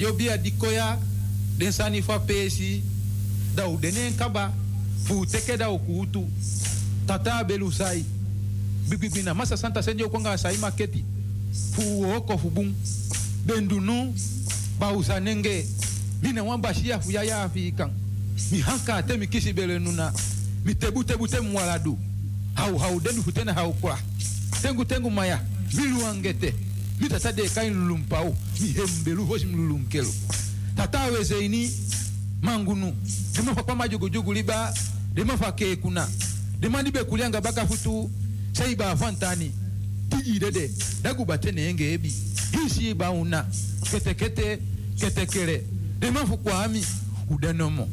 da 0.00 0.06
dio 0.06 0.12
bia 0.16 0.36
dikoya 0.38 0.98
den 1.58 1.72
sani 1.72 2.02
fa 2.02 2.18
pesi 2.18 2.82
da 3.54 3.68
u 3.68 3.76
denen 3.76 4.16
kaba 4.16 4.52
fu 5.04 5.26
teke 5.26 5.56
da 5.58 5.68
ukutu 5.70 6.26
tata 7.06 7.44
belu 7.44 7.70
sai 7.72 8.04
bibibi 8.88 9.22
na 9.22 9.34
masa 9.34 9.56
santa 9.56 9.82
senjo 9.82 10.08
konga 10.08 10.36
sai 10.38 10.56
maketi 10.56 11.04
fu 11.74 12.04
oko 12.16 12.38
fu 12.38 12.50
bun 12.50 12.74
bendunu 13.46 14.14
ba 14.78 14.92
usanenge 14.92 15.66
ne 16.22 16.40
wan 16.40 16.60
basiya 16.60 17.00
fu 17.00 17.10
ya 17.10 17.22
ya 17.22 17.42
afikan 17.42 17.90
mi 18.50 18.60
hanka 18.60 19.02
te 19.02 19.16
mi 19.16 19.26
kisi 19.26 19.52
bele 19.52 19.78
nuna 19.78 20.12
mi 20.64 20.74
tebu 20.74 21.04
tebu 21.04 21.28
te 21.28 21.40
mwaladu 21.40 21.98
hau 22.54 22.78
hau 22.78 23.00
dendu 23.00 23.22
fu 23.22 23.32
tena 23.32 23.52
hau 23.52 23.72
kwa 23.72 23.98
tengu 24.62 24.84
tengu 24.84 25.10
maya 25.10 25.40
milu 25.74 26.06
angete 26.06 26.54
bitasadeka 27.00 27.64
inlulumpa 27.64 28.20
o. 28.20 28.36
Mihembelu 28.60 29.24
tata 29.26 29.46
mlulunkelo 29.46 30.12
tatawezeini 30.76 31.70
mangunu 32.42 32.96
demafa 33.36 33.62
kwa 33.62 33.76
majugujugu 33.76 34.32
liba 34.32 34.74
demafa 35.14 35.52
kekuna 35.52 36.08
demandi 36.60 36.90
bekulianga 36.90 37.40
bakafutu 37.40 38.10
saiba 38.52 38.90
afantani 38.90 39.52
tijidede 40.08 40.70
dagubatene 41.02 41.62
ebi. 41.92 42.14
Hisi 42.52 42.94
bauna 42.94 43.46
ketekete 43.90 44.58
ketekele 45.00 45.64
demafu 45.98 46.36
kwami 46.38 46.84
udanomo 47.30 47.88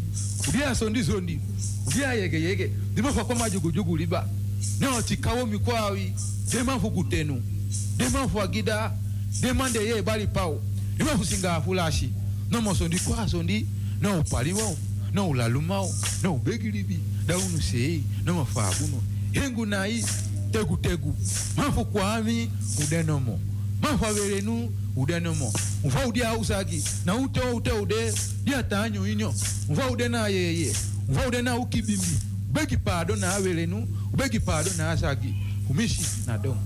udia 0.50 0.76
sondi 0.76 1.04
sondi. 1.04 1.40
Udia 1.88 2.14
yege 2.14 2.42
yege. 2.42 2.72
Demafa 2.96 3.26
kwa 3.26 3.36
majugujugu 3.36 3.98
liba. 3.98 4.28
Neotikawo 4.80 5.46
mikwawi 5.46 6.14
demafu 6.52 6.92
kutenu. 6.92 7.42
Dema 7.98 8.28
fu 8.28 8.42
agida 8.42 8.92
dema 9.42 9.70
de 9.70 9.80
ye 9.80 10.02
bali 10.02 10.28
pao. 10.28 10.62
Dema 10.98 11.18
fu 11.18 11.26
singa 11.26 11.62
fulashi. 11.62 12.10
No 12.52 12.62
mo 12.62 12.76
sondi 12.76 13.00
kwa 13.00 13.28
sondi 13.30 13.66
no 14.02 14.20
upaliwao 14.20 14.76
no 15.14 15.30
ulalumao 15.30 15.94
no 16.24 16.36
ubegilibi 16.36 17.00
daunu 17.26 17.62
sei 17.62 18.04
no 18.26 18.34
mafabuno 18.34 19.02
hengu 19.32 19.66
nai 19.66 20.06
tegu 20.52 20.78
tegu. 20.78 21.16
Mafu 21.58 21.86
kwami 21.86 22.50
udenomo 22.84 23.40
mafu 23.82 24.06
averenu 24.06 24.70
udenomo 24.96 25.54
mfa 25.86 26.08
udia 26.08 26.38
usagi 26.38 26.84
na 27.06 27.16
ute 27.16 27.40
ute 27.40 27.72
ude 27.72 28.14
dia 28.44 28.64
tanyo 28.64 29.08
inyo. 29.08 29.34
Mfa 29.70 29.90
ude 29.90 30.08
na 30.08 30.28
yeye. 30.28 30.76
Mfa 31.10 31.28
ude 31.28 31.42
na 31.42 31.56
ukibimbi. 31.58 32.18
Ubegi 32.50 32.78
pado 32.78 33.16
na 33.16 33.34
averenu 33.36 33.88
ubegi 34.14 34.40
pado 34.40 34.72
na 34.78 34.92
asagi 34.92 35.34
umishi 35.70 36.02
na 36.28 36.38
dom 36.38 36.58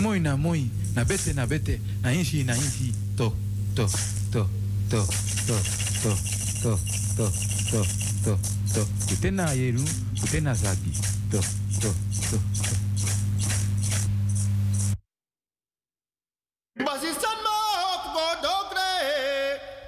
moi 0.00 0.20
na 0.20 0.36
moi 0.36 0.70
na 0.94 1.04
bete 1.04 1.32
na 1.34 1.46
bete 1.46 1.80
na 2.02 2.12
inshi 2.12 2.44
na 2.44 2.54
inshi 2.54 2.92
to 3.16 3.32
to 3.74 3.86
to 4.32 4.46
to 4.90 5.00
to 5.46 5.56
to 6.04 6.10
to 6.62 6.72
to 7.16 7.26
to 7.72 7.80
to 8.24 8.32
to 8.74 8.82
utena 9.12 9.52
yeru 9.52 9.84
utena 10.22 10.54
zagi 10.54 10.92
to 11.30 11.40
to 11.80 11.90
to 12.30 12.38
to 12.60 12.68
Basistan 16.76 17.38
ma 17.42 17.56
of 17.94 18.04
go 18.14 18.26
dogre. 18.44 18.92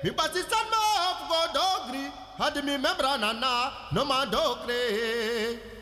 Mi 0.02 0.10
basistan 0.10 0.66
ma 0.72 0.80
of 1.10 1.20
go 1.28 1.40
dogri. 1.56 2.04
Had 2.38 2.56
mi 2.64 2.76
membra 2.76 3.20
nana 3.20 3.72
no 3.92 4.04
ma 4.04 4.24
dogre. 4.24 5.77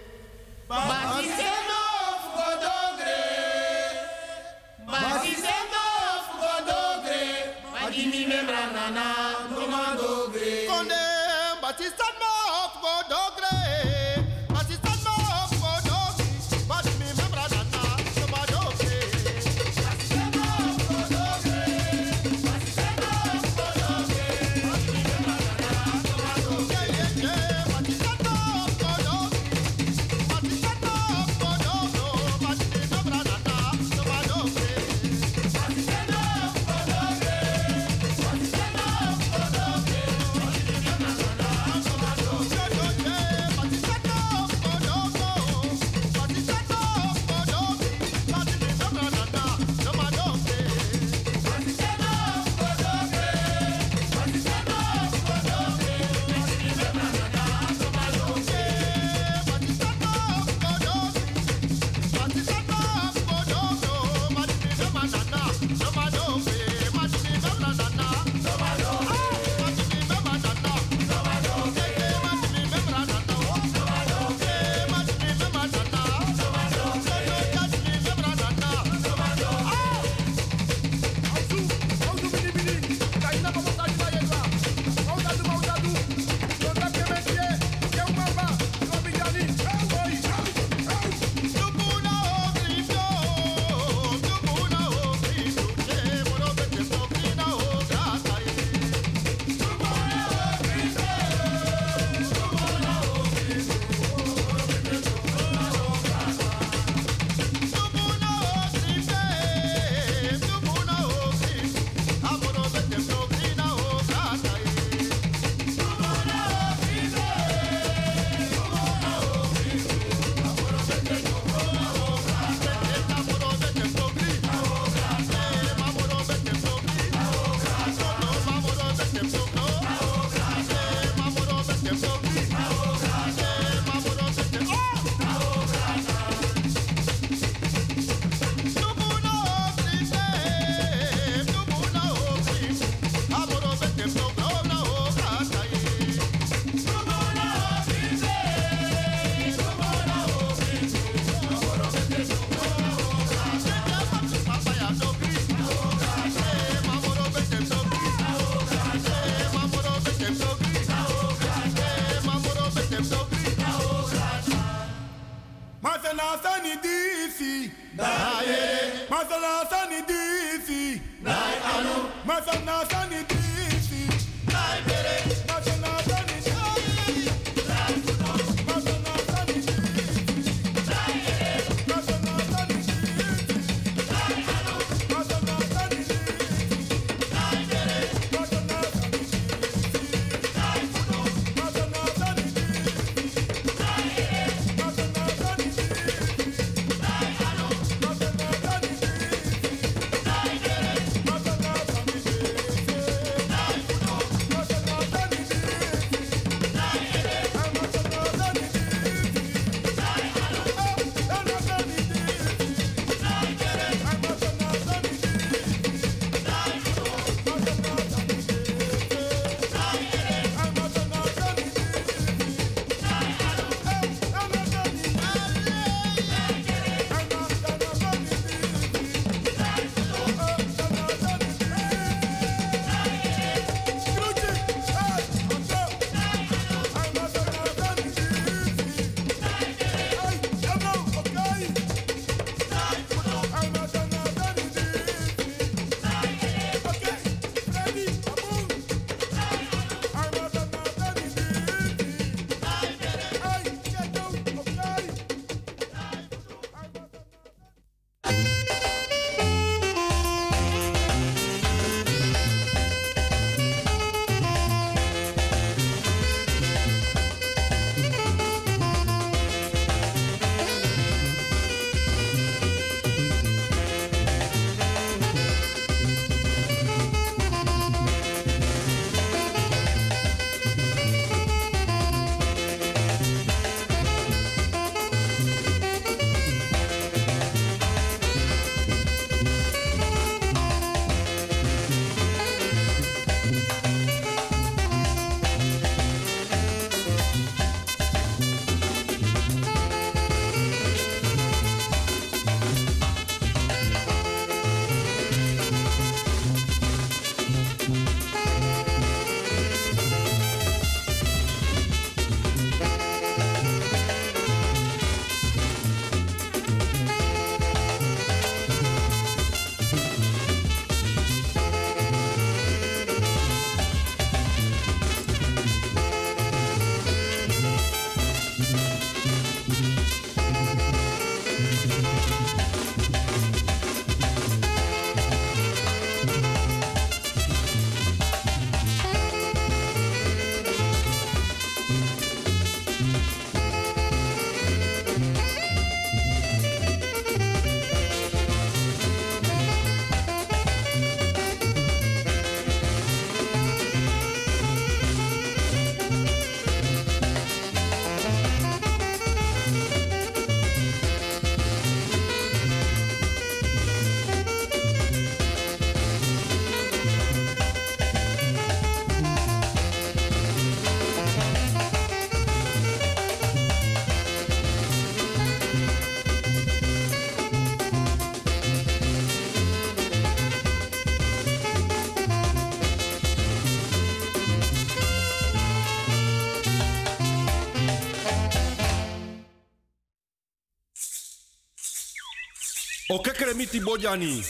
O 393.37 393.39
kekere 393.39 393.55
miti 393.55 393.81
bojani. 393.81 394.45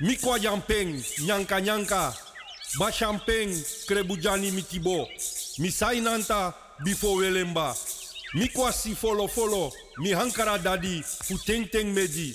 Mikwa 0.00 0.38
jampeng, 0.38 1.04
nyanka 1.26 1.60
nyanka. 1.60 2.14
Bashampeng, 2.78 3.52
krebujani 3.86 4.50
mitibo. 4.50 5.08
Misai 5.58 6.00
nanta, 6.00 6.54
bifo 6.82 7.14
welemba. 7.14 7.76
Mikwa 8.34 8.72
si 8.72 8.94
folo 8.94 9.28
folo, 9.28 9.72
mi 9.98 10.12
hankara 10.12 10.58
dadi, 10.58 11.02
fu 11.02 11.36
teng 11.38 11.92
medi. 11.92 12.34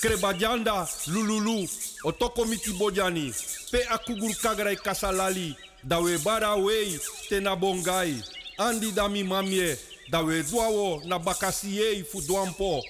Krebajanda, 0.00 0.88
lululu, 1.06 1.68
otoko 2.04 2.44
miti 2.46 2.72
bojani. 2.72 3.32
Pe 3.70 3.84
akugur 3.90 4.34
kagrai 4.42 4.76
kasalali, 4.76 5.56
dawe 5.84 6.18
bara 6.24 6.56
wei, 6.56 6.98
tena 7.28 7.54
bongai. 7.54 8.20
Andi 8.58 8.90
dami 8.90 9.22
mamie, 9.22 9.78
dawe 10.10 10.42
duawo 10.42 11.02
na 11.04 11.18
bakasiei 11.18 12.02
fu 12.02 12.20
duampo. 12.22 12.82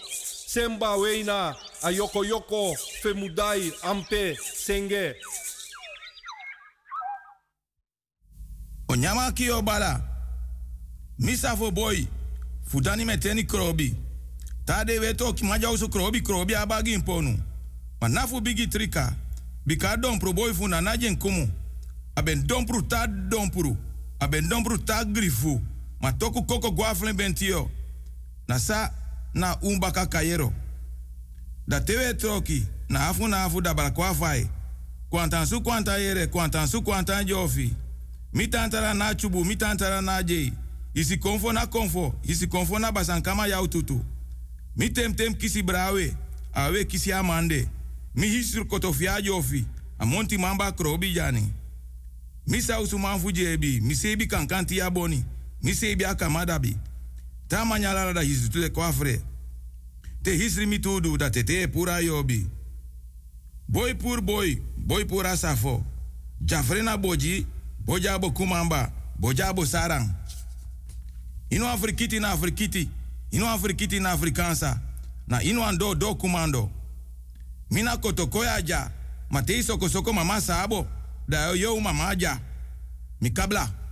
Semba 0.47 0.97
weina, 0.97 1.55
ayoko 1.85 2.25
yoko, 2.25 2.77
femudai, 3.03 3.73
ampe, 3.83 4.37
senge. 4.55 5.15
Onyama 8.89 9.33
ki 9.33 9.51
bala. 9.63 10.01
Misa 11.19 11.57
fo 11.57 11.71
boy. 11.71 12.07
Fudani 12.67 13.05
meteni 13.05 13.45
krobi. 13.45 13.95
Tade 14.65 14.99
weto 14.99 15.33
ki 15.33 15.45
maja 15.45 15.71
usu 15.71 15.89
krobi 15.89 16.23
krobi 16.23 16.55
abagi 16.55 16.93
imponu. 16.95 17.39
Manafu 18.01 18.41
bigi 18.41 18.67
trika. 18.67 19.13
Bika 19.67 19.97
dompru 19.97 20.33
boy 20.33 20.53
fu 20.55 20.69
na 20.69 20.81
najen 20.81 21.17
kumu. 21.17 21.49
Aben 22.17 22.47
dompru 22.47 22.83
ta 22.83 23.07
dompru. 23.07 23.77
Aben 24.21 24.49
dompru 24.49 24.79
ta 24.79 25.05
grifu. 25.05 25.61
Ma 26.01 26.13
toku 26.13 26.43
koko 26.45 26.71
guaflen 26.71 27.17
bentio. 27.17 27.71
Na 28.49 28.59
sa 28.59 28.91
na 29.35 29.57
umbaka 29.63 30.07
kayero. 30.07 30.53
Da 31.69 31.81
tewe 31.81 32.15
troki. 32.15 32.67
Na 32.89 33.09
afu 33.09 33.29
na 33.29 33.45
afu 33.45 33.61
da 33.61 33.75
balakwa 33.75 34.15
fai. 34.15 34.49
Kwantan 35.11 35.47
su 35.47 35.61
kwantan 35.61 36.01
yere, 36.01 36.27
kwantan 36.27 36.67
su 36.69 36.83
kwantan 36.83 37.25
jofi. 37.27 37.71
Mi 38.33 38.47
tantara 38.49 38.95
na 38.95 39.15
chubu, 39.15 39.45
mi 39.45 39.57
tantara 39.57 40.01
na 40.03 40.23
jei. 40.23 40.53
Isi 40.95 41.17
konfo 41.17 41.53
na 41.53 41.67
konfo, 41.67 42.15
isi 42.23 42.47
konfo 42.47 42.79
na 42.79 42.93
basankama 42.93 43.47
yau 43.47 43.69
tutu. 43.69 44.01
Mi 44.77 44.91
tem 44.91 45.15
tem 45.15 45.35
kisi 45.35 45.63
brawe, 45.63 46.17
awe 46.53 46.85
kisi 46.85 47.13
amande. 47.13 47.69
Mi 48.15 48.27
hisur 48.29 48.67
kotofia 48.67 49.23
jofi, 49.23 49.65
amonti 49.99 50.39
mamba 50.39 50.73
krobi 50.73 51.13
jani. 51.13 51.53
Mi 52.47 52.63
sausu 52.63 52.99
manfu 52.99 53.33
jebi, 53.33 53.81
mi 53.81 53.95
sebi 53.95 54.27
kankanti 54.27 54.79
ya 54.79 54.91
boni, 54.91 55.25
mi 55.63 55.75
sebi 55.75 56.05
akamadabi. 56.05 56.77
Ta 57.49 57.65
manyalara 57.65 58.13
da 58.13 58.21
hisu 58.21 58.49
tule 58.51 58.69
kwafre. 58.69 59.21
Te 60.25 60.33
hisri 60.33 60.67
mi 60.67 60.79
tudu 60.79 61.17
da 61.17 61.31
tete 61.31 61.69
pura 61.69 62.01
yobi. 62.01 62.47
Boy 63.69 63.95
pur 63.95 64.21
boy, 64.23 64.57
boy 64.77 65.05
pur 65.05 65.37
safo. 65.37 65.85
Jafrena 66.41 66.97
boji, 66.97 67.47
bojabo 67.85 68.31
kumamba, 68.31 68.91
bojabo 69.19 69.67
sarang. 69.67 70.09
Ino 71.51 71.69
afrikiti 71.69 72.21
na 72.21 72.31
afrikiti, 72.33 72.89
ino 73.31 73.49
afrikiti 73.49 74.01
na 74.01 74.11
afrikansa, 74.13 74.81
na 75.27 75.43
ino 75.43 75.63
ando 75.63 75.95
do 75.95 76.15
kumando. 76.15 76.71
Mina 77.71 77.97
kotokoya 77.97 78.63
ja, 78.63 78.91
matei 79.31 79.63
soko 79.63 79.89
soko 79.89 80.13
mama 80.13 80.41
sabo, 80.41 80.87
da 81.29 81.49
yo 81.49 81.55
yo 81.55 81.81
mama 81.81 82.15
ja. 82.17 82.41
Mikabla. 83.21 83.61
Mina 83.61 83.84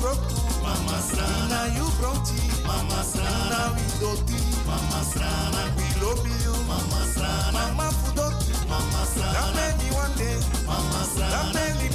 broke, 0.00 0.20
mama 0.62 0.98
sana 1.00 1.60
you 1.76 1.86
broke, 2.00 2.32
mama 2.66 3.02
sana 3.04 3.74
we 3.76 3.84
doti, 4.00 4.38
mama 4.66 5.00
sana 5.04 5.62
we 5.76 5.86
love 6.02 6.24
you, 6.26 6.52
mama 6.68 7.00
sana, 7.14 7.52
mama 7.52 7.90
fudoti, 8.00 8.52
mama 8.68 9.04
sana. 9.06 9.52
That 9.56 9.78
me 9.82 9.90
one 9.94 10.14
day, 10.16 10.38
mama 10.66 11.04
sana. 11.04 11.52
That 11.52 11.54
made 11.54 11.89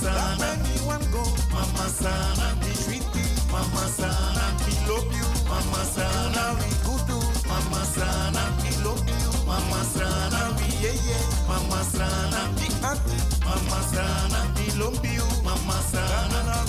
Mama 0.00 0.16
Strana, 0.16 0.38
that 0.38 0.58
me 0.64 0.74
one 0.86 1.04
go. 1.12 1.22
Mama 1.52 1.84
Strana, 1.92 2.56
we 2.64 2.72
treat. 2.84 3.04
Mama 3.52 3.84
Sana, 3.88 4.56
we 4.64 4.72
love 4.88 5.12
you. 5.12 5.28
Mama 5.48 5.84
Sana, 5.84 6.56
we 6.56 6.68
good 6.86 7.04
do. 7.06 7.18
Mama 7.48 7.84
Sana, 7.84 8.42
we 8.62 8.70
love 8.84 9.04
you. 9.04 9.30
Mama 9.46 9.84
Sana, 9.84 10.56
we 10.56 10.66
yeah 10.80 10.96
yeah. 11.04 11.24
Mama 11.48 11.84
Sana, 11.84 12.48
we 12.56 12.66
happy. 12.80 13.18
Mama 13.44 13.78
Sana, 13.92 14.40
we 14.56 14.70
love 14.80 15.04
you. 15.04 15.26
Mama 15.44 15.76
Sana, 15.92 16.59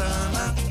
Mama 0.00 0.69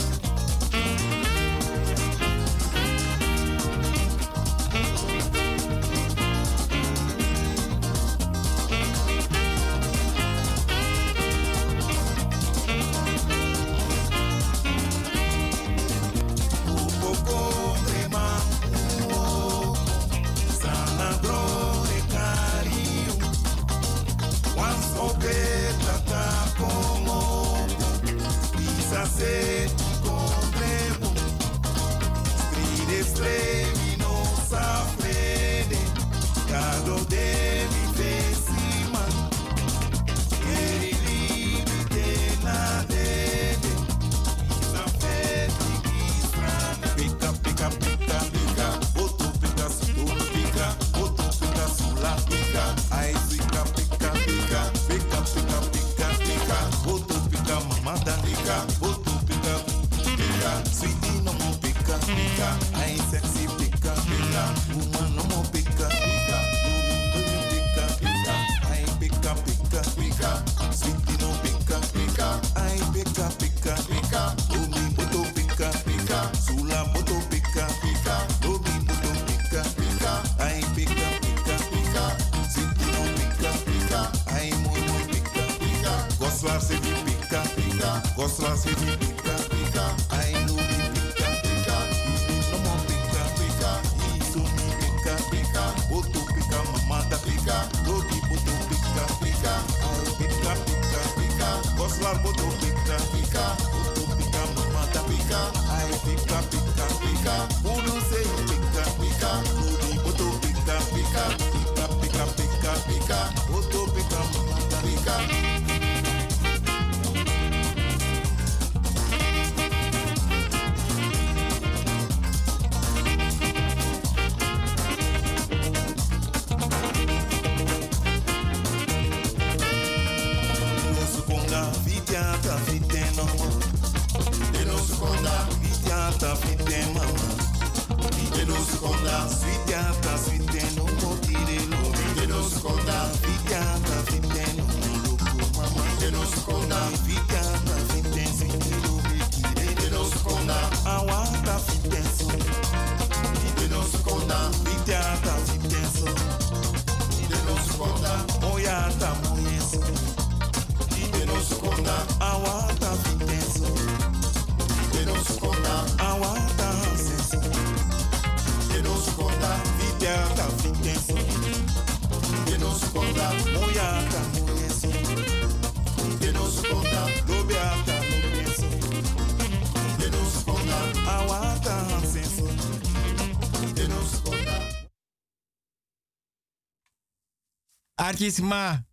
Artisma. 188.20 188.86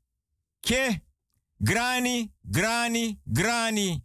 Ke. 0.60 1.00
Grani, 1.58 2.32
grani, 2.44 3.18
grani. 3.24 4.04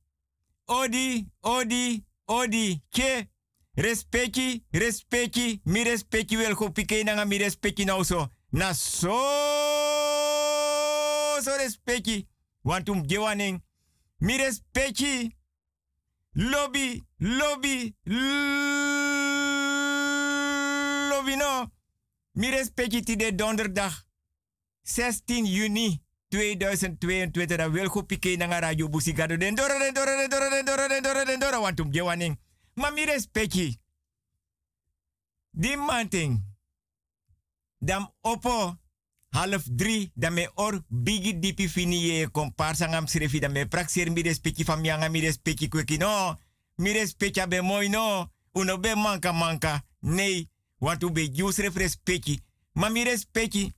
Odi, 0.66 1.28
odi, 1.42 2.04
odi. 2.26 2.82
Ke. 2.90 3.30
Respecti, 3.76 4.66
respecti, 4.72 5.62
mi 5.64 5.84
respecti 5.84 6.38
wel 6.38 6.54
go 6.56 6.72
pike 6.72 7.04
nanga 7.04 7.26
mi 7.26 7.38
respecti 7.38 7.84
nou 7.84 8.04
so. 8.04 8.28
Na 8.50 8.74
so, 8.74 9.16
so 11.42 11.56
respecti. 11.56 12.28
Want 12.62 12.90
um 12.90 13.08
gewaning. 13.08 13.62
Mi 14.18 14.38
respecti. 14.38 15.36
Lobby, 16.34 17.04
lobby, 17.18 17.96
lobby 21.10 21.36
no. 21.36 21.70
Mi 22.32 22.50
respecti 22.50 23.04
ti 23.04 23.16
de 23.16 23.36
donderdag. 23.36 24.10
16 24.84 25.46
juni 25.46 26.02
2022 26.30 27.58
da 27.58 27.68
wil 27.68 27.90
go 27.90 28.04
pike 28.04 28.38
na 28.38 28.60
radio 28.60 28.88
busigado 28.88 29.38
den 29.38 29.56
dora 29.56 29.80
den 29.80 29.94
dora 29.94 30.18
den 30.18 30.30
dora 30.30 30.50
den 30.50 30.66
dora 30.66 30.88
den 30.88 31.04
dora 31.04 31.26
den 31.26 31.40
dora 31.40 31.60
want 31.60 31.80
um 31.80 31.92
respecti 33.08 33.80
manting 35.78 36.40
dam 37.80 38.08
opo 38.22 38.76
half 39.32 39.66
drie 39.66 40.12
da 40.16 40.30
me 40.30 40.48
or 40.56 40.82
bigi 40.90 41.34
dipi 41.34 41.68
fini 41.68 42.04
ye 42.04 42.28
komparsa 42.28 42.88
ngam 42.88 43.08
srefi 43.08 43.40
da 43.40 43.50
me 43.50 43.66
praxer 43.66 44.10
mi 44.10 44.22
respecti 44.22 44.64
fam 44.64 44.86
yanga 44.86 45.10
mi 45.10 45.22
respecti 45.22 45.68
kweki 45.70 45.98
no 45.98 46.38
mi 46.78 46.94
respecti 46.94 47.62
moy 47.62 47.90
no. 47.90 48.30
Uno 48.54 48.78
be 48.78 48.96
manka 48.96 49.32
manka. 49.34 49.82
Nee 50.02 50.50
want 50.80 51.04
u 51.04 51.10
be 51.10 51.30
jus 51.30 51.58
ref 51.58 51.76
respecti 51.76 52.40
ma 52.74 52.90
mi 52.90 53.04
respecti 53.04 53.72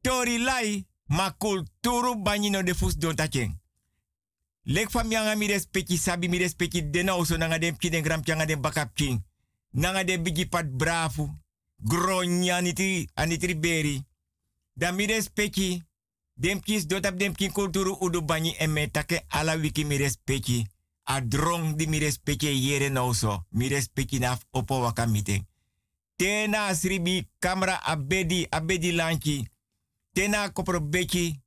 tori 0.00 0.38
lai 0.38 0.86
ma 1.06 1.30
kulturu 1.30 2.22
banyino 2.22 2.62
de 2.62 2.74
fus 2.74 2.96
don 2.96 3.14
tachen. 3.14 3.58
Lek 4.62 4.90
fam 4.90 5.10
yanga 5.10 5.34
mi 5.36 5.46
respecti 5.46 5.96
sabi 5.96 6.28
mi 6.28 6.38
respecti 6.38 6.90
de 6.90 7.02
nou 7.02 7.24
so 7.24 7.36
nanga 7.36 7.58
dem 7.58 7.76
kiden 7.76 8.02
gram 8.02 8.22
changa 8.22 8.46
dem 8.46 8.60
bakap 8.60 8.94
king. 8.94 9.24
Nanga 9.70 10.04
de 10.04 10.18
bigi 10.18 10.48
pat 10.48 10.66
brafu. 10.76 11.28
Gronya 11.76 12.56
anitri 12.56 13.08
anitri 13.14 13.56
beri. 13.56 14.04
Da 14.72 14.92
mi 14.92 15.06
respecti 15.06 15.82
dem 16.34 16.60
kis 16.60 16.86
dotap 16.86 17.18
dem 17.18 17.34
kulturu 17.52 17.96
udu 18.00 18.22
banyi 18.22 18.54
eme 18.58 18.90
take 18.90 19.24
ala 19.28 19.56
wiki 19.56 19.84
mi 19.84 19.96
respecti. 19.96 20.66
A 21.04 21.20
drong 21.20 21.74
di 21.76 21.86
mi 21.86 21.98
respecti 21.98 22.46
yere 22.46 22.88
nou 22.88 23.12
so. 23.12 23.44
Mi 23.48 23.68
respecti 23.68 24.18
naf 24.18 24.44
opo. 24.50 24.92
Tena 26.16 26.66
asribi 26.66 27.28
kamera 27.38 27.82
abedi 27.82 28.46
abedi 28.50 28.92
lanchi. 28.92 29.48
Tena 30.12 30.48
kopro 30.48 30.80
beki. 30.80 31.40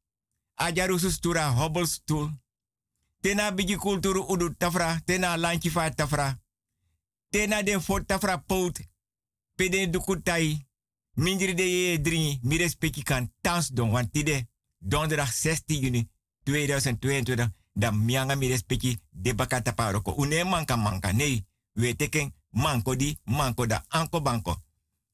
Ajarusu 0.56 1.12
stura 1.12 1.50
hobble 1.50 1.86
stool. 1.86 2.30
Tena 3.22 3.52
bigi 3.52 3.76
kulturu 3.76 4.26
udu 4.28 4.56
tafra. 4.56 5.02
Tena 5.06 5.38
lanchi 5.38 5.72
tafra. 5.96 6.40
Tena 7.30 7.64
den 7.64 7.82
fort 7.82 8.08
tafra 8.08 8.38
pout. 8.38 8.80
Pede 9.56 9.90
dukutai. 9.90 10.68
Mindri 11.16 11.54
de 11.54 11.64
ye 11.64 12.02
dringi. 12.02 12.40
Mi 12.42 12.58
respecti 12.58 13.04
kan 13.04 13.34
tans 13.42 13.70
don. 13.70 13.92
Want 13.92 14.12
tide 14.12 14.48
donderdag 14.80 15.28
16 15.28 15.80
juni 15.82 16.10
2022. 16.44 17.52
Dan 17.74 18.06
mianga 18.06 18.36
mi 18.36 18.48
respecti 18.48 19.00
de 19.10 19.34
bakata 19.34 19.74
paroko. 19.74 20.14
Une 20.18 20.44
manka 20.44 20.76
manka. 20.76 21.12
Nee. 21.12 21.46
We 21.74 21.96
teken 21.96 22.34
manko 22.50 22.96
di 22.96 23.18
manko 23.24 23.66
da 23.66 23.84
anko 23.88 24.22
banko. 24.22 24.58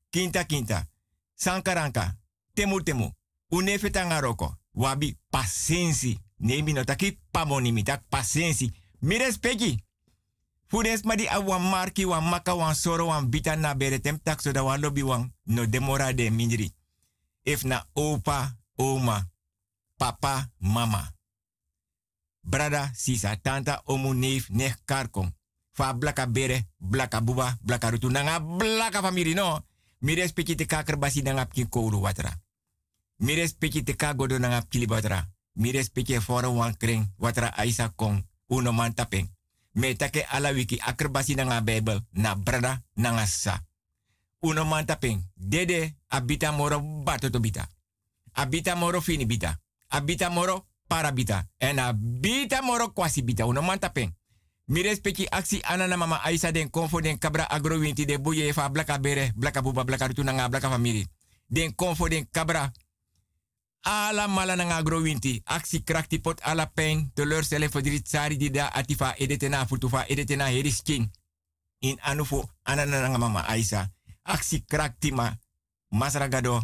Kinta 0.10 0.44
kinta. 0.44 0.88
Sankaranka. 1.36 2.18
Temu 2.54 2.84
temu. 2.84 3.19
Une 3.50 3.78
fetanga 3.80 4.20
roko. 4.20 4.56
Wabi 4.74 5.18
pasensi. 5.30 6.20
Nemi 6.38 6.74
no 6.74 6.84
taki 6.84 7.20
pamoni 7.32 7.72
mi 7.72 7.84
tak 7.84 8.04
pasensi. 8.10 8.72
Mi 9.00 9.18
respecti. 9.18 9.84
Fudes 10.68 11.02
ma 11.04 11.16
di 11.16 11.26
a 11.28 11.40
wan 11.40 11.70
marki 11.70 12.06
wan 12.06 12.24
maka 12.30 12.54
wan 12.56 12.76
soro 12.76 13.10
na 13.58 13.76
bere 13.76 14.00
tem 14.00 14.20
tak 14.24 14.42
so 14.42 14.52
da 14.52 14.64
wan 14.64 15.34
no 15.44 15.66
demora 15.66 16.14
de 16.14 16.30
mindri. 16.30 16.74
If 17.44 17.64
na 17.64 17.86
opa, 17.94 18.58
oma, 18.76 19.28
papa, 19.98 20.52
mama. 20.60 21.14
Brada, 22.42 22.92
sisa, 22.94 23.36
tanta, 23.42 23.82
omu, 23.86 24.14
neef, 24.14 24.50
nech, 24.50 24.76
karkom. 24.86 25.32
Fa 25.72 25.94
blaka 25.94 26.28
bere, 26.28 26.68
blaka 26.78 27.22
buba, 27.22 27.58
blaka 27.62 27.90
rutu. 27.90 28.10
Nanga 28.10 28.40
blaka 28.40 29.02
famiri 29.02 29.34
no. 29.34 29.66
Mi 30.00 30.16
respecti 30.16 30.56
te 30.56 30.66
kaker 30.66 30.98
basi 30.98 31.22
nanga 31.22 31.46
pki 31.46 31.70
kouru 31.70 32.02
watra. 32.02 32.38
Mi 33.20 33.36
respecti 33.36 33.84
te 33.84 33.96
kagodo 33.96 34.40
nanga 34.40 34.62
pkili 34.62 34.86
watra. 34.86 35.28
Mi 35.54 35.72
respecti 35.72 36.20
foro 36.22 36.52
wan 36.52 36.78
kring 36.78 37.14
watra 37.18 37.54
aisa 37.58 37.90
kong. 37.96 38.24
Uno 38.48 38.72
man 38.72 38.94
tapeng. 38.94 39.30
Me 39.74 39.96
take 39.96 40.26
ala 40.30 40.52
wiki 40.52 40.80
akrbasi 40.80 41.36
nanga 41.36 41.62
Bijbel 41.62 42.02
na 42.12 42.36
brada 42.36 42.82
nanga 42.96 43.26
sa. 43.26 43.64
Uno 44.40 44.66
man 44.66 44.86
tapeng. 44.86 45.24
Dede 45.36 45.96
abita 46.08 46.52
moro 46.52 46.80
batoto 47.04 47.40
bita. 47.40 47.68
Abita 48.34 48.76
moro 48.76 49.02
fini 49.02 49.26
bita. 49.26 49.60
Abita 49.90 50.30
moro 50.30 50.66
parabita. 50.88 51.48
En 51.58 51.80
abita 51.80 52.62
moro 52.62 52.94
kwasi 52.94 53.22
bita. 53.22 53.46
Uno 53.46 53.62
man 53.62 53.80
tapeng. 53.80 54.16
Mi 54.66 54.82
respecti 54.82 55.28
aksi 55.30 55.62
anana 55.64 55.98
mama 55.98 56.24
Aisa 56.24 56.52
den 56.52 56.70
konfo 56.70 57.02
den 57.02 57.18
kabra 57.18 57.50
agro 57.50 57.80
winti 57.80 58.06
de 58.06 58.18
boye 58.18 58.54
fa 58.54 58.70
blaka 58.70 59.00
bere, 59.00 59.32
blaka 59.36 59.62
buba, 59.62 59.84
blaka 59.84 60.08
rutu 60.08 60.24
nanga 60.24 60.50
blaka 60.50 60.70
famiri. 60.70 61.08
Den 61.48 61.76
konfo 61.76 62.08
den 62.08 62.28
kabra 62.32 62.72
ala 63.82 64.28
mala 64.28 64.56
nanga 64.56 64.76
agro 64.76 65.02
winti. 65.02 65.42
Aksi 65.46 65.84
krakti 65.84 66.20
pot 66.20 66.42
ala 66.42 66.66
pijn, 66.66 67.12
teleurstelling 67.14 67.72
verdriet 67.72 68.08
sari 68.08 68.38
di 68.38 68.50
da 68.50 68.70
atifa 68.74 69.16
edetena 69.18 69.66
futufa 69.66 70.06
edetena 70.08 70.46
heriskin. 70.46 71.12
In 71.80 71.98
anufo 72.02 72.50
anana 72.64 73.02
nanga 73.02 73.18
mama 73.18 73.46
Aisa. 73.48 73.90
Aksi 74.24 74.66
krakti 74.66 75.12
ma 75.12 75.38
masragado 75.90 76.62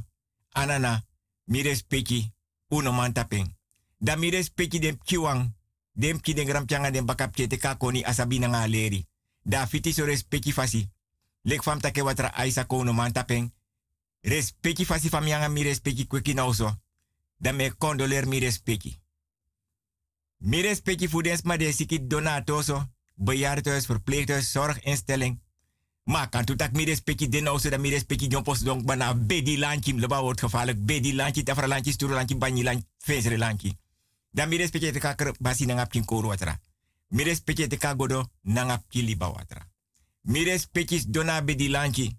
anana 0.53 1.03
mi 1.45 1.61
respecti 1.61 2.33
uno 2.69 2.91
man 2.91 3.13
tapeng. 3.13 3.55
Da 3.97 4.15
mi 4.15 4.29
respecti 4.29 4.79
den 4.79 4.99
kiwang 5.03 5.53
dem 5.93 6.19
ki 6.19 6.33
den 6.33 6.45
gram 6.45 6.65
changa 6.67 6.91
den 6.91 7.05
bakap 7.05 7.35
kete 7.35 7.57
ka 7.57 7.75
koni 7.75 8.03
asabi 8.03 8.39
na 8.39 8.47
nga. 8.47 8.67
Da 9.43 9.65
fiti 9.67 9.93
so 9.93 10.05
respecti 10.05 10.51
fasi. 10.51 10.89
Lek 11.43 11.63
fam 11.63 11.79
take 11.79 12.01
watra 12.01 12.33
aisa 12.33 12.65
kono 12.65 12.93
man 12.93 13.11
tapeng. 13.11 13.51
Respecti 14.21 14.85
fasi 14.85 15.09
fam 15.09 15.27
yanga 15.27 15.49
mi 15.49 15.63
respecti 15.63 16.07
kweki 16.07 16.33
na 16.33 16.45
uso. 17.35 17.43
Da 17.43 17.51
me 17.51 17.77
condoler 17.77 18.27
mi 18.27 18.39
respecti. 18.39 18.99
Mi 20.37 20.61
respecti 20.61 21.07
fudens 21.07 21.41
ma 21.41 21.57
de 21.57 21.71
sikit 21.71 22.09
donatoso. 22.09 22.93
Bejaardenhuis, 23.15 23.85
verpleeghuis, 23.85 24.51
zorginstelling. 24.51 25.43
Maar 26.03 26.29
kan 26.29 26.45
toetak 26.45 26.71
mi 26.71 26.83
respecti 26.83 27.29
den 27.29 27.43
nou 27.43 27.59
zodat 27.59 27.79
mi 27.79 27.89
respecti 27.89 28.27
jon 28.27 28.43
post 28.43 28.65
donk 28.65 28.85
bana 28.85 29.15
bedi. 29.15 29.57
Leba 29.57 30.21
wordt 30.21 30.39
gevaarlijk. 30.39 30.85
Bedi 30.85 31.15
landje, 31.15 31.43
tafra 31.43 31.67
landje, 31.67 31.91
stoer 31.91 32.13
landje, 32.13 32.37
banyi 32.37 32.63
landje, 32.63 32.85
vezere 33.05 33.37
landje. 33.37 33.77
Dan 34.31 34.49
mi 34.49 34.57
respecti 34.57 34.91
te 34.91 34.99
kakar 34.99 35.33
basi 35.39 35.65
nangap 35.65 35.89
kin 35.89 36.05
koru 36.05 36.27
watra. 36.27 36.59
Mi 37.07 37.23
respecti 37.23 37.67
te 37.67 37.77
kagodo 37.77 38.29
nangap 38.41 38.83
kin 38.89 39.05
liba 39.05 39.31
watra. 39.31 39.67
Mi 40.21 40.43
respecti 40.43 41.03
dona 41.07 41.41
bedi 41.41 41.69
landje. 41.69 42.11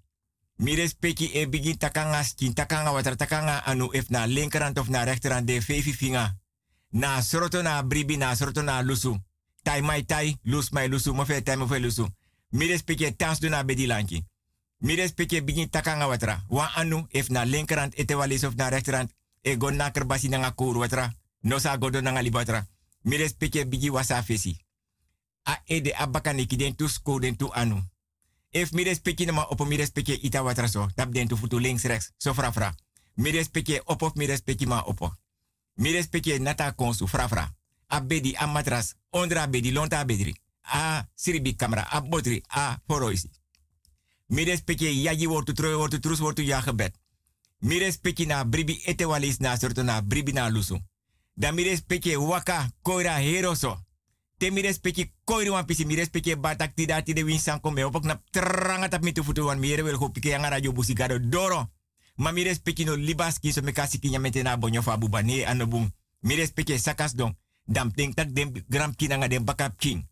Mi 0.59 0.75
respecti 0.75 1.33
e 1.33 1.47
bigi 1.47 1.77
takanga 1.77 2.23
skin, 2.25 2.55
takanga 2.55 2.93
watra, 2.93 3.17
takanga 3.17 3.63
anu 3.67 3.91
if 3.93 4.09
na 4.09 4.25
of 4.81 4.89
na 4.89 5.05
rechterhand 5.05 5.47
de 5.47 5.61
fevi 5.61 5.93
finga. 5.93 6.35
Na 6.93 7.21
sroto 7.23 7.63
na 7.63 7.83
bribi, 7.83 8.17
na 8.17 8.35
sroto 8.35 8.63
na 8.63 8.81
lusu. 8.83 9.21
Tai 9.63 9.83
mai 9.83 10.05
tai, 10.05 10.39
lus 10.45 10.71
mai 10.71 10.89
lusu, 10.89 11.13
mo 11.13 11.25
fe 11.25 11.43
tai 11.43 11.57
mo 11.57 11.67
fe 11.67 11.79
lusu. 11.79 12.07
Mi 12.53 12.67
respecte 12.67 13.17
tans 13.17 13.39
do 13.41 13.49
na 13.49 13.65
bedi 13.65 13.87
lanki. 13.87 14.25
Mi 14.79 14.95
respecte 14.95 15.43
begin 15.43 15.69
takanga 15.69 16.07
watra. 16.07 16.45
Wa 16.49 16.71
anu, 16.77 17.07
if 17.11 17.29
na 17.29 17.45
linkerhand 17.45 17.93
ete 17.97 18.15
of 18.15 18.57
na 18.57 18.71
rechterhand, 18.71 19.11
e 19.43 19.57
go 19.57 19.71
na 19.71 19.91
kerbasi 19.91 20.29
watra. 20.31 21.13
No 21.43 21.59
sa 21.59 21.77
godo 21.77 22.01
na 22.01 22.13
ngali 22.13 22.31
watra. 22.31 22.67
Mi 23.03 23.17
respecte 23.17 23.67
bigi 23.67 23.91
wasa 23.91 24.23
fesi. 24.23 24.57
A 25.45 25.61
ede 25.67 25.93
abakane 25.95 26.47
ki 26.47 26.57
den 26.57 26.75
tu 26.75 26.89
den 27.21 27.37
tu 27.37 27.51
anu. 27.53 27.83
If 28.57 28.73
mi 28.73 28.85
respecte 28.85 29.33
ma 29.33 29.43
opo 29.43 29.65
mi 29.65 29.77
respecte 29.77 30.13
ita 30.13 30.43
watra 30.43 30.67
so, 30.69 30.89
tap 30.95 31.13
futu 31.37 31.59
links 31.59 31.85
rechts, 31.85 32.13
so 32.17 32.33
fra 32.33 32.51
fra. 32.53 32.75
Mi 33.15 33.31
respecte 33.31 33.83
opo 33.85 34.13
mi 34.15 34.25
respecte 34.25 34.67
ma 34.67 34.83
opo. 34.87 35.15
Mi 35.75 35.93
nata 36.39 36.75
fra 37.07 37.29
fra. 37.29 37.55
A 37.89 38.01
bedi 38.01 38.35
a 38.35 38.47
matras, 38.47 38.95
ondra 39.11 39.47
bedi 39.47 39.73
lonta 39.73 40.05
bedri. 40.05 40.35
A 40.63 41.07
siribi 41.15 41.55
camera, 41.55 41.83
a 41.91 42.01
botri, 42.01 42.43
a 42.47 42.81
foroisi. 42.87 43.31
Mi 44.29 44.45
respecte 44.45 44.89
yaji 44.89 45.27
wortu 45.27 45.53
troe 45.53 45.75
wortu 45.75 45.99
trus 45.99 46.21
wortu 46.21 46.43
ya 46.43 46.63
gebed. 46.63 46.95
Mi 47.59 47.79
na 48.27 48.45
bribi 48.45 48.83
ete 48.87 49.05
walis 49.05 49.39
na 49.39 49.57
sorto 49.57 49.83
na 49.83 50.01
bribi 50.01 50.33
na 50.33 50.49
lusu. 50.49 50.81
Da 51.35 51.53
mi 51.53 51.79
waka 52.17 52.71
koira 52.83 53.19
heroso. 53.19 53.86
Te 54.39 54.51
mi 54.51 54.61
respecte 54.61 55.13
koiri 55.25 55.49
wan 55.49 55.65
pisi 55.65 55.87
mi 55.87 55.95
respecte 55.97 56.37
batak 56.37 56.75
tida 56.75 57.03
tide 57.03 57.25
win 57.25 57.39
sanko 57.39 57.71
me 57.71 57.85
opok 57.85 58.05
na 58.05 58.21
tranga 58.31 58.89
tap 58.89 59.03
mi 59.03 59.13
tu 59.13 59.25
futu 59.25 59.45
wan 59.45 59.59
mi 59.59 59.73
ere 59.73 59.83
wel 59.83 59.97
go 59.97 60.11
pike 60.11 60.29
yang 60.29 60.45
radio 60.45 60.73
busigado 60.73 61.19
doro. 61.19 61.71
Ma 62.17 62.33
mi 62.33 62.43
respecte 62.43 62.85
no 62.85 62.97
libaski 62.97 63.53
so 63.53 63.63
me 63.63 63.73
kasi 63.73 63.99
kinya 63.99 64.19
metena 64.19 64.57
bonyo 64.57 64.83
fa 64.83 64.97
bubane 64.97 65.45
anobum. 65.47 65.91
Mi 66.21 66.35
respecte 66.37 66.79
sakas 66.79 67.15
don. 67.15 67.35
Dam 67.65 67.93
ting 67.93 68.15
tak 68.15 68.33
dem 68.33 68.53
gram 68.69 68.95
kinanga 68.95 69.29
dem 69.29 69.45
bakap 69.45 69.79
king. 69.79 70.07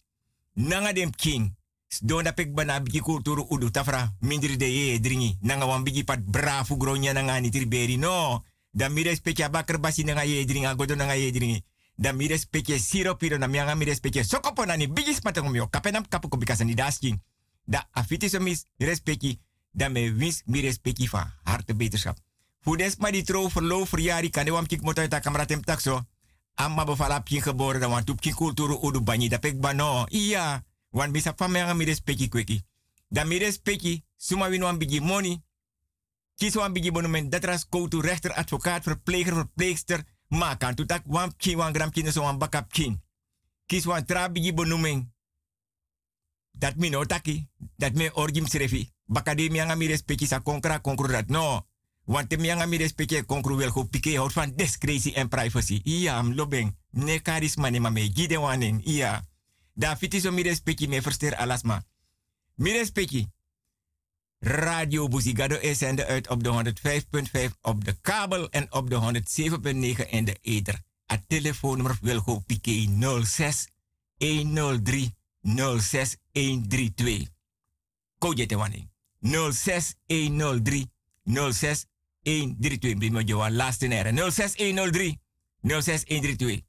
Nanga 0.55 0.93
dem 0.93 1.11
king. 1.11 1.55
Don 2.01 2.25
da 2.25 2.33
pek 2.33 2.55
bana 2.55 2.81
biki 2.81 3.01
kulturu 3.01 3.47
udu 3.51 3.71
tafra 3.71 4.13
mindri 4.21 4.57
de 4.57 4.67
ye 4.67 5.01
dringi. 5.01 5.37
Nanga 5.41 5.67
wan 5.67 5.85
biki 5.85 6.05
pat 6.05 6.21
brafu 6.25 6.77
gronya 6.77 7.13
nanga 7.13 7.41
ni 7.41 7.51
triberi 7.51 7.97
no. 7.97 8.43
Da 8.73 8.89
mi 8.89 9.03
respecte 9.03 9.51
bakar 9.51 9.79
basi 9.81 10.05
nanga 10.05 10.25
ye 10.25 10.45
dringa 10.45 10.75
godo 10.75 10.95
nanga 10.95 11.15
ye 11.15 11.31
dringi. 11.31 11.63
Da 11.96 12.12
mi 12.12 12.26
respecte 12.26 12.78
siro 12.78 13.16
piro 13.16 13.38
na 13.38 13.46
mianga 13.46 13.74
mi 13.74 13.85
respecte 13.85 14.24
sokopo 14.24 14.64
nani 14.64 14.88
bigi 14.88 15.14
spatang 15.14 15.50
mio 15.50 15.68
kapenam 15.68 16.09
kapu 16.09 16.28
ko 16.28 16.37
bikasa 16.37 16.64
ni 16.64 16.74
dasking. 16.74 17.20
Da 17.64 17.88
afiti 17.92 18.28
so 18.28 18.40
mis 18.40 18.66
respecte 18.78 19.38
da 19.70 19.88
me 19.88 20.11
wins 20.11 20.42
mi 20.46 20.61
respecte 20.61 21.09
van 21.09 21.33
harte 21.44 21.74
beterschap. 21.74 22.18
Fudes 22.61 22.96
ma 22.96 23.11
di 23.11 23.22
tro 23.22 23.48
verloof 23.48 23.90
verjari 23.90 24.30
kan 24.30 24.44
de 24.44 24.50
wam 24.50 24.66
kik 24.66 24.83
motor 24.83 25.09
ta 25.09 25.20
kameratem 25.20 25.62
takso. 25.64 26.02
Amma 26.54 26.85
bevala 26.85 27.20
pin 27.20 27.42
geboren 27.42 27.80
dan 27.80 27.90
want 27.90 28.11
upkin 28.11 28.35
kulturu 28.35 28.78
udu 28.83 29.00
banyi 29.00 29.28
da 29.28 29.38
pek 29.38 29.61
bano. 29.61 30.07
Iya, 30.09 30.64
wan 30.90 31.12
bisa 31.12 31.35
famanga 31.37 31.74
mi 31.74 31.85
respecti 31.85 32.28
kweki. 32.28 32.62
Da 33.09 33.24
mi 33.24 33.38
respecti 33.38 34.04
suma 34.16 34.48
win 34.48 34.62
wan 34.62 34.78
bigi 34.78 35.00
money. 35.00 35.42
Kies 36.35 36.54
wan 36.54 36.72
bigi 36.72 36.90
monument 36.90 37.30
datras 37.30 37.66
koutu 37.68 38.00
rechter, 38.00 38.33
advocaat, 38.33 38.85
verpleger, 38.85 39.35
verpleegster. 39.35 40.04
Ma 40.35 40.57
kan 40.59 40.75
tu 40.75 40.83
tak 40.83 41.07
wan 41.07 41.31
kin 41.38 41.57
wan 41.57 41.73
gram 41.73 41.90
kin 41.94 42.11
so 42.11 42.27
wan 42.27 42.38
bakap 42.38 42.66
kin. 42.73 42.99
Kies 43.66 43.87
wan 43.87 44.05
tra 44.05 44.27
bigi 44.29 44.55
benoeming. 44.55 45.07
Dat 46.51 46.77
mi 46.77 46.88
no 46.90 47.05
taki, 47.07 47.49
dat 47.77 47.94
me 47.94 48.11
orgim 48.14 48.47
srefi. 48.47 48.90
Bakade 49.07 49.51
mi 49.51 49.61
anga 49.61 49.75
mi 49.75 49.87
respecti 49.87 50.27
sa 50.27 50.42
konkra 50.42 50.81
konkru 50.81 51.23
no. 51.27 51.66
Want 52.05 52.29
te 52.29 52.37
mianga 52.37 52.66
mi 52.66 52.77
respecte 52.77 53.25
konkru 53.25 53.57
wel 53.57 53.70
go 53.70 53.85
pike 53.85 54.33
van 54.33 54.53
discretie 54.57 55.14
en 55.14 55.29
privacy. 55.29 55.81
Iya, 55.85 56.16
am 56.16 56.35
lobeng. 56.35 56.77
Ne 56.90 57.20
charisma 57.23 57.70
ne 57.70 57.81
mame 57.81 58.11
gide 58.14 58.38
wanen. 58.38 58.81
Iya. 58.85 59.25
Da 59.73 59.97
fiti 59.97 60.31
mi 60.31 60.42
respecte 60.42 60.88
me 60.88 61.01
verster 61.01 61.35
alasma. 61.35 61.85
Mi 62.55 62.73
respecte. 62.73 63.27
Radio 64.46 65.09
Buzigado 65.09 65.57
is 65.57 65.78
zender 65.78 66.07
uit 66.07 66.28
op 66.28 66.42
de 66.42 66.72
105.5 67.48 67.61
op 67.62 67.85
de 67.85 67.96
kabel 68.00 68.50
en 68.50 68.72
op 68.72 68.90
de 68.90 69.22
107.9 70.04 70.09
in 70.11 70.24
de 70.24 70.37
ether. 70.40 70.80
Het 71.07 71.22
telefoonnummer 71.26 71.98
wil 72.00 72.20
go 72.20 72.38
pike 72.38 72.88
06 73.24 73.68
103 74.18 75.14
06 75.78 76.16
132. 76.33 77.28
Koje 78.18 78.46
te 78.46 78.57
wanen. 78.57 78.90
06 79.52 79.94
103 80.07 80.90
06 81.24 81.85
132. 82.22 82.98
Brimo 82.98 83.20
Johan, 83.20 83.54
laatste 83.54 83.87
nere. 83.87 84.30
06103 84.30 85.20
06132. 85.62 86.61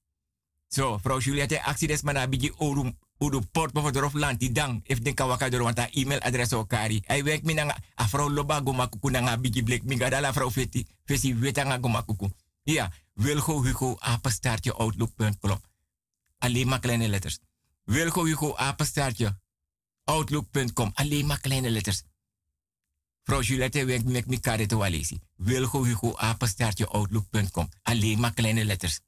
Zo, 0.68 0.98
vrouw 0.98 1.20
Juliette, 1.20 1.64
actie 1.64 1.88
des 1.88 2.02
mana 2.02 2.28
bigi 2.28 2.52
orum 2.58 2.98
udu 3.20 3.42
port 3.52 3.78
of 3.78 4.14
lanti 4.14 4.52
dang. 4.52 4.82
If 4.84 5.00
den 5.00 5.14
kawaka 5.14 5.50
want 5.50 5.80
e-mailadres 5.80 6.54
o 6.54 6.66
kari. 6.66 7.02
Hij 7.06 7.24
werkt 7.24 7.44
mi 7.44 7.54
nanga 7.54 7.78
loba 8.12 8.62
goma 8.62 8.88
kuku 8.88 9.10
nanga 9.10 9.38
bigi 9.38 9.64
blik. 9.64 9.84
Mi 9.84 9.98
gada 9.98 10.20
la 10.20 10.34
feti. 10.34 10.88
Goma 11.82 12.02
kuku. 12.02 12.30
Ja, 12.64 12.92
Wilgo 13.14 13.62
Hugo 13.64 13.96
apenstaartje 14.00 14.74
outlook.com. 14.74 15.62
Alleen 16.38 16.68
maar 16.68 16.80
kleine 16.80 17.08
letters. 17.08 17.40
Wilgo 17.84 18.24
Hugo 18.26 18.56
apenstaartje 18.56 19.38
outlook.com. 20.04 20.92
Alleen 20.94 21.26
maar 21.26 21.40
kleine 21.40 21.70
letters. 21.70 22.04
Vrouw 23.24 23.42
Juliette 23.42 23.86
werkt 23.86 24.06
met 24.06 24.40
kare 24.40 24.66
te 24.66 24.76
walesi. 24.76 25.20
Wilgo 25.36 25.84
Hugo 25.84 26.16
apenstaartje 26.16 26.88
outlook.com. 26.88 27.70
Alleen 27.84 28.20
maar 28.20 28.34
kleine 28.34 28.66
letters. 28.66 29.00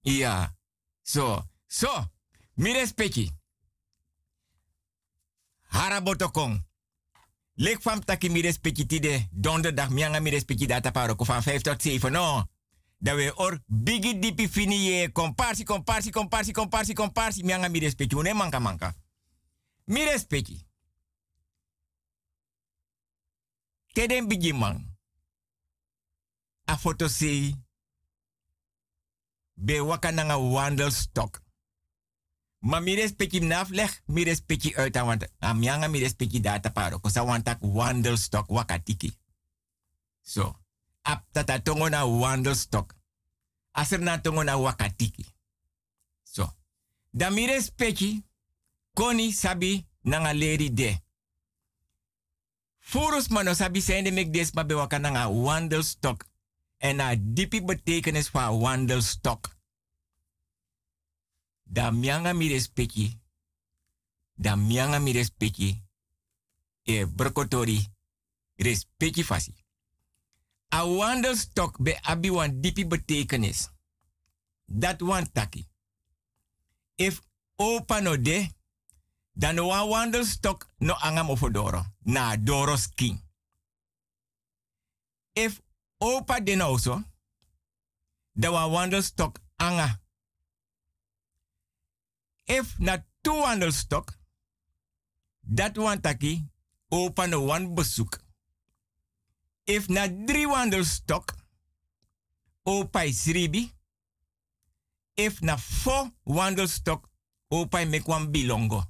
Ja. 0.00 0.56
Zo. 1.02 1.44
Zo. 1.66 2.10
Mi 2.56 2.72
respecti. 2.72 3.30
Harabotokong. 5.62 6.64
Lek 7.54 7.80
fam 7.82 8.04
taki 8.04 8.28
mi 8.30 8.40
respecti 8.40 8.86
tide. 8.86 9.28
Donderdag 9.30 9.90
mianga 9.90 10.20
mi 10.20 10.30
respecti 10.30 10.66
data 10.66 10.90
paroko 10.90 11.24
van 11.24 11.42
5 11.42 11.62
tot 11.62 11.82
7. 11.82 12.10
No. 12.10 12.48
Dat 12.98 13.16
we 13.16 13.36
or 13.36 13.60
bigi 13.66 14.18
dipi 14.18 14.48
fini 14.48 14.84
ye. 14.84 15.12
Comparsi, 15.12 15.64
comparsi, 15.64 16.10
comparsi, 16.10 16.52
comparsi, 16.52 16.92
comparsi. 16.92 17.44
Mianga 17.44 17.68
mi 17.68 17.78
respecti. 17.78 18.14
Une 18.14 18.32
manka 18.34 18.58
manka. 18.58 18.94
Mi 19.84 20.04
respecti. 20.04 20.66
Teden 23.92 24.28
bigi 24.28 24.52
man. 24.52 24.96
A 26.64 26.76
foto 26.78 27.08
si. 27.08 27.54
Be 29.54 29.80
waka 29.80 30.10
nanga 30.10 30.36
wandelstok. 30.36 31.44
Ma 32.66 32.80
mi 32.80 32.94
respecti 32.94 33.38
nafleg, 33.40 34.02
mi 34.06 34.24
respecti 34.24 34.74
uit 34.74 34.96
aan 34.96 35.06
want 35.06 35.28
amianga 35.38 35.88
mi 35.88 35.98
respecti 35.98 36.40
data 36.40 36.70
paro. 36.70 36.98
Kosa 36.98 37.24
wantak 37.24 37.58
wandelstok 37.60 38.50
wakatiki. 38.50 39.12
So, 40.22 40.56
ap 41.02 41.24
tata 41.30 41.62
tongo 41.62 41.88
na 41.88 42.06
wandelstok. 42.06 42.94
Aser 43.70 44.00
na 44.00 44.18
tongo 44.20 44.42
wakatiki. 44.42 45.26
So, 46.22 46.56
da 47.10 47.30
mi 47.30 47.46
respecti 47.46 48.24
koni 48.92 49.32
sabi 49.32 49.86
nanga 50.02 50.32
leri 50.34 50.72
de. 50.72 50.98
Furus 52.78 53.28
mano 53.28 53.54
sabi 53.54 53.80
sende 53.80 54.10
mek 54.10 54.32
des 54.32 54.52
ma 54.52 54.64
bewaka 54.64 54.98
nanga 54.98 55.28
wandelstok. 55.28 56.24
En 56.78 56.96
na 56.96 57.14
dipi 57.16 57.62
betekenis 57.62 58.28
van 58.28 58.58
wandelstok. 58.58 59.55
Da 61.68 61.90
mianga 61.90 62.32
mi 62.32 62.48
respecti. 62.48 63.20
Da 64.34 64.56
mianga 64.56 64.98
mi 64.98 65.12
respecti. 65.12 65.84
E 66.82 67.06
brokotori. 67.06 67.94
Respecti 68.54 69.24
fasi. 69.24 69.54
A 70.68 70.86
wandelstok 70.86 71.82
be 71.82 71.98
abi 72.02 72.30
wan 72.30 72.60
dipi 72.60 72.86
betekenis. 72.86 73.70
Dat 74.64 75.00
wan 75.00 75.32
taki. 75.32 75.68
If 76.94 77.20
opa 77.56 78.00
no 78.00 78.16
de, 78.16 78.48
dan 79.32 79.58
wan 79.58 79.88
wandelstok 79.88 80.68
no 80.78 80.94
angam 80.94 81.30
ofodoro. 81.30 81.84
Na 81.98 82.36
doros 82.36 82.88
king. 82.94 83.20
If 85.32 85.60
opa 85.98 86.40
de 86.40 86.54
no 86.54 86.76
so, 86.76 87.02
dan 88.32 88.52
wan 88.52 88.70
wandelstok 88.70 89.38
anga. 89.56 90.00
If 92.46 92.78
na 92.78 93.04
two 93.20 93.34
wandelstok, 93.34 94.18
dat 95.40 95.76
wan 95.76 96.00
taki 96.00 96.48
opa 96.88 97.26
no 97.26 97.40
wan 97.44 97.74
bezoek. 97.74 98.20
If 99.64 99.88
na 99.88 100.06
drie 100.08 100.46
wandelstok, 100.46 101.34
opa 102.62 103.04
is 103.04 103.24
ribi. 103.26 103.72
If 105.14 105.40
na 105.40 105.56
four 105.58 106.10
wandelstok, 106.22 107.08
opa 107.48 107.84
mek 107.84 108.06
wan 108.06 108.30
bilongo. 108.30 108.84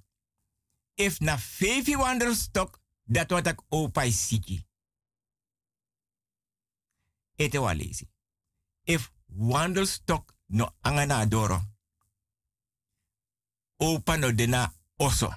If 0.95 1.21
na 1.21 1.39
vijf 1.39 1.97
wandelstok, 1.97 2.81
dat 3.05 3.31
wat 3.31 3.47
ik 3.47 3.63
opa 3.69 4.03
is 4.05 4.27
siki. 4.27 4.67
Ete 7.37 7.59
wa 7.61 7.75
lazy. 7.75 8.09
If 8.85 9.13
wandelstok 9.27 10.35
no 10.47 10.71
angana 10.81 11.27
doro. 11.29 11.61
Opa 13.79 14.17
no 14.17 14.33
dena 14.33 14.73
oso. 14.99 15.35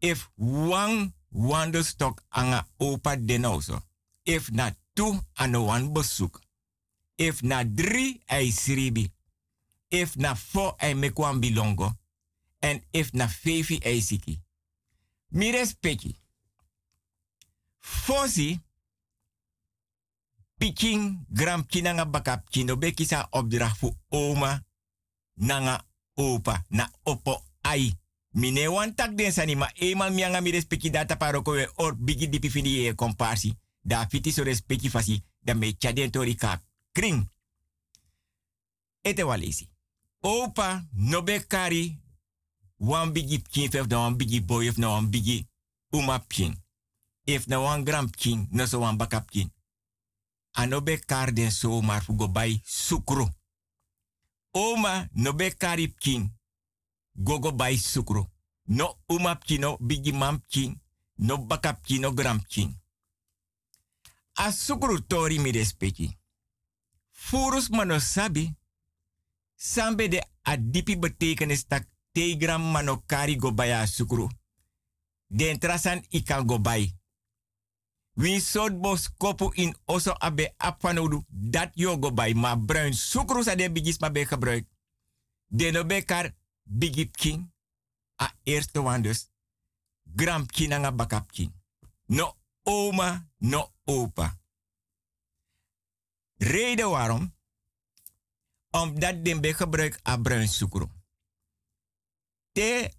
If 0.00 0.28
one 0.36 1.12
wandelstok 1.32 2.20
anga 2.30 2.66
opa 2.78 3.16
dena 3.16 3.50
oso. 3.50 3.82
If 4.24 4.50
na 4.50 4.70
two 4.94 5.20
ano 5.36 5.64
wan 5.64 5.92
bezoek. 5.92 6.40
If 7.18 7.42
na 7.42 7.64
drie 7.64 8.20
ay 8.28 8.50
sribi. 8.50 9.10
If 9.90 10.16
na 10.16 10.34
four 10.34 10.74
ay 10.80 10.94
mekwan 10.94 11.40
bilongo. 11.40 11.92
En 12.60 12.82
if 12.92 13.12
na 13.12 13.28
fevi 13.28 13.80
ay 13.84 14.00
siki. 14.00 14.40
Mi 15.28 15.50
respecti. 15.50 16.16
Fosi. 17.78 18.60
Piking 20.58 21.26
gram 21.28 21.66
kinanga 21.66 22.06
bakap 22.06 22.50
kino 22.50 22.76
be 22.76 22.92
kisa 22.92 23.28
opdracht 23.30 23.76
fu 23.76 23.96
oma. 24.10 24.64
Nanga 25.36 25.84
opa. 26.14 26.64
Na 26.70 26.90
opo 27.04 27.42
ai. 27.62 27.92
Mine 28.34 28.68
wan 28.68 28.94
tak 28.94 29.14
den 29.16 29.32
sani 29.32 29.54
ma 29.54 29.68
eenmaal 29.74 30.12
mianga 30.12 30.40
mi 30.40 30.52
data 30.90 31.16
or 31.76 31.94
bigi 31.94 32.28
dipi 32.28 32.50
fini 32.50 32.86
e 32.86 32.94
komparsi. 32.94 33.56
Da 33.84 34.06
fiti 34.06 34.30
so 34.30 34.42
respecti 34.42 34.88
fasi. 34.88 35.22
Da 35.44 35.54
me 35.54 35.72
chaden 35.78 36.10
tori. 36.10 36.36
Kring. 36.92 37.28
Ete 39.02 39.22
walesi. 39.22 39.68
Opa 40.22 40.84
no 40.92 41.22
be 41.22 41.40
kari 41.46 41.98
wan 42.78 43.12
bigi 43.12 43.38
pkin 43.38 43.70
fef 43.70 43.86
da 43.86 43.98
wan 43.98 44.16
bigi 44.16 44.40
boy 44.40 44.68
of 44.68 44.78
na 44.78 44.88
wan 44.88 45.10
bigi 45.10 45.46
uma 45.92 46.18
pkin. 46.18 46.54
If 47.24 47.46
na 47.46 47.60
wan 47.60 47.84
gram 47.84 48.10
pkin, 48.10 48.48
no 48.50 48.66
so 48.66 48.78
wan 48.80 48.96
baka 48.96 49.20
pkin. 49.20 49.50
Ano 50.54 50.80
be 50.80 50.96
kar 50.98 51.32
den 51.32 51.50
so 51.50 51.82
mar 51.82 52.02
fu 52.02 52.14
go 52.14 52.28
bay 52.28 52.60
sukru. 52.64 53.28
Oma 54.52 55.08
no 55.14 55.32
be 55.32 55.50
kari 55.50 55.88
pkin. 55.88 56.30
Go 57.14 57.38
go 57.38 57.52
bay 57.52 57.76
sukru. 57.76 58.26
No 58.66 58.98
uma 59.08 59.34
pkin 59.36 59.60
no 59.60 59.76
bigi 59.80 60.12
mam 60.12 60.40
pkin. 60.40 60.80
No 61.16 61.38
baka 61.38 61.72
pkin 61.72 62.00
no 62.00 62.12
gram 62.12 62.40
pkin. 62.40 62.80
A 64.34 64.52
sukru 64.52 65.06
tori 65.06 65.38
mi 65.38 65.50
respecti. 65.50 66.18
Furus 67.10 67.68
mano 67.68 67.98
sabi. 67.98 68.54
Sambe 69.54 70.08
de 70.08 70.22
adipi 70.42 70.96
betekenis 70.96 71.66
tak 71.66 71.88
tegram 72.12 72.70
mano 72.70 73.02
kari 73.06 73.36
go 73.36 73.52
baya 73.52 73.86
sukru. 73.86 74.28
Den 75.26 75.58
trasan 75.58 76.04
ikan 76.10 76.46
go 76.46 76.58
bay. 76.58 76.92
Win 78.14 78.40
sot 78.40 78.80
bos 78.80 79.08
kopu 79.16 79.52
in 79.54 79.74
oso 79.84 80.12
abe 80.18 80.54
apanodu 80.56 81.24
dat 81.28 81.70
yo 81.74 81.98
go 81.98 82.12
bay 82.12 82.34
ma 82.34 82.56
bruin 82.56 82.92
sukru 82.92 83.42
sa 83.42 83.54
de 83.54 83.70
bigis 83.72 83.98
ma 83.98 84.10
be 84.10 84.26
gebruik. 84.26 84.66
Den 85.46 85.72
no 85.72 85.84
be 85.84 86.04
kar 86.04 86.34
bigip 86.62 87.16
king 87.16 87.52
a 88.16 88.30
eerste 88.44 88.80
wan 88.82 89.02
dus 89.02 89.30
gram 90.04 90.46
kinanga 90.46 90.92
bakap 90.92 91.32
king. 91.32 91.52
No 92.06 92.36
oma, 92.62 93.28
no 93.38 93.72
opa. 93.84 94.38
Reden 96.36 96.90
waarom? 96.90 97.34
Omdat 98.70 99.24
den 99.24 99.40
be 99.40 99.54
gebruik 99.54 99.98
a 100.02 100.18
bruin 100.18 100.48
sukru. 100.48 100.88
Te 102.52 102.92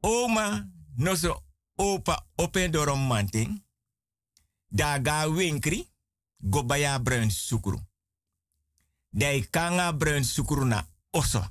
oma 0.00 0.70
no 0.96 1.14
so 1.14 1.42
opa 1.74 2.26
open 2.34 2.70
door 2.70 2.98
manting. 2.98 3.65
Da 4.68 4.98
ga 4.98 5.28
winkri 5.28 5.88
go 6.38 6.62
baya 6.62 6.98
bruin 6.98 7.30
sukru. 7.30 7.80
Dai 9.10 9.48
kanga 9.50 9.92
bruin 9.92 10.24
sukru 10.24 10.64
na 10.64 10.86
oso. 11.10 11.44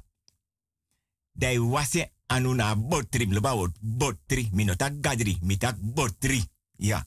Dai 1.31 1.57
wase 1.57 2.11
anu 2.27 2.53
na 2.53 2.75
botri 2.75 3.25
mloba 3.25 3.53
wot 3.55 3.75
botri 3.79 4.49
minota 4.53 4.89
gadri 4.89 5.37
mitak 5.41 5.77
botri. 5.79 6.49
Ja. 6.77 7.05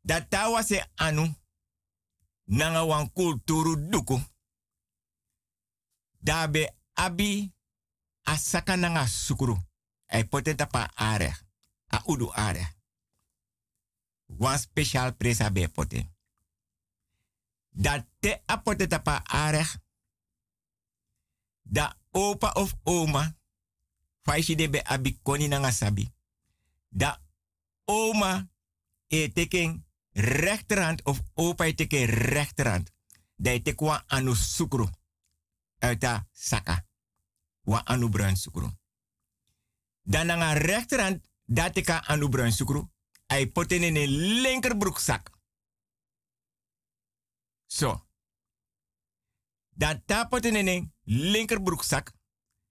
Dat 0.00 0.30
ta 0.30 0.50
wase 0.50 0.90
anu 0.94 1.34
nanga 2.44 2.84
wan 2.84 3.12
kulturu 3.12 3.76
duku. 3.90 4.20
Dabe 6.20 6.74
abi 6.94 7.52
asaka 8.22 8.76
nanga 8.76 9.06
sukuru. 9.06 9.56
Ai 10.06 10.24
potenta 10.24 10.66
pa 10.66 10.90
are. 10.94 11.36
A 11.90 12.02
udu 12.06 12.30
are. 12.32 12.77
Wan 14.36 14.58
special 14.58 15.14
presa 15.16 15.52
be 15.52 15.68
poten. 15.68 16.16
Dat 17.70 18.06
te 18.20 18.40
a 18.46 18.56
potenta 18.56 18.98
pa 18.98 19.22
are. 19.24 19.64
Da 21.62 21.96
opa 22.10 22.52
of 22.52 22.74
oma. 22.82 23.36
Faishi 24.22 24.54
de 24.54 24.70
be 24.70 24.84
abi 24.84 25.18
koni 25.22 25.48
nanga 25.48 25.70
sabi. 25.70 26.12
Da 26.88 27.22
oma 27.84 28.50
e 29.06 29.32
teken 29.32 29.86
rechterhand 30.12 31.04
of 31.04 31.20
opa 31.34 31.64
e 31.64 31.74
teken 31.74 32.04
rechterhand. 32.04 32.90
Da 33.36 33.50
e 33.50 33.62
anu 34.06 34.34
sukuru 34.34 34.88
uit 35.78 36.06
saka. 36.32 36.86
Wa 37.62 37.82
anu 37.84 38.08
bruin 38.08 38.36
sukru. 38.36 38.70
Dan 40.02 40.26
de 40.26 40.52
rechterhand, 40.52 41.20
dat 41.44 41.76
ik 41.76 41.90
anu 41.90 42.28
bruin 42.28 42.52
sukru. 42.52 42.90
Hij 43.28 43.46
poten 43.46 43.82
in 43.82 43.96
een 43.96 44.08
linkerbroekzak. 44.40 45.30
Zo. 47.66 48.08
Dat 49.70 50.06
tapoten 50.06 50.56
in 50.56 50.66
een 50.66 50.94
linkerbroekzak. 51.02 52.12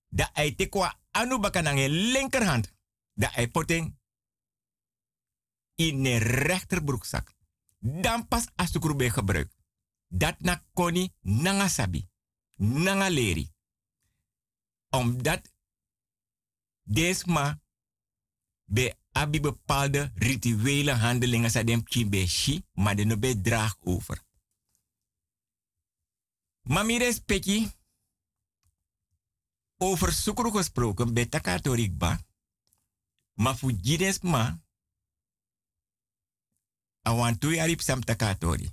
Dat 0.07 0.29
hij 0.33 0.55
tekwa 0.55 0.99
anu 1.11 1.39
bakan 1.39 1.67
aan 1.67 1.77
een 1.77 1.89
linkerhand. 1.89 2.73
Dat 3.13 3.33
hij 3.33 3.47
poten 3.47 3.99
in 5.75 6.05
een 6.05 6.17
rechterbroekzak. 6.17 7.33
Dan 7.79 8.27
pas 8.27 8.45
als 8.55 8.71
sukru 8.71 8.95
bij 8.95 9.09
gebruik. 9.09 9.53
Dat 10.07 10.39
na 10.39 10.65
koni 10.73 11.13
nanga 11.21 11.67
sabi 11.67 12.09
nanga 12.55 13.09
leri. 13.09 13.53
Omdat 14.89 15.51
desma 16.83 17.61
be 18.63 18.97
abi 19.21 19.39
bepaalde 19.39 20.11
rituele 20.15 20.91
handelingen 20.91 21.49
sa 21.49 21.63
dem 21.63 21.83
kibe 21.83 22.27
shi, 22.27 22.63
maar 22.73 22.95
de 22.95 23.05
no 23.05 23.17
be 23.17 23.41
draag 23.41 23.75
over. 23.83 24.25
Mami 26.61 26.97
respecti 26.97 27.71
over 29.77 30.11
sukru 30.13 30.51
gesproken 30.51 31.13
betaka 31.13 31.59
torikba, 31.59 32.19
ma 33.33 33.55
fu 33.55 33.71
jides 33.71 34.19
ma 34.21 34.59
awantu 37.01 37.53
yarip 37.53 37.81
sam 37.81 38.03
takatori. 38.03 38.69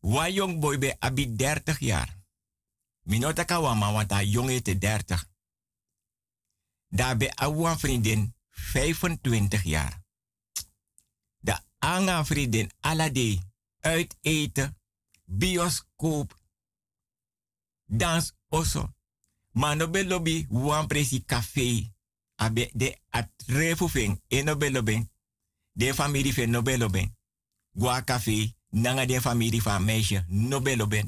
Wa 0.00 0.30
jong 0.30 0.60
boy 0.60 0.78
be 0.78 0.96
abi 0.98 1.26
30 1.36 1.78
jaar. 1.80 2.22
Minota 3.02 3.44
ka 3.44 3.60
wama 3.60 3.92
want 3.92 4.12
a 4.12 4.24
jonge 4.24 4.62
te 4.62 4.78
30. 4.78 5.28
Daarbij 6.88 7.32
awa 7.34 7.78
vriendin 7.78 8.34
25 8.54 9.62
jaar. 9.62 10.02
De 11.38 11.58
anga 11.78 12.24
vriendin 12.24 12.70
alade 12.80 13.38
uit 13.80 14.16
eten, 14.20 14.78
bioscoop, 15.24 16.42
dans 17.86 18.32
oso. 18.48 18.94
Mano 19.50 19.88
be 19.88 20.06
lobby 20.06 20.46
wan 20.48 20.86
presi 20.86 21.24
café. 21.24 21.92
Abe 22.34 22.70
de 22.72 22.98
atrefu 23.10 23.88
fing 23.88 24.20
eno 24.28 24.56
be 24.56 24.70
lobby. 24.70 25.08
De 25.72 25.94
familie 25.94 26.32
fe 26.32 26.46
no 26.46 26.62
lobby. 26.62 27.12
Gua 27.72 28.02
café 28.04 28.54
nanga 28.70 29.06
de 29.06 29.20
familie 29.20 29.62
van 29.62 29.84
meisje 29.84 30.24
no 30.28 30.60
lobby. 30.60 31.04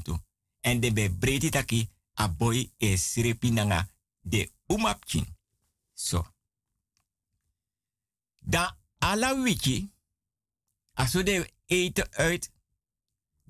En 0.61 0.79
de 0.79 0.93
be 0.93 1.09
breti 1.09 1.49
taki 1.49 1.89
a 2.13 2.29
boy 2.29 2.71
e 2.77 2.97
srepi 2.97 3.51
nanga 3.51 3.87
de 4.21 4.51
umapkin. 4.67 5.25
So. 5.93 6.25
Da 8.47 8.77
ala 8.99 9.33
wiki, 9.35 9.91
aso 10.93 11.23
de 11.23 11.53
eten 11.65 12.07
uit, 12.11 12.51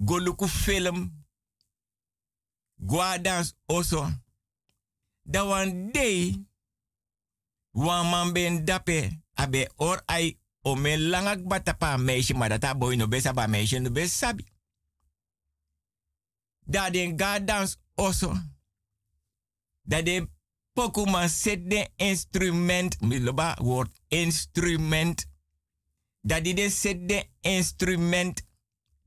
goluku 0.05 0.47
film, 0.47 1.25
guadans 2.77 3.53
oso, 3.65 4.09
da 5.21 5.45
wan 5.45 5.91
day, 5.91 6.45
wan 7.71 8.09
man 8.09 8.33
ben 8.33 8.65
dape, 8.65 9.21
abe 9.33 9.69
or 9.75 10.01
ai 10.05 10.39
o 10.61 10.75
me 10.75 10.97
langak 10.97 11.45
batapa 11.47 11.97
meisje, 11.97 12.33
maar 12.33 12.59
dat 12.59 12.77
boy 12.77 12.95
no 12.95 13.07
besa 13.07 13.33
ba 13.33 13.47
meisje 13.47 13.79
no 13.79 13.91
bes 13.91 14.17
sabi. 14.17 14.45
Da 16.65 16.89
den 16.89 17.17
guadans 17.17 17.77
oso, 17.95 18.33
da 19.81 20.01
den 20.01 20.36
pokuma 20.77 21.27
set 21.27 21.63
de 21.69 21.79
instrument, 21.95 23.01
miloba 23.01 23.55
woord 23.65 23.89
instrument, 24.13 25.25
da 26.21 26.37
di 26.39 26.53
de 26.53 26.69
set 26.69 27.07
de 27.09 27.23
instrument, 27.41 28.43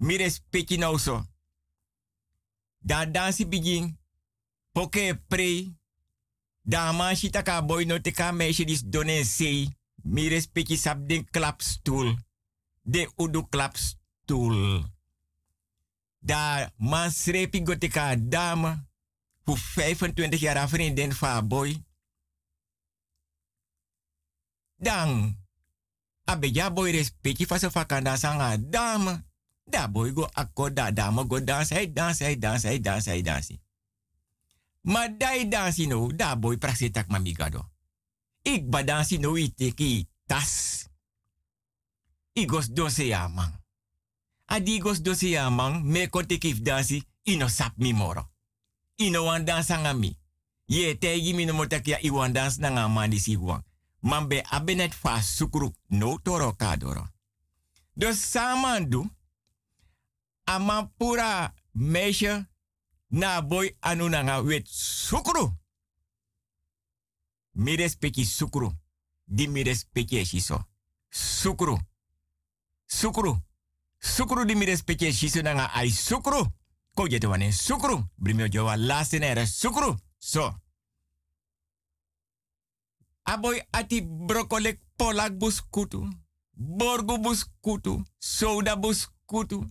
mi 0.03 0.17
respecti 0.19 0.81
nou 0.83 0.99
so. 0.99 1.21
Da 2.83 3.05
dansi 3.07 3.47
begin, 3.47 3.93
poke 4.75 5.15
pre, 5.29 5.71
da 6.67 6.89
man 6.97 7.15
shita 7.15 7.45
ka 7.47 7.61
boy 7.63 7.87
no 7.87 8.01
te 8.03 8.11
ka 8.11 8.33
meisje 8.35 8.67
dis 8.67 8.83
donen 8.83 9.23
sei, 9.25 9.69
mi 10.03 10.27
respecti 10.33 10.79
sap 10.81 11.07
den 11.07 11.23
klapstoel, 11.31 12.17
de 12.83 13.07
udu 13.15 13.47
klapstoel. 13.47 14.83
Da 16.19 16.73
man 16.77 17.15
srepi 17.15 17.63
ka 17.93 18.17
dame, 18.19 18.90
voor 19.57 19.59
25 19.59 20.41
jaar 20.41 20.69
vriendin 20.69 21.13
van 21.13 21.49
boy. 21.49 21.85
Dan, 24.77 25.37
abeja 26.25 26.73
boy 26.73 26.91
respecti 26.91 27.47
van 27.47 27.59
zijn 27.59 27.71
vakanda 27.73 28.17
sanga 28.17 28.57
dame. 28.57 29.25
Da 29.65 29.89
boy 29.89 30.13
go 30.13 30.29
akko 30.33 30.73
da 30.73 30.91
dame 30.91 31.25
go 31.29 31.45
dans, 31.45 31.69
hij 31.69 31.93
dans, 31.93 32.19
hij 32.19 32.39
dans, 32.39 32.63
hij 32.63 32.81
dans, 32.81 33.05
hij 33.05 33.23
dans. 33.23 33.51
Maar 34.81 35.19
dai 35.19 35.49
dansi 35.49 35.87
no, 35.87 36.15
da 36.17 36.37
boy 36.37 36.57
prasetak 36.57 37.07
mamigado. 37.07 37.69
Ik 38.43 38.71
ba 38.71 38.83
dansi 38.83 39.19
no 39.19 39.37
iteki 39.37 40.09
tas. 40.27 40.87
Igos 42.33 42.67
dose 42.67 43.07
ya 43.07 43.29
man. 43.29 43.53
Adigos 44.45 45.03
dose 45.03 45.29
ya 45.29 45.51
man, 45.51 45.87
me 45.87 46.09
kotekif 46.09 46.63
dansi, 46.63 47.05
ino 47.23 47.49
sap 47.49 47.77
mi 47.77 47.93
moro. 47.93 48.31
Ino 49.01 49.25
wan 49.25 49.45
dans 49.45 49.69
mi. 49.95 50.17
Ye 50.67 50.99
tegi 50.99 51.33
mi 51.33 51.45
no 51.47 51.53
motakia 51.55 51.99
i 52.03 52.11
wan 52.11 52.33
dans. 52.33 52.59
Mambe 54.03 54.43
abenet 54.51 54.95
fa 54.95 55.23
sukru 55.23 55.73
no 55.89 56.19
toro 56.19 56.53
kadoro. 56.53 57.09
Dus 57.97 58.31
samandu, 58.31 59.11
ama 60.45 60.91
pura 60.99 61.53
meisje 61.73 62.47
na 63.09 63.41
boy 63.41 63.77
anu 63.81 64.09
nga 64.09 64.43
wet 64.43 64.67
sukru. 64.69 65.53
Mi 67.53 67.77
respecti 67.77 68.25
sukru. 68.25 68.73
Di 69.27 69.49
mi 69.49 69.63
respecti 69.63 70.25
shiso. 70.25 70.65
Sukru. 71.11 71.79
Sukru. 72.87 73.37
Sukru 73.99 74.45
di 74.45 74.55
mi 74.55 74.65
respecti 74.65 75.13
shiso 75.13 75.41
nga 75.41 75.73
ai 75.73 75.91
sukru. 75.91 76.47
Ko 77.01 77.07
je 77.09 77.19
te 77.19 77.27
wane 77.27 77.53
sukru. 77.53 78.05
Brimio 78.17 78.49
jowa 78.49 78.77
laste 78.77 79.19
nere 79.19 79.47
sukru. 79.47 79.97
So. 80.19 80.55
Aboy 83.25 83.61
ati 83.73 84.01
brokolek 84.03 84.81
polak 84.97 85.33
buskutu. 85.33 86.09
Borgo 86.53 87.19
buskutu. 87.19 88.05
Soda 88.19 88.77
buskutu. 88.77 89.65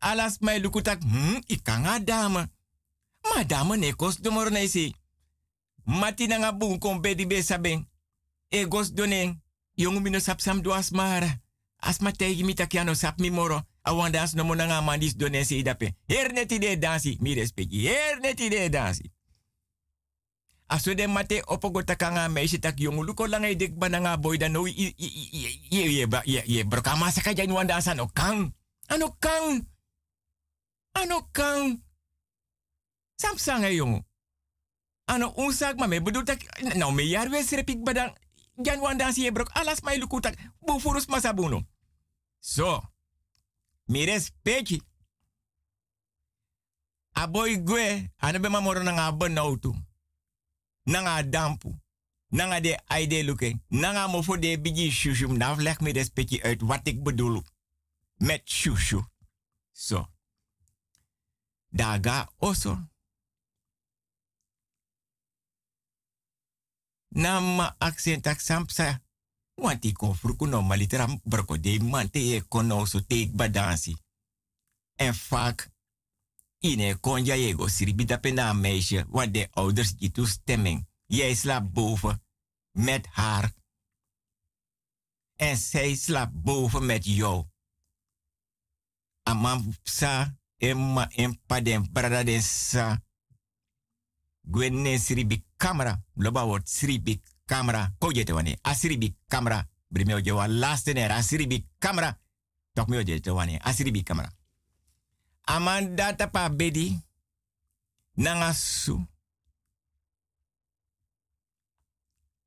Alas 0.00 0.38
mai 0.40 0.60
lukutak, 0.60 1.00
hmm, 1.02 1.40
ikanga 1.46 1.98
dame. 1.98 2.46
Ma 3.28 3.44
dame 3.44 3.76
ne 3.76 3.92
kos 3.92 4.20
domor 4.20 4.50
na 4.50 4.60
isi. 4.60 4.94
Mati 5.84 6.26
na 6.26 6.38
nga 6.38 6.52
bung 6.52 6.78
kon 6.78 7.00
bedi 7.00 7.26
be 7.26 7.42
sabeng. 7.42 7.86
E 8.50 8.64
gos 8.66 8.92
donen. 8.92 9.40
Duas 10.62 10.90
mara. 10.90 11.40
As 11.80 12.00
ma 12.00 12.12
tegi 12.12 12.44
sap 12.94 13.18
mi 13.20 13.30
moro. 13.30 13.69
Awan 13.82 14.12
dans 14.12 14.34
no 14.36 14.44
mona 14.44 14.66
nga 14.66 14.80
mandis 14.80 15.16
donen 15.16 15.44
se 15.44 15.56
idape. 15.56 15.94
Her 16.08 16.32
neti 16.32 16.58
de 16.58 16.76
dansi. 16.76 17.16
Mi 17.20 17.34
respecti. 17.34 17.86
Her 17.88 18.20
neti 18.20 18.48
de 18.48 18.68
dansi. 18.68 19.10
Aso 20.70 20.94
de 20.94 21.06
mate 21.06 21.42
opogo 21.46 21.82
takanga 21.82 22.28
meisje 22.28 22.58
tak 22.58 22.78
jongu 22.78 23.02
luko 23.02 23.26
lang 23.26 23.44
e 23.44 23.56
dik 23.56 23.74
bananga 23.74 24.16
boy 24.16 24.38
dan 24.38 24.52
no 24.52 24.66
ye 24.66 24.94
ye 24.96 25.10
ye 25.70 26.06
ye 26.24 26.42
ye 26.46 26.64
brokama 26.64 27.10
saka 27.10 27.34
jai 27.34 27.50
wanda 27.50 27.80
no 27.96 28.06
kang. 28.06 28.54
Ano 28.88 29.16
kang. 29.18 29.66
Ano 30.94 31.26
kang. 31.32 31.82
Samsang 33.16 33.64
e. 33.64 33.80
Ano 35.06 35.34
unsak 35.36 35.76
ma 35.76 35.86
me 35.86 36.00
bedoel 36.00 36.24
tak 36.24 36.44
nou 36.76 36.92
me 36.92 37.02
jaar 37.02 37.30
wes 37.30 37.50
repik 37.50 37.82
badang 37.82 38.14
jan 38.54 38.80
wanda 38.80 39.10
si 39.12 39.26
e 39.26 39.30
brok 39.32 39.50
alas 39.54 39.82
mai 39.82 39.98
tak 40.22 40.36
bufurus 40.60 41.08
masabuno. 41.08 41.66
So. 42.40 42.78
Mi 43.90 44.04
respecti. 44.04 44.82
Aboy 47.12 47.56
gwe, 47.66 48.10
ane 48.18 48.38
be 48.38 48.48
mamoro 48.48 48.82
na 48.82 48.92
nga 48.92 49.12
bon 49.12 49.38
auto 49.38 49.74
nanga 50.90 51.22
dampu. 51.22 51.74
Nanga 52.30 52.60
de 52.60 52.78
aide 52.86 53.22
luke. 53.22 53.60
Nanga 53.68 54.08
mofo 54.08 54.36
de 54.36 54.58
bigi 54.58 54.90
shushu. 54.90 55.26
Nou 55.26 55.62
leg 55.62 55.80
me 55.80 56.40
uit 56.42 56.60
wat 56.62 56.86
ik 56.86 57.02
bedoel. 57.02 57.42
Met 58.16 58.50
shushu. 58.50 59.02
Zo. 59.72 60.08
Daga 61.68 62.28
oso. 62.38 62.78
Nama 67.08 67.74
accent 67.78 68.34
sampsa. 68.38 69.02
Want 69.60 69.84
ik 69.84 69.94
kon 69.94 70.16
vroeg 70.16 70.48
no 70.48 70.62
malitera 70.62 71.06
broko 71.24 71.60
de 71.60 71.80
man 71.80 72.08
e 72.12 72.40
kono 72.48 72.84
so 72.84 73.00
te 73.06 73.30
badansi. 73.32 73.96
En 74.96 75.14
vaak 75.14 75.70
Ine 76.60 76.94
konja 77.00 77.34
jego 77.34 77.68
siribi 77.68 78.04
dape 78.04 78.30
na 78.30 78.52
meisje, 78.52 79.06
want 79.08 79.34
de 79.34 79.48
ouders 79.50 79.96
die 79.96 80.10
toestemming. 80.10 80.86
Jij 81.06 81.34
slaapt 81.34 81.72
boven 81.72 82.22
met 82.72 83.06
haar. 83.06 83.52
En 85.36 85.56
zij 85.56 85.94
slaapt 85.94 86.42
boven 86.42 86.86
met 86.86 87.04
jou. 87.04 87.44
Amam 89.22 89.74
sa, 89.82 90.36
emma 90.56 91.10
empa 91.10 91.60
den 91.60 91.92
brada 91.92 92.24
den 92.24 92.42
sa. 92.42 93.02
Gwenne 94.50 94.98
siribi 94.98 95.44
camera, 95.56 96.04
loba 96.14 96.46
wordt 96.46 96.68
siribi 96.68 97.22
camera. 97.50 97.92
Koje 97.98 98.24
te 98.24 98.32
wane, 98.32 98.58
asiribi 98.62 99.16
camera. 99.26 99.68
Brimeo 99.88 100.20
jewa 100.20 100.46
laste 100.48 100.92
nera, 100.92 101.16
asiribi 101.16 101.66
camera. 101.78 102.18
Tok 102.72 102.88
meo 102.88 103.00
je 103.00 103.20
te 103.20 103.30
wane, 103.30 103.58
asiribi 103.58 104.02
camera. 104.02 104.30
Aman 105.42 105.96
data 105.96 106.30
pa 106.30 106.48
bedi. 106.48 107.00
Nanga 108.14 108.52
su. 108.54 109.06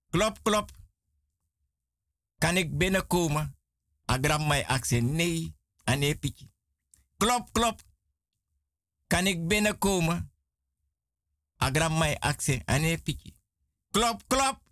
Klop, 0.09 0.39
klop. 0.43 0.71
Kan 2.37 2.57
ik 2.57 2.77
binnenkomen? 2.77 3.55
Agram 4.05 4.47
mij 4.47 4.65
accent. 4.65 5.11
Nee, 5.11 5.55
ane 5.83 6.15
piki. 6.15 6.51
Klop, 7.17 7.51
klop. 7.51 7.81
Kan 9.07 9.27
ik 9.27 9.47
binnenkomen? 9.47 10.31
Agram 11.57 11.97
mij 11.97 12.19
accent. 12.19 12.65
Ane 12.65 12.97
piki. 12.97 13.35
Klop, 13.91 14.23
klop. 14.27 14.62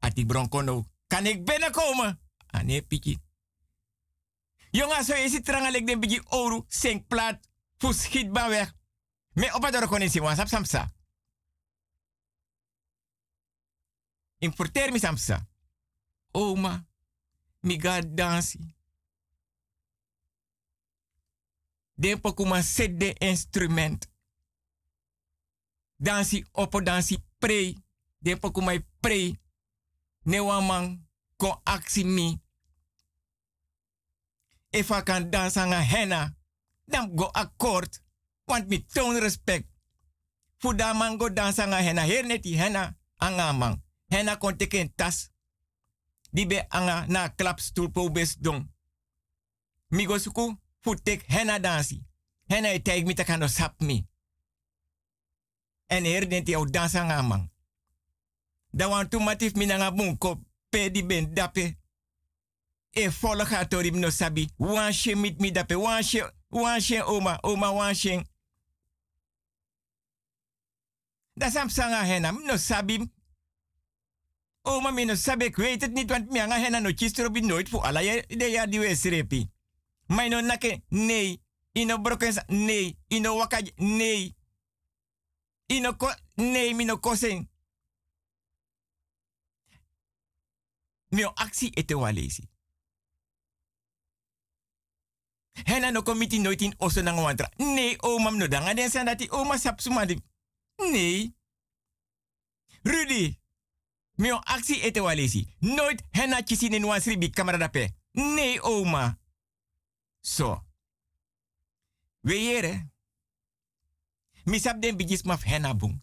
Ati 0.00 0.26
bronkono. 0.26 0.84
Kan 1.06 1.26
ik 1.26 1.44
binnenkomen? 1.44 2.20
Ane 2.46 2.82
piki. 2.82 3.18
Jongens, 4.70 5.06
zo 5.06 5.14
is 5.14 5.32
het 5.32 5.44
trangalek 5.44 5.86
den 5.86 6.00
bigi 6.00 6.20
oru, 6.28 6.64
schiet 7.92 8.32
ban 8.32 8.48
weg. 8.48 8.74
Me 9.32 9.70
doro 9.70 9.86
konen 9.86 10.10
si 10.10 10.20
wan 10.20 10.36
sap 10.36 10.48
samsa. 10.48 10.92
Importeer 14.38 14.92
mi 14.92 14.98
samsa. 14.98 15.48
Oma, 16.30 16.86
mi 17.60 17.80
ga 17.80 18.00
dansi. 18.00 18.74
Den 21.94 22.20
pokuma 22.20 22.62
set 22.62 23.00
de 23.00 23.12
instrument. 23.18 24.08
Dansi 25.96 26.44
opo 26.52 26.80
dansi 26.82 27.24
prei. 27.38 27.76
Den 28.18 28.38
pokuma 28.38 28.78
prei. 29.00 29.38
Ne 30.22 30.40
waman 30.40 31.08
kon 31.36 31.60
aksi 31.64 32.04
mi. 32.04 32.42
If 34.70 34.90
I 34.90 35.02
kan 35.02 35.30
henna, 35.82 36.36
dan 36.84 37.16
go 37.16 37.30
akkoord. 37.32 38.02
Want 38.44 38.68
mi 38.68 38.84
toon 38.84 39.18
respect. 39.18 39.68
Voor 40.58 40.76
dat 40.76 40.96
man 40.96 41.18
go 41.18 41.32
dansen 41.32 41.72
aan 41.72 41.82
henna. 41.82 42.02
Heer 42.02 42.26
net 42.26 42.42
die 42.42 42.58
henna. 42.58 42.98
Hena 44.06 44.36
kon 44.36 44.56
teken 44.56 44.94
tas. 44.94 45.30
Di 46.30 46.46
be 46.46 46.68
anga 46.68 47.06
na 47.06 47.28
klapstoel 47.28 47.90
po 47.90 48.10
bes 48.10 48.36
dong. 48.36 48.72
Migo 49.88 50.18
suku 50.18 50.58
futek 50.80 51.22
hena 51.26 51.58
dansi. 51.58 52.06
Hena 52.46 52.68
e 52.68 53.04
mi 53.04 53.14
sap 53.48 53.80
mi. 53.80 54.08
En 55.86 56.04
her 56.04 56.28
den 56.28 56.44
ti 56.44 56.54
au 56.54 56.70
dansa 56.70 57.02
nga 57.02 57.22
man. 57.22 57.50
Da 58.72 58.88
wan 58.88 59.08
tu 59.08 59.18
matif 59.20 59.54
mi 59.54 59.66
nanga 59.66 59.90
bunko 59.90 60.40
pe 60.70 60.90
di 60.90 61.02
ben 61.02 61.34
dape. 61.34 61.76
E 62.90 63.08
volle 63.08 63.44
gaat 63.44 63.72
no 63.92 64.10
sabi. 64.10 64.48
Wan 64.56 64.92
mit 65.16 65.40
mi 65.40 65.50
dape. 65.50 65.74
Wan 65.74 66.02
she, 66.02 66.22
wan 66.50 66.80
she 66.80 67.00
oma. 67.02 67.38
Oma 67.42 67.72
wan 67.72 67.94
she. 67.94 68.22
Da 71.34 71.50
sam 71.50 71.68
sanga 71.68 72.04
hena. 72.04 72.32
No 72.32 72.56
sabi. 72.56 73.10
Oma 74.64 74.90
mi 74.92 75.04
no 75.04 75.14
sabi. 75.14 75.44
Ik 75.44 75.56
weet 75.56 75.82
het 75.82 75.92
niet. 75.92 76.10
Want 76.10 76.30
mi 76.30 76.40
anga 76.40 76.56
hena 76.56 76.78
no 76.78 76.90
chistro 76.94 77.30
bi 77.30 77.40
nooit 77.40 77.68
voor 77.68 77.80
alla 77.80 78.00
de 78.00 78.66
die 78.68 78.80
we. 78.80 79.48
Maar 80.06 80.28
no 80.28 80.40
nake. 80.40 80.82
Nee. 80.88 81.42
Ino 81.72 81.98
brokens. 81.98 82.38
Nee. 82.46 82.98
Ino 83.08 83.36
wakaj. 83.36 83.72
Nee. 83.76 84.36
Ino 85.66 85.92
ko. 85.92 86.12
Nee. 86.34 86.74
Mi 86.74 86.84
no 86.84 86.98
kosen. 86.98 87.49
Mio 91.10 91.32
actie 91.36 91.72
ete 91.76 91.94
walesi. 91.94 92.48
Hena 95.66 95.90
no 95.90 96.02
komiti 96.02 96.38
nooit 96.38 96.62
in 96.62 96.74
osso 96.78 97.02
wantra. 97.02 97.50
Nee, 97.58 97.96
oma 98.02 98.30
no 98.30 98.46
danga 98.46 98.74
den 98.74 98.90
san 98.90 99.06
dati 99.06 99.28
oma 99.30 99.58
sap 99.58 99.80
sumadi. 99.80 100.22
Nee. 100.78 101.32
Rudy. 102.84 103.38
Mio 104.16 104.40
actie 104.44 104.82
ete 104.82 105.00
walesi. 105.00 105.46
Nooit 105.60 106.02
hena 106.12 106.42
chisi 106.42 106.66
in 106.66 106.84
wansri 106.84 107.16
bi 107.16 107.30
kamerada 107.30 107.68
pe. 107.68 107.90
Nee, 108.14 108.60
oma. 108.62 109.18
So. 110.22 110.64
We 112.22 112.34
yere. 112.34 112.86
Misap 114.46 114.80
den 114.80 114.96
bigis 114.96 115.24
maf 115.24 115.42
hena 115.42 115.74
boom. 115.74 116.00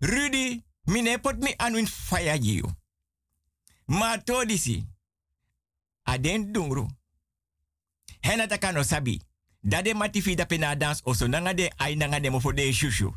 Rudy, 0.00 0.62
mine 0.86 1.18
pot 1.18 1.38
mi 1.38 1.54
anwin 1.58 1.86
fire 1.86 2.36
you. 2.40 2.74
Ma 3.84 4.18
todisi. 4.18 4.86
Aden 6.02 6.52
dungru. 6.52 6.88
Hena 8.20 8.46
takano 8.46 8.82
sabi. 8.82 9.20
Dade 9.60 9.94
matifi 9.94 10.34
da 10.34 10.44
pena 10.44 10.76
dans 10.76 11.00
oso 11.04 11.28
de 11.28 11.70
ai 11.76 11.94
nanga 11.94 12.30
mofo 12.30 12.52
de 12.52 12.72
shushu. 12.72 13.14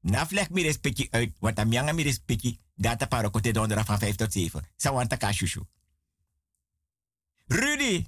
Na 0.00 0.26
vlek 0.26 0.50
mi 0.50 0.62
respecti 0.62 1.08
uit, 1.10 1.36
wat 1.40 1.58
am 1.58 1.72
yanga 1.72 1.92
mi 1.92 2.02
respecti, 2.02 2.58
data 2.74 3.06
paro 3.06 3.30
kote 3.30 3.52
dondera 3.52 3.84
van 3.84 3.98
5 3.98 4.16
tot 4.16 4.32
7. 4.32 4.60
Sawanta 4.76 5.16
ka 5.16 5.32
shushu. 5.32 5.66
Rudy, 7.46 8.06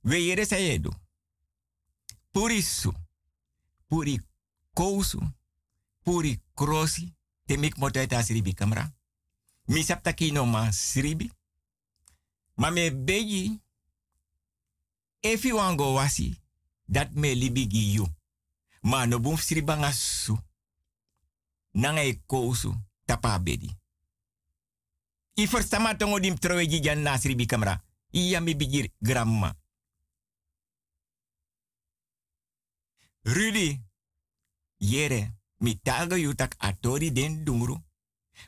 we 0.00 0.24
yere. 0.24 0.80
Puri 2.30 2.62
su. 2.62 2.92
Puri 3.86 4.20
kousu. 4.72 5.20
Puri 6.02 6.42
krosi. 6.54 7.14
Temik 7.46 7.76
motoita 7.76 8.22
sribi 8.22 8.54
kamera. 8.54 8.92
Mi 9.64 9.82
saptaki 9.82 10.32
no 10.32 10.44
ma 10.44 10.72
sribi. 10.72 11.30
Ma 12.58 12.70
me 12.70 12.90
beji, 12.90 13.60
if 15.20 15.44
wango 15.52 15.92
wasi, 15.94 16.34
dat 16.84 17.14
me 17.14 17.34
libigi 17.34 17.92
you. 17.92 18.06
Ma 18.82 19.06
no 19.06 19.20
bum 19.20 19.36
sribanga 19.36 19.92
su. 19.92 20.36
Nanga 21.72 22.02
e 22.02 22.20
kousu, 22.26 22.74
tapa 23.04 23.38
bedi. 23.38 23.76
I 25.34 25.46
tongo 25.96 26.18
dim 26.18 26.38
troweji 26.38 26.80
jan 26.80 27.02
na 27.02 27.18
sribi 27.18 27.46
kamera. 27.46 27.80
Iya 28.10 28.40
mi 28.40 28.56
bigir 28.56 28.90
gramma. 28.98 29.54
Rudy, 33.22 33.80
yere, 34.78 35.34
mi 35.58 35.78
taga 35.82 36.16
yu 36.16 36.34
tak 36.34 36.54
atori 36.58 37.12
den 37.12 37.44
dungru. 37.44 37.78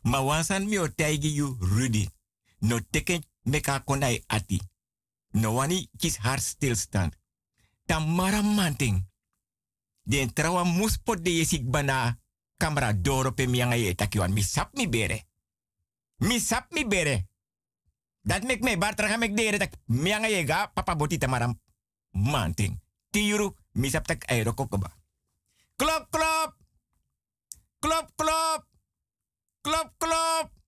Ma 0.02 0.20
wansan 0.20 0.68
mi 0.68 0.78
o 0.78 0.88
taigi 0.88 1.34
yu 1.34 1.56
Rudy. 1.60 2.08
No 2.58 2.80
teken 2.90 3.22
meka 3.42 3.80
konai 3.84 4.24
ati. 4.26 4.60
No 5.30 5.52
wani 5.52 5.88
kis 5.96 6.16
haar 6.16 6.38
stilstand. 6.40 7.16
Tamara 7.86 8.42
manting. 8.42 9.06
Den 10.02 10.32
trawa 10.32 10.64
muspot 10.64 11.22
de 11.22 11.30
yesik 11.30 11.70
bana 11.70 12.18
kamera 12.56 12.92
doro 12.92 13.32
pe 13.32 13.46
mianga 13.46 13.76
ye 13.76 13.94
takiwan. 13.94 14.32
Mi 14.32 14.42
sap 14.42 14.74
mi 14.74 14.88
bere. 14.88 15.26
Mi 16.16 16.40
sap 16.40 16.72
mi 16.72 16.86
bere. 16.86 17.28
Dat 18.22 18.42
mek 18.44 18.60
me 18.62 18.76
bar 18.76 18.94
traga 18.94 19.16
mek 19.16 19.36
dere 19.36 19.58
tak 19.58 19.72
mianga 19.86 20.28
ye 20.28 20.44
ga 20.44 20.66
papa 20.66 20.96
boti 20.96 21.18
tamara 21.18 21.54
manting. 22.10 22.80
Tiuru 23.10 23.54
mi 23.72 23.90
sap 23.90 24.06
tak 24.06 24.24
aero 24.30 24.54
kokoba. 24.54 24.90
Klop 25.76 26.10
klop. 26.10 26.56
Klop 27.78 28.10
klop. 28.16 28.66
Klop 29.60 29.92
klop. 29.98 30.59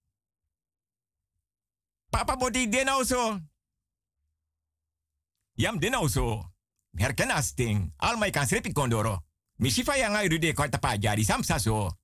Papa 2.13 2.37
body 2.37 2.69
den 2.69 2.85
nou 2.85 3.05
zo. 3.05 3.41
Yam 5.53 5.79
den 5.79 5.91
nou 5.91 6.09
zo. 6.09 6.53
Herken 6.93 7.31
asting. 7.31 7.93
Al 7.97 8.17
my 8.17 8.31
kan 8.31 8.73
kondoro. 8.73 9.23
Mishifa 9.57 9.97
yanga 9.97 10.23
irude 10.23 10.53
kwa 10.53 10.69
tapa 10.69 10.99
jari 10.99 11.25
sam 11.25 11.43
saso. 11.43 11.99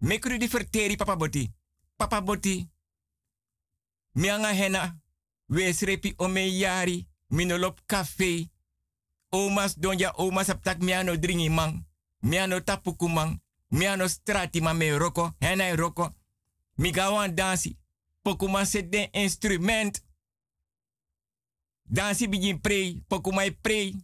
Verteri 0.00 0.96
papa 0.96 1.16
boti. 1.16 1.52
Papa 1.96 2.20
boti. 2.20 2.70
Mianga 4.14 4.52
hena. 4.52 4.96
We 5.48 5.72
srepi 5.72 6.14
ome 6.16 6.58
yari. 6.58 7.06
Minolop 7.30 7.80
cafe. 7.86 8.50
Omas 9.30 9.78
donja 9.78 10.12
omas 10.16 10.48
aptak 10.48 10.78
miano 10.78 11.16
dringi 11.16 11.50
mang. 11.50 11.84
Miano 12.22 12.60
tapuku 12.60 13.08
mang. 13.08 13.40
Miano 13.70 14.08
strati 14.08 14.60
ma 14.60 14.72
me 14.72 14.98
roko. 14.98 15.34
Hena 15.40 15.76
roko. 15.76 16.14
Migawan 16.78 17.34
dansi 17.34 17.83
pokuma 18.24 18.64
set 18.64 18.90
den 18.90 19.08
instrument. 19.12 20.00
Dansi 21.84 22.28
begin 22.28 22.60
pray, 22.60 23.04
pokuma 23.08 23.44
pray. 23.62 23.94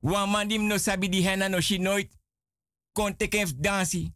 Wan 0.00 0.30
man 0.30 0.48
dim 0.48 0.68
no 0.68 0.76
sabi 0.76 1.08
di 1.08 1.22
hena 1.22 1.48
no 1.48 1.60
shi. 1.60 1.80
Kon 2.92 3.16
teken 3.16 3.48
dansi. 3.56 4.12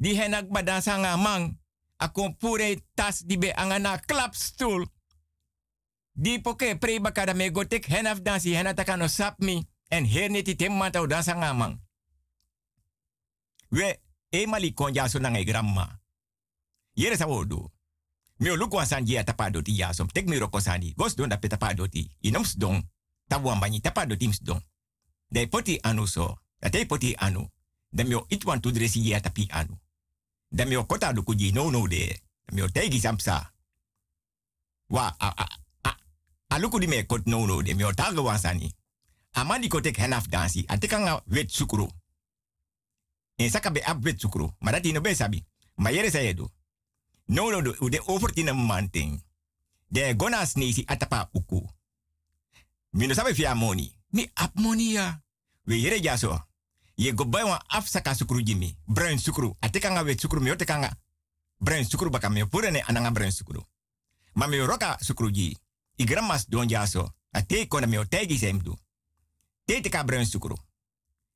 Di 0.00 0.14
hena 0.14 0.42
ba 0.42 0.62
dansa 0.62 0.96
nga. 0.96 1.50
A 1.98 2.08
pure 2.08 2.82
tas 2.94 3.20
di 3.20 3.36
be 3.38 3.52
anga 3.52 3.78
na 3.78 3.98
klapstoel. 3.98 4.86
Di 6.16 6.40
poke 6.40 6.78
pray 6.78 6.98
bakada 6.98 7.34
me 7.34 7.50
gotek 7.50 7.86
hena 7.86 8.14
dansi 8.14 8.54
hena 8.54 9.08
sap 9.08 9.38
mi. 9.38 9.66
En 9.90 10.06
her 10.06 10.30
neti 10.30 10.56
tem 10.56 10.72
manta 10.72 11.06
dansa 11.06 11.34
nga 11.34 11.52
mang. 11.52 11.80
We, 13.70 14.00
e 14.30 14.46
mali 14.46 14.72
konja 14.72 15.08
so 15.08 15.18
nanga 15.18 15.44
gramma. 15.44 16.00
Yere 16.94 17.16
sa 17.16 17.26
wodo. 17.26 17.73
Mi 18.44 18.50
o 18.50 18.56
luku 18.56 18.80
asan 18.80 19.06
jia 19.06 19.24
tapadoti 19.24 19.78
ya 19.78 19.92
som. 19.92 20.08
Tek 20.08 20.26
mi 20.26 20.38
roko 20.38 20.60
sani. 20.60 20.92
Gos 20.96 21.16
don 21.16 21.28
da 21.28 21.36
pe 21.36 21.48
tapadoti. 21.48 22.10
Inoms 22.20 22.56
don. 22.56 22.82
Tabuan 23.28 23.60
banyi 23.60 23.80
tapadoti 23.80 24.28
ms 24.28 24.42
don. 24.42 24.60
De 25.30 25.46
poti 25.46 25.78
anu 25.82 26.06
so. 26.06 26.38
Da 26.60 26.68
te 26.70 26.84
poti 26.86 27.14
anu. 27.16 27.48
Da 27.90 28.04
mi 28.04 28.14
o 28.14 28.26
itwan 28.28 28.60
tu 28.60 28.70
dresi 28.70 29.00
jia 29.00 29.20
tapi 29.20 29.48
anu. 29.50 29.78
Da 30.48 30.64
mi 30.64 30.76
kota 30.86 31.12
luku 31.12 31.34
ji 31.34 31.52
no 31.52 31.70
no 31.70 31.86
de. 31.86 32.20
Da 32.46 32.54
mi 32.54 32.62
o 32.62 32.68
tegi 32.68 33.00
samsa. 33.00 33.52
Wa 34.88 35.16
a 35.18 35.28
a 35.28 35.46
a. 35.82 35.96
A 36.48 36.58
luku 36.58 36.78
di 36.78 36.86
me 36.86 37.06
kot 37.06 37.26
no 37.26 37.46
no 37.46 37.62
de. 37.62 37.74
Mi 37.74 37.84
o 37.84 37.92
taga 37.92 38.20
wansani. 38.20 38.74
Amandi 39.32 39.68
kotek 39.68 39.96
henaf 39.96 40.28
dansi. 40.28 40.64
Atekanga 40.66 41.22
wet 41.26 41.50
sukuru. 41.50 41.88
En 43.36 43.50
saka 43.50 43.70
be 43.70 43.80
ap 43.84 44.04
wet 44.04 44.20
sukuru. 44.20 44.50
Maar 44.58 44.72
dat 44.72 44.92
no 44.92 45.00
be 45.00 45.14
sabi. 45.14 45.44
Ma 45.74 45.90
yere. 45.90 46.10
No, 47.26 47.50
no, 47.50 47.62
de 47.62 48.02
overtina 48.06 48.52
manting. 48.52 49.22
De 49.88 50.14
gona 50.16 50.46
snisi 50.46 50.82
atapa 50.86 51.28
uku. 51.32 51.70
Mino 52.90 53.14
sabe 53.14 53.34
fia 53.34 53.54
money. 53.54 53.96
Mi 54.10 54.30
ap 54.34 54.54
money 54.54 54.92
ya. 54.92 55.20
We 55.66 56.00
jaso. 56.00 56.46
Ye 56.96 57.12
go 57.12 57.24
af 57.68 57.88
saka 57.88 58.14
sukru 58.14 58.42
jimi. 58.42 58.76
Sukru. 59.18 59.56
Ateka 59.60 59.90
nga 59.90 60.02
wet 60.02 60.20
sukru 60.20 60.40
mi 60.40 60.50
oteka 60.50 60.78
nga. 60.78 60.96
Bruin 61.58 61.84
sukru 61.84 62.10
baka 62.10 62.28
mi 62.28 62.44
purene 62.44 62.82
ananga 62.86 63.10
bruin 63.10 63.32
sukru. 63.32 63.64
Ma 64.34 64.46
roka 64.46 64.98
sukru 65.00 65.30
ji. 65.30 65.56
I 65.96 66.04
jaso. 66.66 67.12
Ate 67.32 67.66
kona 67.68 67.86
mi 67.86 67.98
otegi 67.98 68.38
semdu. 68.38 68.76
Te 69.64 69.80
teka 69.80 70.04
sukru. 70.24 70.56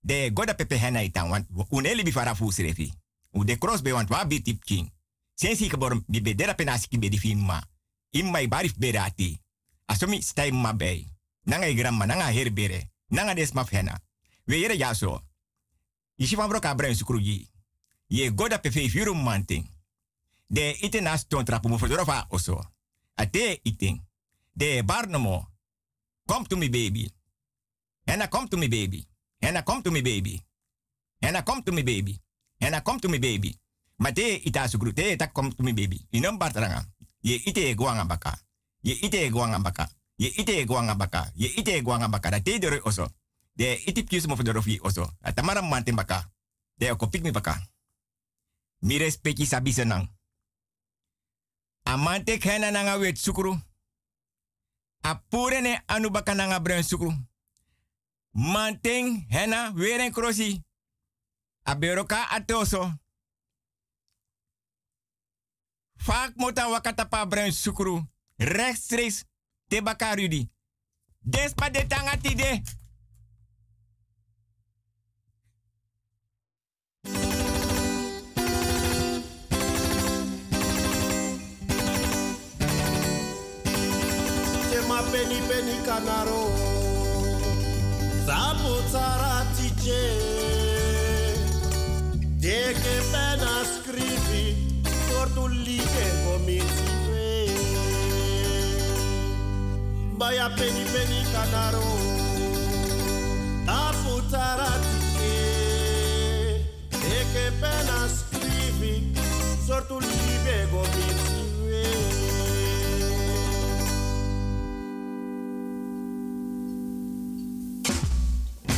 De 0.01 0.31
goda 0.31 0.55
pepe 0.55 0.77
hena 0.79 1.03
itan 1.03 1.31
want 1.31 1.49
uneli 1.71 2.03
bifara 2.03 2.35
srefi. 2.35 2.93
U 3.33 3.45
de 3.45 3.57
cross 3.59 3.83
be 3.83 3.93
want 3.93 4.11
wa 4.11 4.25
bi 4.25 4.43
tip 4.43 4.65
king 4.65 4.91
sensi 5.39 5.69
geboren 5.69 6.03
di 6.07 6.21
bedera 6.21 6.55
in 6.59 6.99
my 6.99 7.17
fima. 7.17 7.63
Imma 8.11 8.41
ibarif 8.41 8.75
berati. 8.77 9.41
Asumi 9.87 10.21
stai 10.21 10.51
ma 10.51 10.75
bei. 10.75 11.07
Nanga 11.45 11.67
igramma 11.67 12.05
nanga 12.07 12.33
herbere. 12.33 12.91
Nanga 13.07 13.35
desma 13.35 13.65
fena. 13.65 14.01
We 14.47 14.59
yere 14.59 14.75
yaso. 14.75 15.23
Ishi 16.17 16.37
van 16.37 16.49
broka 16.49 16.75
brein 16.75 16.95
sukrugi. 16.95 17.49
Ye 18.07 18.35
goda 18.35 18.59
pefe 18.59 19.13
manting. 19.15 19.71
De 20.47 20.77
ite 20.81 21.01
nas 21.01 21.27
ton 21.27 21.45
trapu 21.45 21.69
mufodorofa 21.69 22.27
oso. 22.31 22.73
Ate 23.15 23.61
iten. 23.63 24.09
De 24.53 24.83
barnomo. 24.83 25.47
Come 26.27 26.47
to 26.47 26.57
me 26.57 26.69
baby. 26.69 27.11
Henna 28.05 28.29
come 28.29 28.49
to 28.49 28.57
me 28.57 28.69
baby. 28.69 29.07
Henna 29.39 29.63
come 29.63 29.83
to 29.83 29.91
me 29.91 30.03
baby. 30.03 30.45
Henna 31.21 31.43
come 31.43 31.63
to 31.63 31.73
me 31.73 31.83
baby. 31.83 32.21
Henna 32.59 32.83
come 32.83 32.99
to 32.99 33.09
me 33.09 33.19
baby. 33.19 33.61
Mate 33.99 34.41
ita 34.45 34.69
sukru 34.69 34.93
te 34.93 35.17
tak 35.17 35.33
kom 35.33 35.55
tumi 35.55 35.73
baby. 35.73 36.07
Inom 36.11 36.39
bartaranga. 36.39 36.87
Ye 37.21 37.35
ite 37.35 37.75
guanga 37.75 38.05
baka. 38.05 38.39
Ye 38.83 38.95
ite 38.95 39.31
guanga 39.31 39.59
baka. 39.59 39.89
Ye 40.17 40.29
ite 40.29 40.65
guanga 40.67 40.95
baka. 40.95 41.31
Ye 41.35 41.49
ite 41.57 41.83
guanga 41.83 42.09
baka. 42.09 42.31
Da 42.31 42.41
te 42.41 42.59
dore 42.59 42.81
oso. 42.85 43.09
De 43.53 43.75
iti 43.87 44.05
pius 44.05 44.27
mo 44.27 44.37
fedorofi 44.37 44.79
oso. 44.83 45.11
Atamara 45.21 45.63
manten 45.63 45.97
baka. 45.97 46.31
De 46.79 46.91
okopik 46.91 47.23
mi 47.23 47.31
baka. 47.31 47.59
Mi 48.81 48.99
respecti 48.99 49.47
sabi 49.47 49.73
senang. 49.73 50.09
Amante 51.83 52.39
kena 52.39 52.71
nanga 52.71 52.99
wet 52.99 53.19
sukru. 53.19 53.59
apurene 55.03 55.83
anu 55.87 56.11
baka 56.11 56.35
nanga 56.35 56.61
bren 56.61 56.83
sukru. 56.83 57.13
Manteng 58.33 59.27
hena 59.31 59.73
weren 59.75 60.13
krosi. 60.13 60.63
Aberoka 61.65 62.31
atoso. 62.31 62.93
Vaak 66.07 66.37
mota 66.37 66.69
wakatapa 66.69 67.27
bruin 67.27 67.53
sukru. 67.53 68.03
Rechtstreeks 68.39 69.25
te 69.69 69.83
bakarudi. 69.83 70.49
Despa 71.21 71.71
de 71.71 71.87
tangati 71.87 72.35
de. 72.35 72.63
Peni 85.13 85.41
peni 85.49 85.77
kanaro. 85.87 86.43
sabu 88.27 88.73
tsara 88.91 89.47
tiche. 89.57 90.03
Deke 92.41 92.97
pena 93.13 93.59
tu 95.35 95.49
libe 95.49 96.05
gometiwe 96.25 97.27
baya 100.19 100.49
peni 100.57 100.85
peni 100.93 101.21
kanaro. 101.33 101.89
Tafutarati 103.67 104.99
eke 107.19 107.45
pena 107.61 107.99
scrivi 108.17 108.95
sortu 109.67 109.97
libe 110.01 110.57
gometiwe 110.73 111.85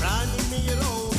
Rani 0.01 0.41
miro. 0.51 1.10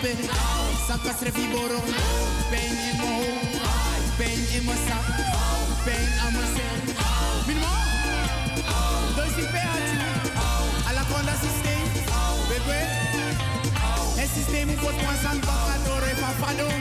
Het 0.00 0.10
je 0.10 0.22
niet 0.22 0.30
dat 0.30 0.40
pijn. 0.40 0.76
Sakas 0.86 1.20
refiboro, 1.20 1.78
pijn 2.50 2.76
in 2.88 2.96
mijn 2.96 3.12
hoofd, 3.18 4.16
pijn 4.16 4.40
in 4.56 4.64
mijn 4.64 4.78
zak, 4.88 5.16
pijn 5.84 6.10
aan 6.24 6.32
mijn 6.32 6.50
zij. 6.56 6.94
Minimo, 7.46 7.74
dois 9.16 9.34
die 9.34 9.48
pijn 9.54 9.68
had 9.68 9.86
je. 9.92 9.98
Alla 10.88 11.04
con 11.10 11.24
dat 11.28 11.38
systeem, 11.44 11.86
bebe. 12.48 12.80
Het 14.20 14.30
systeem 14.36 14.66
moet 14.66 14.80
wordt 14.80 15.00
ons 15.10 15.24
aan 15.30 15.40
bakken 15.48 15.78
door 15.86 16.02
even 16.10 16.34
fadon. 16.40 16.80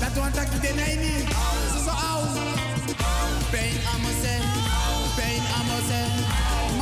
Dat 0.00 0.14
want 0.22 0.36
ik 0.36 0.62
de 0.62 0.72
neini, 0.74 1.16
zo 1.72 1.78
zo 1.86 1.94
oud. 2.12 2.34
Pijn 3.50 3.78
aan 3.92 4.00
mezelf, 4.06 5.14
pijn 5.16 5.42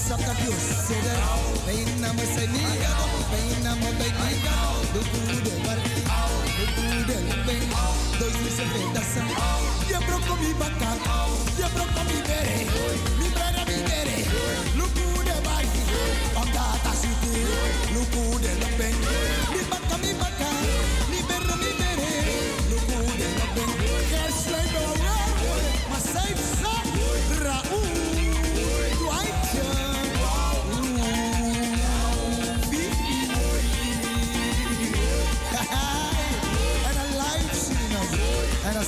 ceder, 0.00 0.18
je 0.18 0.24
zat 0.24 0.26
dat 0.26 0.38
je 0.38 0.52
ceder. 0.86 1.18
Bijna 1.64 2.12
me 2.12 2.24
zijn 2.34 2.50
niet, 2.52 2.80
bijna 3.30 3.74
me 3.74 3.90
bij 3.98 4.12
niet. 4.20 4.44
Look 4.94 5.08
good, 5.12 5.62
body, 5.64 5.82
look 6.58 6.72
good, 6.76 7.22
look 7.28 7.44
big. 7.46 7.62
Dois 8.18 8.36
me 8.42 8.50
se 8.56 8.64
vê 8.70 8.80
dançando. 8.94 9.34
Je 9.88 9.98
broco 10.06 10.34
mi 10.40 10.54
baka, 10.58 10.90
je 11.56 11.66
broco 11.74 12.02
mi 12.08 12.18
bere, 12.28 12.58
mi 13.18 13.28
bere 13.36 13.62
mi 13.68 13.76
bere. 13.88 14.16
Look 14.78 14.92
good, 14.94 15.30
body, 15.46 15.82
on 16.40 16.48
that 16.52 16.94
city. 17.00 17.44
Good, 18.12 18.44
look 18.60 19.09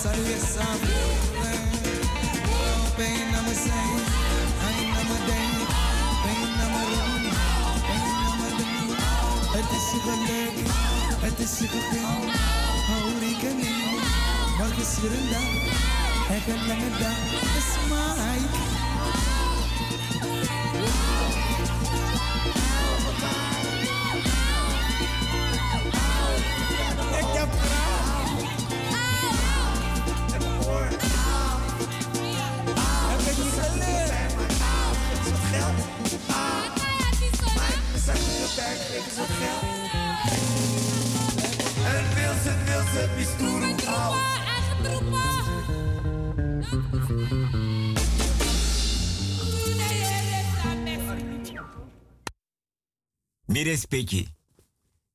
Je 0.03 0.40
samen. 0.55 0.88
Pijn 2.96 3.30
naar 3.30 3.42
me 3.42 3.55
pijn 4.59 4.88
naar 4.92 5.05
me 5.11 5.18
denk, 5.26 5.68
pijn 6.22 6.57
naar 6.57 6.70
me 6.70 6.84
naar 8.20 8.36
me 8.40 8.48
doen. 8.59 8.96
Het 9.57 9.70
is 9.78 9.88
het 11.20 11.38
is 11.38 11.59
is 14.78 14.98
een 16.82 16.98
dag. 16.98 17.18
Is 17.57 17.70
Mike. 17.88 18.71
En. 38.59 38.68
Mi 53.46 53.62
respecti. 53.62 54.28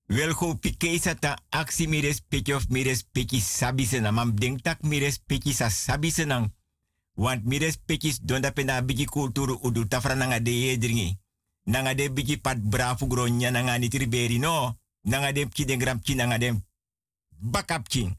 Wel 0.08 0.34
go 0.34 0.56
pike 0.56 1.00
sata 1.00 1.38
aksi 1.50 1.88
mi 1.88 2.00
respecti 2.00 2.54
of 2.54 2.68
mi 2.70 2.84
respecti 2.84 3.40
sabi 3.40 3.86
senang. 3.86 4.16
Mam 4.16 4.36
denk 4.40 4.62
tak 4.62 4.82
mi 4.82 4.98
respecti 5.00 5.54
sa 5.54 5.70
sabi 5.70 6.10
senang. 6.10 6.54
Want 7.14 7.46
mi 7.46 7.58
respecti 7.58 8.18
don 8.22 8.42
da 8.42 8.52
pena 8.52 8.82
bigi 8.82 9.06
kulturu 9.06 9.60
udu 9.62 9.88
tafra 9.88 10.16
nanga 10.16 10.40
de 10.40 10.52
yedringi. 10.52 11.27
Nanga 11.68 11.94
de 11.94 12.08
bigi 12.12 12.38
pat 12.40 12.58
brafu 12.64 13.08
gronya 13.08 13.52
nanga 13.52 13.78
ni 13.78 13.90
triberi 13.90 14.40
no. 14.40 14.78
Nanga 15.02 15.32
de 15.32 15.48
ki 15.48 15.66
den 15.66 15.80
gram 15.80 16.00
nanga 16.16 16.38
de 16.38 16.54
bakap 17.30 17.88
king. 17.88 18.18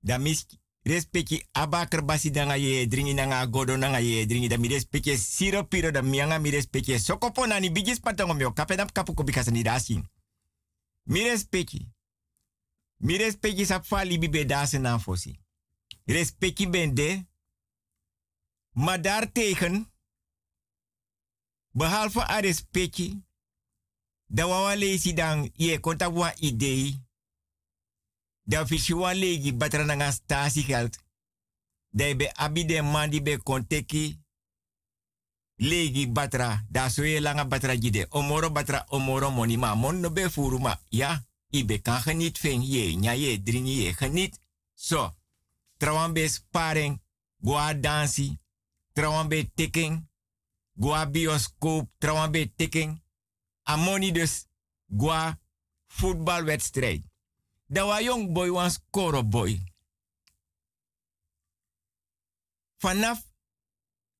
Da 0.00 0.18
mis 0.18 0.46
respecti 0.82 1.46
abaker 1.52 2.04
basi 2.04 2.30
nanga 2.30 2.56
ye 2.56 2.86
dringi 2.86 3.14
nanga 3.14 3.46
godo 3.46 3.76
nanga 3.76 3.98
ye 3.98 4.26
dringi 4.26 4.48
da 4.48 4.58
mi 4.58 4.68
respecti 4.68 5.16
siro 5.16 5.64
piro 5.64 5.90
da 5.90 6.02
mianga 6.02 6.38
mi 6.38 6.50
respecti 6.50 6.98
sokopo 6.98 7.46
nani 7.46 7.70
bigi 7.70 7.94
spatango 7.94 8.34
mio 8.34 8.52
kapedam 8.52 8.92
kapu 8.92 9.14
ko 9.14 9.24
bikasa 9.24 9.50
ni 9.50 9.62
dasin. 9.62 10.08
Mi 11.02 11.22
respecti. 11.22 11.88
Mi 12.96 13.16
respecti 13.16 13.64
sa 13.64 13.82
fali 13.82 14.18
bibe 14.18 14.44
dasen 14.44 14.82
na 14.82 14.98
fosi. 14.98 15.38
Bende. 16.70 17.28
Maar 18.72 19.02
daartegen, 19.02 19.89
behalve 21.72 22.20
a 22.20 22.40
respecti, 22.40 23.16
da 24.26 24.46
wawa 24.46 24.76
lezi 24.76 25.12
dan 25.12 25.50
ye 25.56 25.78
konta 25.78 26.08
wa 26.08 26.32
idee, 26.40 26.94
da 28.44 28.66
fisi 28.66 28.92
wa 28.94 29.14
legi 29.14 29.52
batra 29.52 29.84
nanga 29.84 30.12
stasi 30.12 30.62
geld, 30.62 30.96
da 31.90 32.14
be 32.14 32.30
abi 32.34 32.64
de 32.64 32.82
man 32.82 33.10
di 33.10 33.20
be 33.20 33.36
konteki, 33.38 34.18
legi 35.56 36.06
batra, 36.06 36.64
da 36.70 36.88
so 36.88 37.02
ye 37.04 37.20
langa 37.20 37.44
batra 37.44 37.76
jide, 37.76 38.06
omoro 38.10 38.50
batra 38.50 38.86
omoro 38.90 39.30
moni 39.30 39.56
ma, 39.56 39.74
mon 39.74 40.00
no 40.00 40.10
be 40.10 40.28
furu 40.28 40.58
ma, 40.58 40.76
ibe 41.52 41.82
kan 41.82 42.02
geniet 42.02 42.38
ven 42.38 42.62
ye, 42.62 42.94
nya 42.96 43.12
ye, 43.14 43.38
dringi 43.38 43.82
ye, 43.82 43.92
geniet. 43.92 44.38
So, 44.74 45.10
trawan 45.78 46.12
be 46.12 46.28
sparing, 46.28 47.00
goa 47.42 47.74
dansi, 47.74 48.38
trawan 48.94 49.28
be 49.28 49.50
goa 50.80 51.04
bioscoop, 51.06 51.90
trawan 52.00 52.32
be 52.32 52.48
tiking, 52.56 53.02
amoni 53.68 54.12
dus 54.12 54.46
goa 54.88 55.38
voetbalwedstrijd. 55.86 57.04
Da 57.66 57.84
wa 57.84 58.00
jong 58.02 58.32
boy 58.32 58.50
wan 58.50 58.70
score 58.70 59.24
boy. 59.24 59.60
Vanaf 62.80 63.20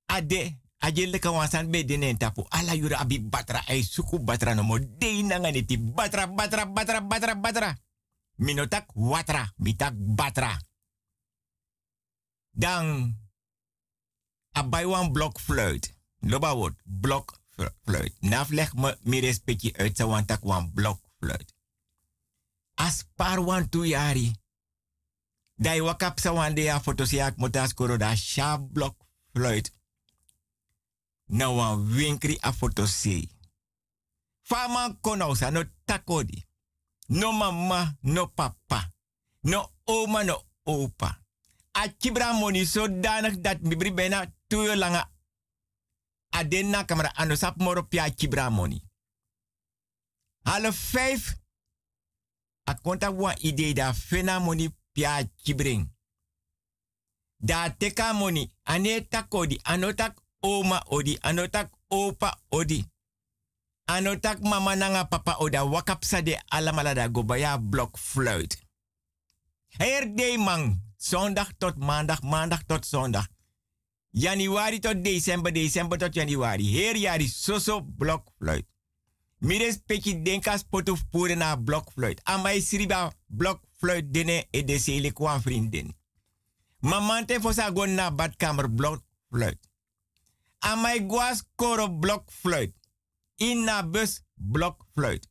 ade 0.06 0.60
Ajele 0.80 1.18
ka 1.20 1.28
wansan 1.30 1.68
be 1.70 1.84
denen 1.84 2.16
tapu. 2.16 2.46
Ala 2.48 2.72
yura 2.74 2.98
abi 2.98 3.20
batra 3.20 3.60
ay 3.68 3.82
suku 3.82 4.18
batra 4.18 4.54
no 4.54 4.62
mo. 4.62 4.78
Dei 4.78 5.22
nanganiti 5.22 5.76
batra 5.76 6.26
batra 6.26 6.64
batra 6.66 7.00
batra 7.00 7.34
batra. 7.34 7.76
Minotak 8.40 8.88
watra, 8.94 9.52
mitak 9.60 9.92
batra. 9.92 10.56
Dan 12.50 13.16
abai 14.56 14.84
wan 14.88 15.12
blok 15.12 15.38
fluit. 15.38 15.99
Loba 16.20 16.54
woord, 16.54 16.74
blok 16.84 17.40
fluit. 17.84 18.14
Naf 18.20 18.50
leg 18.50 18.74
me 18.74 18.96
mi 19.02 19.20
respecti 19.20 19.72
uit 19.76 19.96
sa 19.96 20.06
wan 20.06 20.24
tak 20.24 20.44
wan 20.44 20.70
blok 20.74 21.00
fluit. 21.18 21.54
As 22.74 23.04
par 23.16 23.44
wan 23.44 23.68
tu 23.68 23.84
yari. 23.84 24.32
Dai 25.54 25.80
wakap 25.80 26.20
sa 26.20 26.32
wan 26.32 26.54
de 26.54 26.68
a 26.68 26.80
fotosiak 26.80 27.36
motas 27.36 27.74
koro 27.74 27.96
da 27.96 28.14
sha 28.14 28.58
blok 28.58 28.96
fluit. 29.32 29.72
Na 31.26 31.50
wan 31.50 31.88
winkri 31.94 32.38
a 32.40 32.52
fotosi. 32.52 33.28
Fama 34.42 34.96
konosa 35.00 35.50
no 35.50 35.62
takodi. 35.84 36.44
No 37.08 37.32
mama, 37.32 37.96
no 38.02 38.26
papa. 38.26 38.92
No 39.42 39.70
oma, 39.84 40.22
no 40.24 40.42
opa. 40.64 41.18
A 41.72 41.88
kibra 41.88 42.32
moni 42.32 42.64
zodanig 42.64 43.40
dat 43.40 43.60
mibri 43.60 43.92
bena 43.92 44.32
tuyo 44.46 44.74
langa. 44.74 45.10
Adena 46.30 46.84
kamera 46.84 47.16
anosap 47.16 47.56
moro 47.56 47.82
pia 47.82 48.10
kibra 48.10 48.50
moni. 48.50 48.82
Half 50.44 50.92
vijf. 50.92 51.34
A 52.66 52.74
konta 52.74 53.10
idee 53.40 53.74
da 53.74 53.92
fena 53.92 54.40
moni 54.40 54.70
pia 54.92 55.24
kibring. 55.42 55.88
Da 57.38 57.70
teka 57.70 58.12
moni. 58.12 58.50
Ane 58.64 59.00
takodi. 59.00 59.60
Anotak 59.64 60.16
oma 60.40 60.82
odi. 60.88 61.18
Anotak 61.22 61.70
opa 61.88 62.38
odi. 62.50 62.84
Anotak 63.86 64.40
mama 64.40 64.76
nanga 64.76 65.04
papa 65.04 65.36
oda 65.38 65.64
wakapsa 65.64 66.22
de 66.22 66.38
alamala 66.50 66.94
da 66.94 67.08
gobaya 67.08 67.58
blok 67.58 67.98
fluit. 67.98 68.56
Her 69.78 70.06
day 70.14 70.36
man. 70.36 70.80
Zondag 71.00 71.56
tot 71.58 71.76
maandag, 71.76 72.22
maandag 72.22 72.62
tot 72.66 72.84
zondag. 72.86 73.26
Januari 74.12 74.80
tot 74.80 75.02
december, 75.04 75.52
december 75.52 75.98
tot 75.98 76.12
januari. 76.12 76.66
Her 76.72 76.96
jari 76.96 77.28
soso 77.28 77.80
blok 77.80 78.26
fluit. 78.38 78.66
Mires 79.38 79.78
peki 79.86 80.22
denkas 80.22 80.64
potu 80.64 80.96
pure 81.10 81.34
na 81.34 81.56
blok 81.56 81.90
fluit. 81.92 82.20
Amai 82.24 82.60
sriba 82.60 83.12
blok 83.26 83.62
fluit 83.78 84.12
dene 84.12 84.46
e 84.50 84.62
de 84.64 84.78
sele 84.78 85.12
kwa 85.12 85.38
vriendin. 85.38 85.94
Mamante 86.80 87.40
fosa 87.40 87.70
gon 87.70 87.94
na 87.94 88.10
badkamer 88.10 88.68
blok 88.74 89.02
fluit. 89.30 89.58
Amai 90.58 91.06
guas 91.06 91.44
koro 91.54 91.88
blok 91.88 92.30
fluit. 92.30 92.74
In 93.36 93.64
na 93.64 93.82
bus 93.82 94.20
blok 94.34 94.84
fluit. 94.94 95.28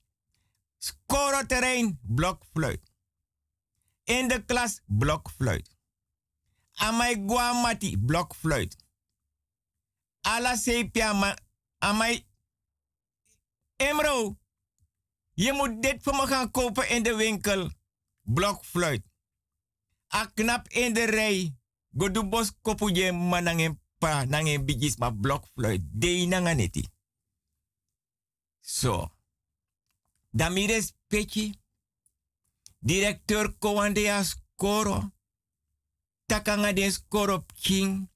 Skoro 0.78 1.46
terrein 1.46 2.00
blok 2.02 2.46
fluit. 2.54 2.82
In 4.04 4.28
de 4.28 4.46
klas 4.46 4.82
blokfluit. 4.86 5.68
Amai 6.80 7.16
guamati 7.16 7.98
blokfluit. 7.98 8.76
Ala 10.22 10.56
sepia 10.56 11.14
ma 11.14 11.36
amai 11.78 12.26
Emro. 13.76 14.38
Je 15.34 15.54
moet 15.54 15.82
dit 15.82 16.04
voor 16.04 16.16
me 16.16 16.28
gaan 16.28 16.52
kopen 16.52 16.90
in 16.90 17.04
de 17.04 17.16
winkel. 17.16 17.72
Blokfluit. 18.22 19.04
A 20.14 20.26
knap 20.26 20.68
in 20.68 20.94
de 20.94 21.04
rij. 21.04 21.56
Godubos 21.98 22.52
kopu 22.62 22.92
je 22.92 23.12
manangen 23.12 23.82
pa 23.98 24.24
nangen 24.26 24.66
bigis 24.66 24.98
ma 24.98 25.12
blokfluit. 25.12 25.82
Dei 25.84 26.28
nanganeti. 26.28 26.88
So. 28.60 29.12
Damires 30.30 30.94
petje. 31.08 31.54
Directeur 32.80 33.58
Kowandea 33.58 34.24
Skoro. 34.24 35.12
Takanga 36.30 36.74
de 36.74 36.92
Skoro 36.92 37.46
King. 37.58 38.10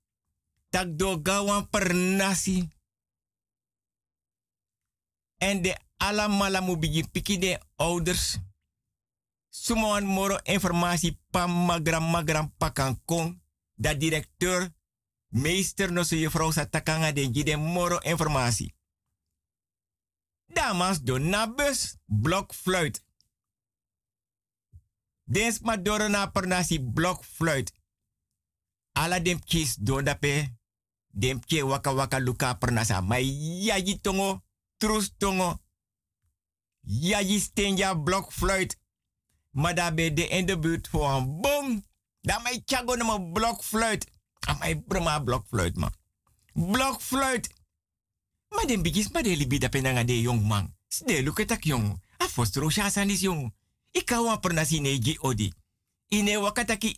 Tak 0.69 0.97
do 0.97 1.17
gawan 1.23 1.69
per 1.69 1.95
nasi. 1.95 2.69
En 5.37 5.61
de 5.61 5.77
alamala 5.97 6.61
mu 6.61 6.77
bigi 6.77 7.07
piki 7.09 7.37
de 7.37 7.59
ouders. 7.75 8.37
Sumoan 9.49 10.05
moro 10.05 10.37
informatie 10.43 11.19
pa 11.29 11.47
magram 11.47 12.09
magram 12.09 12.53
pakan 12.57 13.01
kong. 13.05 13.41
Da 13.73 13.93
directeur, 13.93 14.69
meester 15.27 15.91
no 15.91 16.03
se 16.03 16.19
juffrouw 16.19 16.51
sa 16.51 16.69
takanga 16.69 17.11
de 17.11 17.29
gide 17.33 17.55
moro 17.55 17.97
informatie. 18.01 18.75
Damas 20.45 21.01
do 21.01 21.17
na 21.17 21.47
bus, 21.47 21.97
blok 22.05 22.53
fluit. 22.53 23.03
Dens 25.23 25.59
ma 25.59 25.77
doro 25.77 26.07
na 26.07 26.31
per 26.31 26.47
nasi 26.47 26.79
blok 26.81 27.23
fluit. 27.23 27.82
Ala 28.93 29.19
dem 29.19 29.39
kis 29.43 29.75
do 29.75 30.01
dape. 30.01 30.53
Dem 31.07 31.39
ke 31.39 31.63
waka 31.63 31.93
waka 31.93 32.19
luka 32.19 32.55
per 32.55 32.71
nasa. 32.71 33.01
Ma 33.01 33.17
yaji 33.17 34.01
tongo, 34.01 34.41
trus 34.77 35.11
tongo. 35.17 35.59
Yaji 36.81 37.39
stenja 37.39 37.95
blok 37.95 38.31
fluit. 38.31 38.77
Maar 39.51 39.75
daar 39.75 39.95
de 39.95 40.27
in 40.27 40.45
de 40.45 40.59
buurt 40.59 40.87
voor 40.87 41.39
boom. 41.39 41.83
Daar 42.21 42.41
mij 42.41 42.61
chago 42.65 42.95
na 42.95 43.03
mijn 43.03 43.31
blokfluit. 43.31 44.11
Aan 44.39 44.57
mijn 44.57 44.83
broma 44.83 45.19
blokfluit, 45.19 45.75
man. 45.75 45.93
Blokfluit. 46.53 47.53
Maar 48.49 48.67
den 48.67 48.81
bigis, 48.81 49.09
maar 49.09 49.23
de 49.23 49.37
libi 49.37 49.57
dat 49.57 49.69
penanga 49.69 50.03
de 50.03 50.21
jong 50.21 50.47
man. 50.47 50.75
Sde 50.87 51.23
lukt 51.23 51.47
tak 51.47 51.63
jong. 51.63 52.01
A 52.21 52.27
fostro 52.27 52.69
shasan 52.69 53.09
is 53.09 53.19
jong. 53.19 53.53
Ik 53.91 54.05
pernasi 54.41 54.79
neji 54.79 55.17
odi. 55.19 55.53
Ine 56.07 56.39
wakataki 56.39 56.97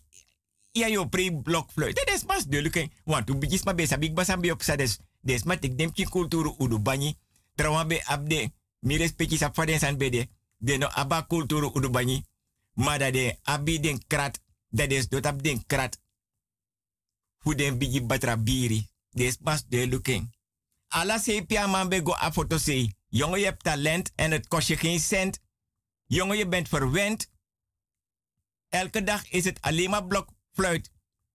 ja 0.76 0.88
yo 0.88 1.06
pre 1.08 1.40
blokfluit. 1.42 1.96
Dat 1.96 2.36
is 2.36 2.44
de 2.44 2.62
lukken. 2.62 2.92
Want 3.04 3.26
tu 3.26 3.36
bigis 3.36 3.62
maar 3.62 3.74
besa 3.74 3.98
big 3.98 4.12
basam 4.12 4.40
bi 4.40 4.50
op 4.50 4.62
sades. 4.62 4.98
Des 5.20 5.42
maar 5.42 5.60
dem 5.60 5.92
ki 5.92 6.04
kulturu 6.04 6.54
udu 6.58 6.78
banyi. 6.78 7.14
Trauma 7.54 7.86
be 7.86 8.04
abde. 8.04 8.52
Mi 8.80 8.96
respecti 8.96 9.36
sa 9.36 9.50
faden 9.52 9.78
san 9.78 9.96
bede. 9.96 10.28
De 10.56 10.76
no 10.76 10.86
aba 10.86 11.22
kulturu 11.22 11.70
udu 11.74 11.90
banyi. 11.90 12.24
Maar 12.72 12.98
dat 12.98 13.12
de 13.12 13.38
abi 13.42 13.80
den 13.80 14.06
krat, 14.06 14.40
dat 14.68 14.90
is 14.90 15.08
dot 15.08 15.26
ab 15.26 15.42
den 15.42 15.66
krat. 15.66 16.00
Fu 17.38 17.54
den 17.54 17.78
bigi 17.78 18.02
batra 18.02 18.36
biri. 18.36 18.88
Des 19.10 19.36
pas 19.36 19.64
de 19.68 19.88
looking. 19.88 20.34
Alla 20.88 21.18
se 21.18 21.44
pia 21.46 21.66
man 21.66 21.88
be 21.88 22.00
go 22.00 22.14
a 22.14 22.32
foto 22.32 22.58
se. 22.58 22.94
Jongen, 23.08 23.38
je 23.38 23.44
hebt 23.44 23.62
talent 23.62 24.12
en 24.14 24.30
het 24.30 24.48
kost 24.48 24.68
je 24.68 24.76
geen 24.76 25.00
cent. 25.00 25.40
Jongen, 26.06 26.36
je 26.36 26.48
bent 26.48 26.68
verwend. 26.68 27.30
Elke 28.68 29.02
dag 29.02 29.30
is 29.30 29.44
het 29.44 29.60
alleen 29.60 29.90
maar 29.90 30.06
blokfluit. 30.56 30.90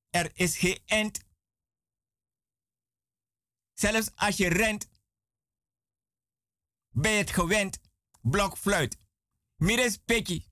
Er 0.09 0.31
is 0.33 0.57
geen 0.57 0.79
end. 0.85 1.19
Zelfs 3.73 4.11
als 4.15 4.37
je 4.37 4.47
rent, 4.47 4.89
ben 6.89 7.11
je 7.11 7.17
het 7.17 7.31
gewend. 7.31 7.79
Blokfluit. 8.21 8.97
Mires 9.55 9.97
peki. 9.97 10.45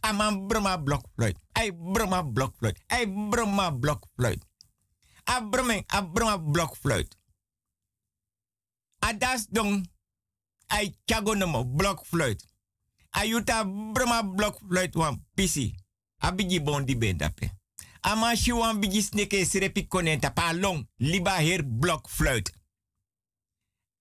Aman 0.00 0.46
broma 0.46 0.76
blokfluit. 0.76 1.38
Ai 1.52 1.72
broma 1.72 2.22
blokfluit. 2.22 2.82
Ai 2.86 3.28
broma 3.28 3.70
blokfluit. 3.70 4.46
A 5.30 5.48
broming, 5.48 5.92
a 5.92 6.02
broma 6.02 6.38
blokfluit. 6.38 7.16
A 9.04 9.12
das 9.12 9.46
dong. 9.46 9.90
Ai 10.66 10.96
nomo 11.36 11.64
blokfluit. 11.64 12.46
Ayuta 13.10 13.64
broma 13.92 14.22
blokfluit 14.22 14.94
wan 14.94 15.26
pisi. 15.34 15.74
A 16.22 16.32
bigi 16.32 16.62
bon 16.62 16.84
di 16.84 16.96
bendape. 16.96 17.57
Ama 18.00 18.36
shi 18.36 18.52
wan 18.52 18.80
bigi 18.80 19.02
sneke 19.02 19.86
konenta 19.88 20.30
pa 20.30 20.52
long. 20.52 20.88
Liba 20.98 21.30
her 21.30 21.62
blokfluit. 21.64 22.50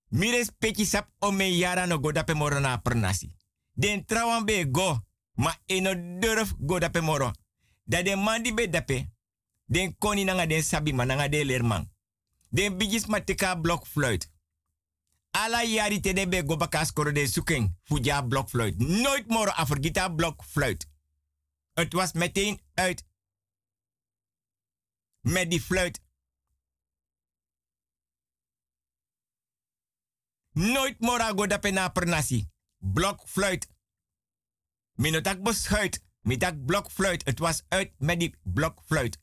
Mires 0.10 0.52
peki 0.60 0.86
sap 0.86 1.10
ome 1.20 1.44
yara 1.58 1.86
no 1.86 2.00
go 2.00 2.12
dape 2.12 2.34
moro 2.34 2.60
na 2.60 2.78
pernasi. 2.78 3.32
Den 3.74 4.06
trawan 4.06 4.46
be 4.46 4.66
go. 4.72 5.00
Ma 5.36 5.54
eno 5.66 5.94
durf 6.20 6.54
go 6.60 6.80
dape 6.80 7.02
moro. 7.02 7.32
Da 7.86 8.02
den 8.02 8.20
mandi 8.20 8.54
be 8.54 8.70
dape. 8.70 9.10
Den 9.66 9.96
koni 9.98 10.24
nanga 10.24 10.48
den 10.48 10.64
sabi 10.64 10.94
ma 10.94 11.04
nanga 11.04 11.28
lerman. 11.44 11.90
Den 12.50 12.78
bigis 12.78 13.08
ma 13.08 13.20
teka 13.20 13.56
blok 13.56 13.86
fluit. 13.86 14.30
Ala 15.32 15.64
yari 15.64 16.00
te 16.00 16.14
de 16.14 16.28
be 16.28 16.44
go 16.44 16.56
bakas 16.56 16.94
de 16.94 17.28
suking. 17.28 17.76
Fuja 17.84 18.28
blok 18.28 18.50
fluit. 18.50 18.78
Nooit 18.78 19.28
moro 19.28 19.52
aforgita 19.52 20.10
blok 20.10 20.44
fluit. 20.44 20.88
Het 21.74 21.94
was 21.94 22.14
meteen 22.14 22.60
uit. 22.74 23.06
Met 25.28 25.50
die 25.52 25.62
fluit. 25.62 26.02
Nooit 30.52 31.00
mora 31.00 31.32
go 31.36 31.48
dape 31.48 31.72
na 31.72 31.90
pernasi. 31.90 32.48
Blok 32.78 33.28
fluit. 33.28 33.68
Minotak 34.96 35.44
beschuit. 35.44 36.00
Mitak 36.22 36.66
blokfluit. 36.66 37.26
Het 37.26 37.40
was 37.40 37.64
uit 37.68 37.92
met 37.98 38.20
die 38.20 38.36
blokfluit. 38.44 39.20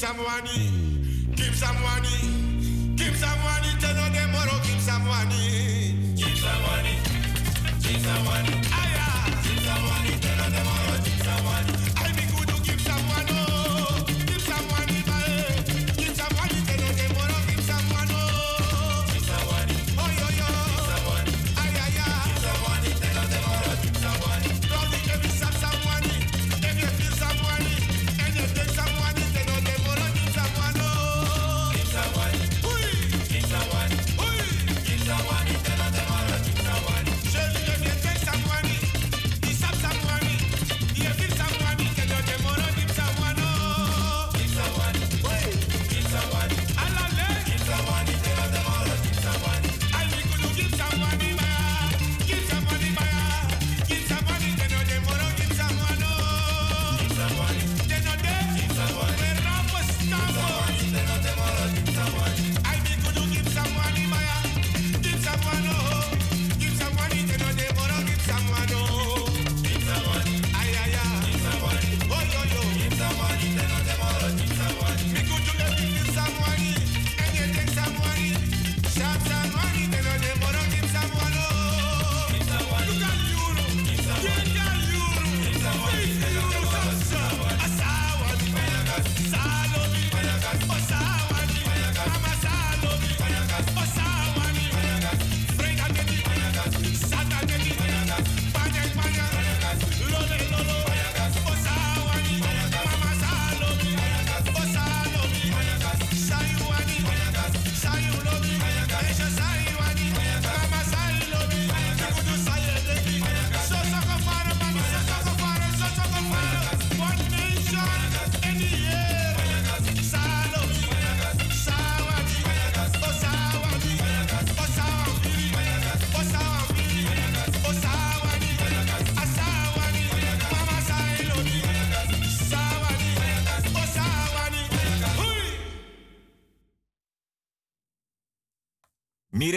Kim 0.00 0.08
Samwani, 0.16 1.36
Kim 1.36 1.52
some 1.52 1.76
money. 1.82 2.96
Give 2.96 3.14
some 3.14 3.38
money, 3.42 3.68
tell 3.80 3.94
them 3.94 4.32
borrow, 4.32 4.58
give 4.62 4.80
some 4.80 5.06
money. 5.06 6.14
Give 6.16 6.38
some 6.38 6.62
money. 6.62 6.96
Give 7.82 8.00
some 8.00 8.24
money. 8.24 8.89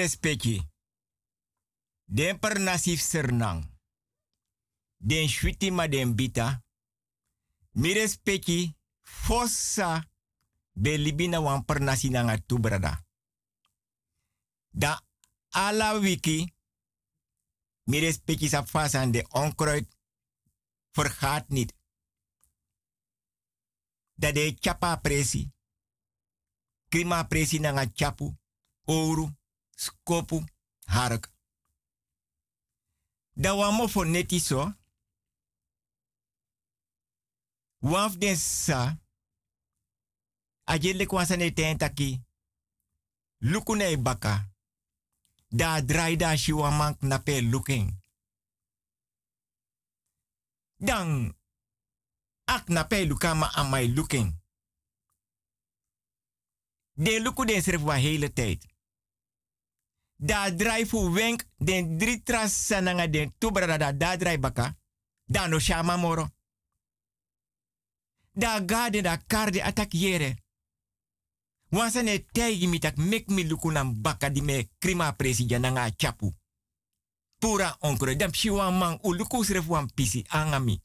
Respecti. 0.03 0.59
Den 2.05 2.39
per 2.39 2.59
nasif 2.59 3.01
sernang. 3.01 3.63
Den 4.97 5.27
shwiti 5.27 5.71
ma 5.71 5.87
den 5.87 6.15
bita. 6.15 6.63
Mi 7.71 7.93
respecti 7.93 8.75
fossa 9.01 10.09
be 10.71 10.97
libina 10.97 11.39
wan 11.39 11.65
per 11.65 11.79
tu 12.45 12.59
brada. 12.59 13.05
Da 14.69 15.01
ala 15.49 15.99
wiki. 15.99 16.53
Mi 17.83 17.99
respecti 17.99 18.47
sa 18.47 18.65
fasan 18.65 19.11
de 19.11 19.25
onkruid 19.29 19.87
vergaat 20.91 21.49
niet. 21.49 21.73
Dat 24.13 24.33
de 24.33 24.57
chapa 24.59 24.95
presi. 24.95 25.51
Krima 26.89 27.23
presi 27.23 27.59
nanga 27.59 27.91
chapu, 27.93 28.37
oru, 28.85 29.29
skopu, 29.83 30.37
hark. 30.85 31.31
Da 33.35 33.53
wamo 33.53 33.87
for 33.87 34.05
neti. 34.05 34.39
Waf 37.79 38.17
den 38.17 38.37
sa. 38.37 38.97
Ajele 40.65 41.05
kwasa 41.05 41.35
ne 41.37 41.51
ten 41.51 41.77
taki. 41.77 42.21
Luku 43.39 43.75
ne 43.75 43.97
baka. 43.97 44.51
Da 45.49 45.81
drai 45.81 46.15
da 46.15 46.37
shiwa 46.37 46.71
mank 46.71 47.01
na 47.01 47.17
pe 47.19 47.41
looking. 47.41 48.01
Dan. 50.77 51.35
Ak 52.45 52.67
na 52.69 52.83
pe 52.83 53.05
lukama 53.05 53.47
amai 53.55 53.87
looking. 53.87 54.41
De 56.95 57.19
luku 57.19 57.45
den 57.45 57.61
serf 57.61 57.81
wa 57.81 57.95
hele 57.97 58.33
tijd. 58.33 58.72
Da 60.23 60.49
drai 60.49 60.85
fu 60.85 61.09
wenk 61.11 61.43
den 61.57 61.97
drie 61.97 62.23
tras 62.23 62.65
sananga 62.65 63.07
den 63.07 63.33
tubra 63.37 63.77
da 63.77 63.91
da 63.91 64.15
drai 64.17 64.39
baka. 64.39 64.75
Da 65.25 65.47
no 65.47 65.59
shama 65.59 65.97
moro. 65.97 66.29
Da 68.31 68.59
gade 68.59 69.01
da 69.01 69.17
karde 69.27 69.61
atak 69.63 69.93
yere. 69.93 70.37
Wansa 71.69 72.01
ne 72.01 72.25
mitak 72.67 72.97
mek 72.97 73.27
mi 73.27 73.47
luku 73.47 73.71
nan 73.71 74.01
baka 74.01 74.29
di 74.29 74.69
krima 74.79 75.11
presi 75.11 75.45
jananga 75.45 75.91
chapu. 75.95 76.33
Pura 77.39 77.77
onkre 77.79 78.15
dam 78.15 78.33
shiwa 78.33 78.71
man 78.71 78.99
u 79.01 79.13
luku 79.13 79.43
sref 79.43 79.67
pisi 79.95 80.25
angami. 80.29 80.81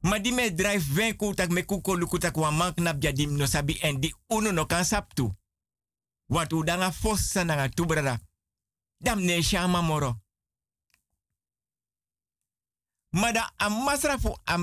Ma 0.00 0.18
di 0.18 0.54
drive 0.54 0.94
wen 0.94 1.34
tak 1.34 1.50
me 1.50 1.64
kuko 1.64 1.96
luku 1.96 2.18
tak 2.18 2.36
wan 2.36 2.74
no 3.28 3.46
sabi 3.46 3.78
en 3.82 4.00
di 4.00 4.14
no 4.28 4.66
kan 4.66 4.84
saptu. 4.84 5.34
Want 6.26 6.52
u 6.52 6.64
danga 6.64 6.92
fossa 6.92 7.44
nanga 7.44 7.68
tubrada. 7.68 8.18
Dam 8.98 9.20
ne 9.24 9.42
shama 9.42 9.82
moro. 9.82 10.20
Maar 13.10 13.32
da 13.32 13.52
a 13.56 14.18
fu 14.18 14.34
a 14.44 14.56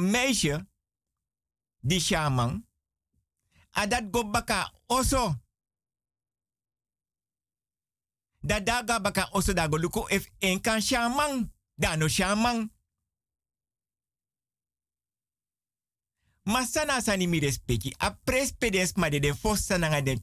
die 1.79 1.99
shaman, 1.99 2.67
dat 3.89 4.03
oso. 4.87 5.41
Da 8.39 8.59
daga 8.59 8.99
baka 8.99 9.29
oso 9.31 9.53
da 9.53 9.67
go 9.67 9.77
luko 9.77 10.07
if 10.09 10.27
en 10.39 10.61
kan 10.61 10.81
shaman, 10.81 11.51
da 11.75 11.95
no 11.95 12.07
shaman. 12.07 12.71
Masana 16.43 17.01
sani 17.01 17.27
mi 17.27 17.39
respecti, 17.39 17.95
a 17.97 18.11
prespedes 18.23 18.93
ma 18.95 19.09
de 19.09 19.19
den 19.19 19.35
fossa 19.35 19.77
nanga 19.77 20.01
den. 20.01 20.19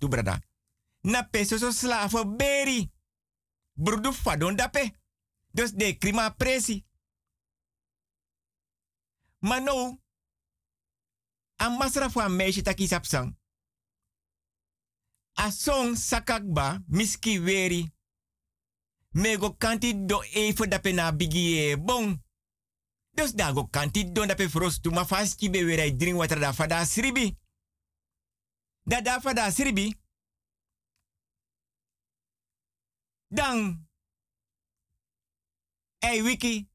Na 1.00 1.22
peso 1.22 1.58
so 1.58 1.72
slavo 1.72 2.36
beri. 2.36 2.92
Brudu 3.72 4.12
fadon 4.12 4.56
dape. 4.56 4.98
Dus 5.52 5.72
de 5.72 5.96
krima 5.98 6.30
presi. 6.30 6.84
Maar 9.38 9.62
nou, 9.62 10.00
a 11.56 11.68
masra 11.68 12.10
voor 12.10 12.22
een. 12.22 13.38
A 15.40 15.50
song 15.50 15.96
sakakba 15.96 16.82
miski 16.86 17.40
weri. 17.40 17.92
Mego 19.10 19.54
kanti 19.56 20.04
do 20.06 20.22
even 20.22 20.68
dape 20.70 20.92
na 20.92 21.12
bigi 21.12 21.58
e 21.58 21.76
bon. 21.76 22.24
Dus 23.10 23.32
dago 23.32 23.66
kanti 23.68 24.12
do 24.12 24.26
dape 24.26 24.50
frostu 24.50 24.90
ma 24.90 25.06
faski 25.06 25.50
be 25.50 25.64
wera 25.64 25.90
drink 25.96 26.16
water 26.16 26.40
da 26.40 26.52
fada 26.52 26.84
sribi. 26.84 27.38
Da 28.84 29.00
da 29.00 29.20
fada 29.20 29.50
sribi. 29.50 29.99
Dan. 33.30 33.88
Ei 35.98 36.22
wiki. 36.22 36.70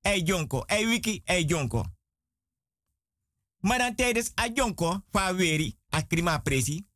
Ei 0.00 0.22
jonko. 0.22 0.64
Ei 0.66 0.86
wiki. 0.86 1.22
Ei 1.24 1.44
jonko. 1.44 1.84
Maar 3.66 3.78
dan 3.78 3.94
tijdens 3.94 4.32
a 4.38 4.46
jonko, 4.54 5.04
fa 5.10 5.34
weri, 5.34 5.78
a 5.92 6.38
presi. 6.38 6.86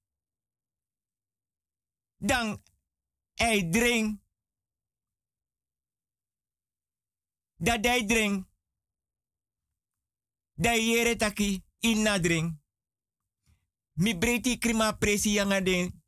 Dan 2.17 2.62
hij 3.35 3.71
drink. 3.71 4.21
Dat 7.57 7.85
hij 7.85 8.07
drink. 8.07 8.49
Dat 10.55 10.77
jere 10.77 11.17
taki 11.17 11.65
in 11.79 12.03
na 12.03 12.21
drink. 12.21 12.59
Mi 13.93 14.19
breti 14.19 14.59
krima 14.59 14.93
presi 14.93 15.33
yanga 15.33 15.61
den. 15.61 16.03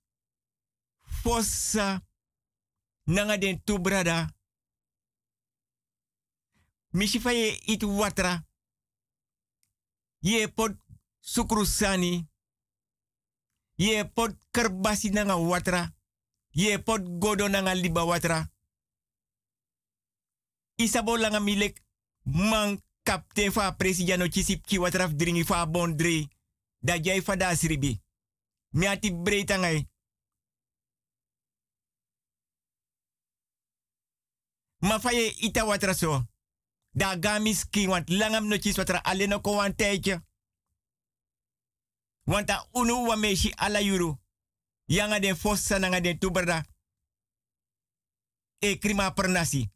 Fossa. 1.03 2.07
Nanga 3.13 3.37
den 3.37 3.61
tu 3.65 3.79
brada. 3.79 4.35
Mishifa 6.93 7.33
ye 7.33 7.61
it 7.67 7.83
watra. 7.83 8.45
Ye 10.21 10.49
pot 10.49 10.73
sukrusani. 11.21 12.29
Ye 13.77 14.05
pot 14.05 14.37
kerbasi 14.51 15.11
nanga 15.11 15.37
watra. 15.37 15.93
Ye 16.51 16.79
pot 16.79 17.03
godo 17.19 17.49
nanga 17.49 17.75
liba 17.75 18.05
watra. 18.05 18.51
Isabo 20.77 21.17
langa 21.17 21.41
milek 21.41 21.83
man 22.25 22.81
kapten 23.03 23.53
fa 23.53 23.77
chisip 24.31 24.67
ki 24.67 24.79
watraf 24.79 25.15
dringi 25.15 25.45
fa 25.45 25.67
bon 25.67 25.97
dri. 25.97 26.29
Da 26.81 26.99
jai 26.99 27.21
fa 27.21 27.37
da 27.37 27.55
sribi. 27.55 28.01
Mi. 28.73 28.87
Ma 34.83 34.99
fa 34.99 35.13
ye 35.13 35.29
ita 35.29 35.65
watra 35.65 35.95
so. 35.95 36.23
Da 36.95 37.17
gamis 37.17 37.65
ki 37.71 37.87
want 37.87 38.09
langam 38.11 38.49
no 38.49 38.57
chis 38.59 38.77
watra 38.79 39.01
aleno 39.05 39.41
ko 39.41 39.57
wan 39.57 39.75
tijdje. 39.75 40.21
Want 42.27 42.51
a 42.51 42.67
unu 42.75 43.07
wa 43.07 43.17
meshi 43.17 43.55
ala 43.57 43.81
yuru. 43.81 44.19
Yanga 44.89 45.21
den 45.21 45.37
fossa 45.37 45.79
nanga 45.79 46.01
den 46.01 46.19
tuberda. 46.19 46.65
E 48.61 48.79
krima 48.79 49.11
pernasi. 49.11 49.71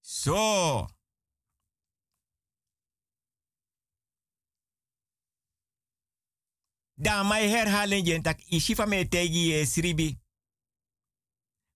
So. 0.00 0.86
Da 6.94 7.22
mai 7.22 7.48
herhalen 7.48 8.04
jen 8.04 8.22
tak 8.22 8.40
ishifa 8.50 8.86
me 8.86 9.08
tegi 9.08 9.52
e 9.52 9.66
sribi. 9.66 10.19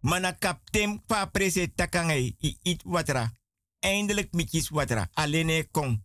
Mana 0.05 0.33
kapten 0.33 1.01
fa 1.09 1.27
prese 1.27 1.75
takangai 1.75 2.37
i 2.39 2.59
it 2.63 2.83
watra. 2.85 3.33
Eindelijk 3.81 4.33
mikis 4.33 4.69
watra. 4.69 5.09
Alene 5.13 5.69
kong. 5.71 6.05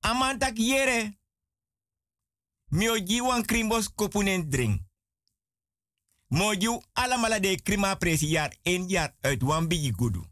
Amantak 0.00 0.58
yere. 0.58 1.18
Mio 2.70 3.24
wan 3.24 3.44
krimbos 3.44 3.94
kopunen 3.94 4.50
drink. 4.50 4.80
Moju 6.28 6.82
alamala 6.92 7.40
de 7.40 7.62
krima 7.62 7.96
presi 7.96 8.26
jaar 8.26 8.56
en 8.62 8.88
jaar 8.88 9.16
uit 9.20 9.42
wan 9.42 9.68
bigi 9.68 9.92
gudu. 9.92 10.24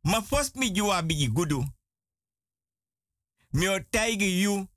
Ma 0.00 0.22
fos 0.22 0.52
mi 0.52 0.70
juwa 0.70 1.02
bigi 1.02 1.28
gudu. 1.28 1.64
Mio 3.48 3.84
taigi 3.90 4.40
yu. 4.40 4.68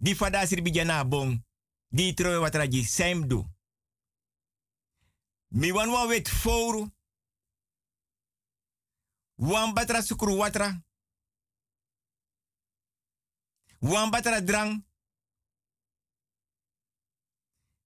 Di 0.00 0.14
fada 0.14 0.46
sirbi 0.46 0.70
jana 0.70 1.04
bong. 1.04 1.42
Di 1.90 2.14
troe 2.14 2.36
watraji 2.36 2.84
semdu. 2.84 3.44
Mi 5.48 5.72
wan 5.72 5.90
wan 5.90 6.08
wet 6.08 6.28
fouru. 6.28 6.90
Wan 9.36 9.72
batra 9.72 10.02
sukru 10.02 10.36
watra. 10.36 10.82
Wan 13.80 14.10
batra 14.10 14.40
drang. 14.40 14.84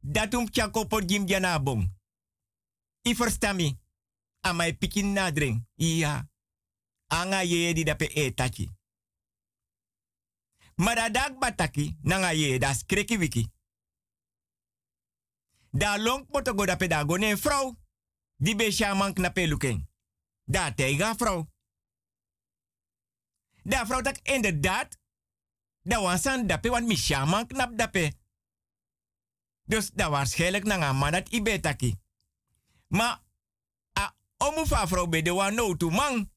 Datum 0.00 0.50
chako 0.50 1.00
jim 1.00 1.26
jana 1.26 1.58
bong. 1.58 1.90
I 3.04 3.14
verstami. 3.14 3.78
Amai 4.42 4.72
pikin 4.72 5.12
nadring. 5.12 5.66
Iya. 5.76 6.28
Anga 7.08 7.42
ye 7.42 7.72
di 7.72 7.84
dape 7.84 8.04
e 8.04 8.34
tachi. 8.34 8.70
Maar 10.74 11.12
dat 11.12 11.38
bataki, 11.38 11.98
nanga 12.02 12.30
ye 12.30 12.58
da 12.58 12.74
skreki 12.74 13.18
wiki. 13.18 13.50
Da 15.70 15.98
long 15.98 16.26
poto 16.26 16.54
go 16.54 16.64
da 16.64 16.76
pedago 16.76 17.16
ne 17.16 17.36
vrouw. 17.36 17.78
Die 18.36 18.56
be 18.56 18.70
shaman 18.70 19.12
knape 19.12 19.46
luken. 19.48 19.88
Da 20.44 20.74
teiga 20.74 21.14
vrouw. 21.14 21.50
Da 23.62 23.86
vrouw 23.86 24.00
tak 24.00 24.18
inderdaad. 24.22 24.98
Da 25.82 26.00
wansan 26.00 26.46
dape 26.46 26.70
wan 26.70 26.86
mi 26.86 26.96
shaman 26.96 27.46
knap 27.46 27.78
dape. 27.78 28.12
Dus 29.64 29.90
da 29.90 30.10
waarschijnlijk 30.10 30.64
nanga 30.64 30.92
manat 30.92 31.28
ibetaki. 31.28 32.00
Ma 32.86 33.22
a 33.98 34.14
omu 34.36 34.66
fa 34.66 34.86
vrouw 34.86 35.06
be 35.06 35.22
de 35.22 35.32
wan 35.32 35.54
no 35.54 35.76
tu 35.76 35.90
man. 35.90 36.30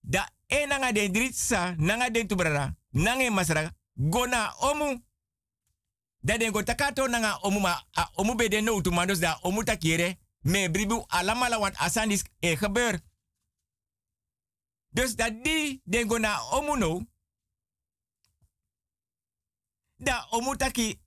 Da 0.00 0.30
e 0.46 0.66
nanga 0.66 0.92
den 0.92 1.12
dritsa, 1.12 1.74
nanga 1.76 2.10
den 2.10 2.26
tubrara 2.26 2.77
nange 2.90 3.30
masra 3.30 3.72
gona 3.94 4.54
omu. 4.60 5.02
Da 6.20 6.38
den 6.38 6.52
go 6.52 6.62
takato 6.62 7.08
nanga 7.08 7.38
omu 7.42 7.60
ma 7.60 7.82
a 7.94 8.10
omu 8.16 8.34
be 8.34 8.48
de 8.48 8.60
no 8.60 8.80
to 8.80 8.90
mandos 8.90 9.20
da 9.20 9.38
omu 9.42 9.64
takire 9.64 10.18
me 10.44 10.68
bribu 10.68 11.04
alamala 11.08 11.58
want 11.58 11.76
asandis 11.78 12.24
e 12.40 12.56
gebeur 12.56 13.00
dus 14.90 15.16
dat 15.16 15.44
die 15.44 15.80
den 15.84 16.08
go 16.08 16.18
na 16.18 16.40
omu 16.52 16.76
no 16.76 17.06
da 19.96 20.26
omu 20.30 20.56
taki 20.56 21.00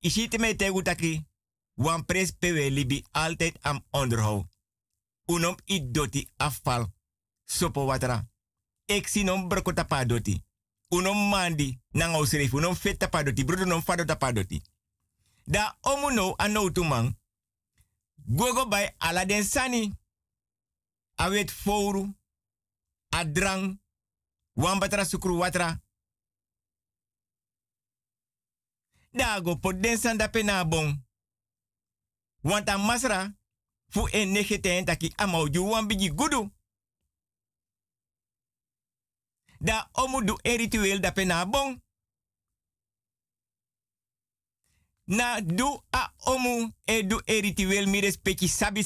isite 0.00 0.38
me 0.38 0.56
tegu 0.56 0.82
taki 0.82 1.26
wan 1.74 2.04
pres 2.04 2.32
pewe 2.32 2.70
libi 2.70 3.04
altijd 3.12 3.58
am 3.62 3.84
onderhoud 3.90 4.46
unom 5.26 5.56
i 5.64 5.90
doti 5.90 6.30
afval 6.36 6.86
sopo 7.44 7.86
watra 7.86 8.28
ik 8.84 9.06
zie 9.06 9.24
non 9.24 9.48
broko 9.48 9.72
tapadoti. 9.72 10.42
Unom 10.88 11.28
mandi 11.28 11.80
nang 11.90 12.14
ausref, 12.14 12.52
unom 12.52 12.74
fet 12.76 12.98
tapadoti, 12.98 13.44
brodo 13.44 13.64
non 13.64 13.82
fado 13.82 14.04
tapadoti. 14.04 14.62
Da 15.44 15.76
omu 15.80 16.10
no 16.10 16.34
ano 16.36 16.70
tumang. 16.70 17.16
Gogo 18.14 18.68
bay 18.68 18.94
ala 18.98 19.24
den 19.26 19.44
sani. 19.44 19.92
Awet 21.14 21.50
fouru. 21.50 22.14
Adrang. 23.08 23.80
Wambatra 24.52 25.04
sukru 25.04 25.38
watra. 25.38 25.80
Da 29.10 29.40
go 29.40 29.56
pot 29.56 29.82
den 29.82 29.98
sanda 29.98 30.28
pena 30.28 30.64
bon. 30.64 31.04
Want 32.40 32.68
a 32.68 32.78
masra. 32.78 33.34
Fu 33.88 34.06
en 34.06 34.32
negeten 34.32 34.84
taki 34.84 35.12
amau 35.16 35.48
ju 35.48 35.68
wambigi 35.70 36.10
gudu. 36.14 36.50
Da 39.64 39.88
omu 39.92 40.20
du 40.24 40.38
e 40.42 40.56
ritueel 40.56 41.00
da 41.00 41.12
pena 41.12 41.46
bon. 41.46 41.80
Na 45.06 45.40
du 45.40 45.82
a 45.90 46.12
omu 46.18 46.72
e 46.84 47.02
du 47.02 47.20
e 47.24 47.40
ritueel 47.40 47.86
mi 47.88 48.00
respecti 48.00 48.48
sabi. 48.48 48.82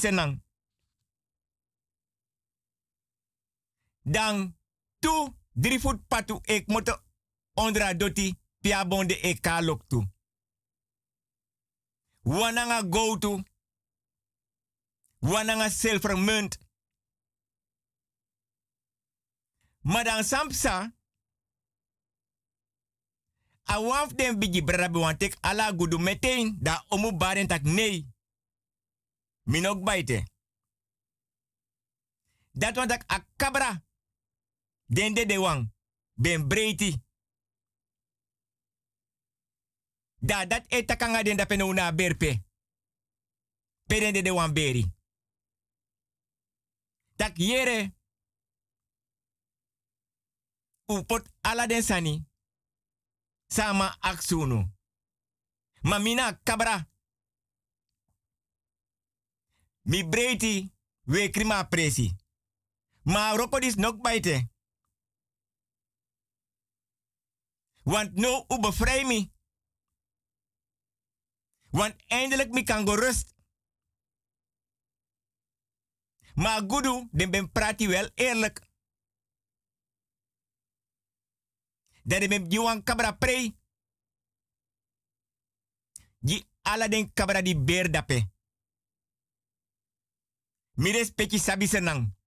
Dan 4.01 4.57
tu 4.99 5.35
drie 5.53 5.79
voet 5.79 6.07
patu 6.07 6.39
ek 6.43 6.67
moto 6.67 7.03
ondra 7.53 7.93
doti 7.93 8.39
pia 8.61 8.85
bonde 8.85 9.13
e 9.21 9.39
kalok 9.39 9.87
tu. 9.87 10.03
Wananga 12.23 12.83
go 12.83 13.17
to. 13.17 13.43
Wananga 15.19 15.69
munt. 16.15 16.68
Maar 19.79 20.03
dan 20.03 20.23
sampsa. 20.23 20.97
A 23.71 23.81
waf 23.81 24.13
den 24.13 24.39
bigi 24.39 24.63
brabi 24.63 24.99
want 24.99 25.21
ik 25.21 25.37
ala 25.39 25.71
gudu 25.77 25.97
meteen 25.97 26.57
da 26.59 26.85
omu 26.87 27.15
baren 27.17 27.47
tak 27.47 27.61
nee. 27.61 28.13
Minok 29.43 29.83
baite. 29.83 30.27
Dat 32.51 32.75
want 32.75 32.91
ik 32.91 33.11
a 33.11 33.25
kabra. 33.35 33.83
Den 34.85 35.13
de 35.13 35.25
de 35.25 35.37
wang. 35.39 35.71
Ben 36.13 36.47
breiti. 36.47 37.03
Da 40.19 40.45
dat 40.45 40.63
etakanga 40.67 41.23
den 41.23 41.37
da 41.37 41.45
penuna 41.45 41.93
berpe. 41.93 42.43
Perende 43.85 44.21
de 44.21 44.31
wan 44.33 44.53
beri. 44.53 44.93
Tak 47.15 47.37
yere 47.37 47.98
u 50.89 51.03
pot 51.05 51.29
ala 51.41 51.81
sani. 51.81 52.27
Sama 53.47 53.97
aksunu. 53.99 54.71
Mamina 55.81 56.39
kabra. 56.43 56.87
Mi 59.81 60.03
breiti 60.09 60.73
we 61.01 61.29
krima 61.29 61.63
presi. 61.63 62.15
Ma 63.03 63.35
rokodis 63.35 63.75
nog 63.75 64.01
nok. 64.01 64.49
Want 67.83 68.13
no 68.13 68.45
u 68.47 68.59
bevrijd 68.59 69.05
me. 69.05 69.31
Want 71.69 71.95
eindelijk 72.07 72.49
mi 72.51 72.63
kan 72.63 72.85
go 72.85 72.95
rust. 72.95 73.33
Ma 76.35 76.59
gudu, 76.67 77.07
de 77.11 77.29
ben 77.29 77.51
prati 77.51 77.87
wel 77.87 78.09
eerlijk. 78.15 78.68
Dat 82.03 82.21
de 82.21 82.45
Johan 82.47 82.83
Cabra 82.83 83.11
pre. 83.11 83.55
Je 86.19 86.45
Aladdin 86.61 87.13
Cabra 87.13 87.41
die 87.41 87.57
beer 87.57 87.91
dape. 87.91 88.29
Mires 90.73 91.11
petje 91.11 91.39
sabi 91.39 91.67
senang. 91.67 92.18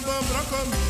Brokkom. 0.00 0.81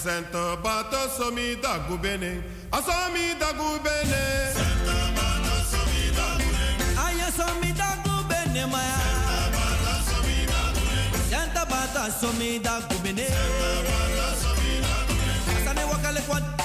Santa 0.00 0.56
Bata 0.56 1.10
Somi 1.10 1.56
Dagubene. 1.60 2.42
Asomi 2.72 3.36
Dagubene. 3.38 4.50
Santa 4.54 5.12
Bata 5.12 5.62
Somi 5.68 6.08
Dagubene. 6.16 6.96
Aya 6.96 7.30
Somi 7.30 7.70
Dagubene 7.74 8.64
Maya. 8.64 8.98
Santa 9.04 9.66
Bata 9.66 10.00
Somi 10.00 10.46
Dagubene. 10.46 11.28
Santa 11.28 11.66
Bata 11.66 12.10
Somi 12.18 12.50
Dagubene. 12.60 13.28
Bata. 16.28 16.60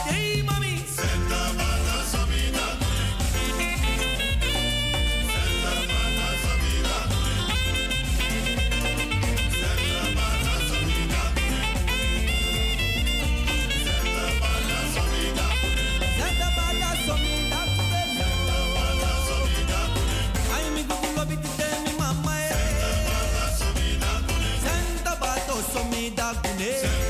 day. 26.65 27.04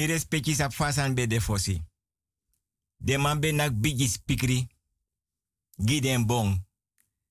Mi 0.00 0.06
respecti 0.06 0.54
sa 0.54 0.70
fasan 0.70 1.14
be 1.14 1.26
de 1.26 1.40
fosi. 1.40 1.82
De 2.96 3.18
man 3.18 3.40
be 3.40 3.52
nak 3.52 3.80
bigi 3.80 4.08
spikri. 4.08 4.66
Giden 5.76 6.26
bon. 6.26 6.66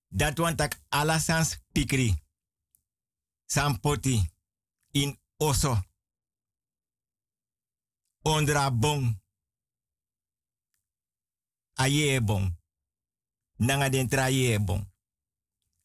Dat 0.07 0.37
wan 0.37 0.55
tak 0.55 0.81
alasans 0.89 1.49
spikri. 1.49 2.13
San 3.45 3.79
poti. 3.79 4.29
In 4.91 5.17
oso. 5.37 5.81
Ondra 8.21 8.71
bon. 8.71 9.21
Aye 11.73 12.21
bon. 12.21 12.57
Nanga 13.55 13.89
den 13.89 14.07
tra 14.07 14.29
ye 14.29 14.59
bon. 14.59 14.91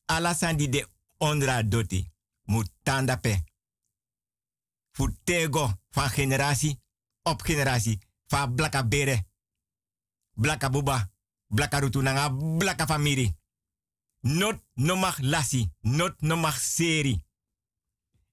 Alasan 0.05 0.57
di 0.57 0.69
de 0.69 0.87
ondra 1.17 1.63
doti. 1.63 2.11
Mutanda 2.43 3.17
pe. 3.17 3.43
Futego 4.97 5.73
van 5.91 6.09
generatie 6.09 6.83
op 7.23 7.41
generatie. 7.43 7.99
Van 8.27 8.55
blaka 8.55 8.87
bere. 8.87 9.27
Blaka 10.35 10.71
buba. 10.71 11.11
Blaka 11.47 11.79
rutu 11.79 12.03
nanga 12.03 12.31
blaka 12.31 12.87
famiri. 12.87 13.37
Not 14.21 14.63
no 14.75 14.97
mag 14.97 15.19
lasi. 15.19 15.71
Not 15.81 16.21
no 16.21 16.37
mag 16.37 16.59
seri. 16.59 17.25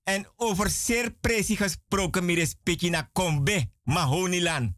En 0.03 0.27
over 0.35 0.69
zeer 0.69 1.11
precies 1.11 1.57
gesproken, 1.57 2.25
mi 2.25 2.35
respecti 2.35 2.89
na 2.89 3.09
kombe, 3.13 3.71
mahonilan. 3.83 4.77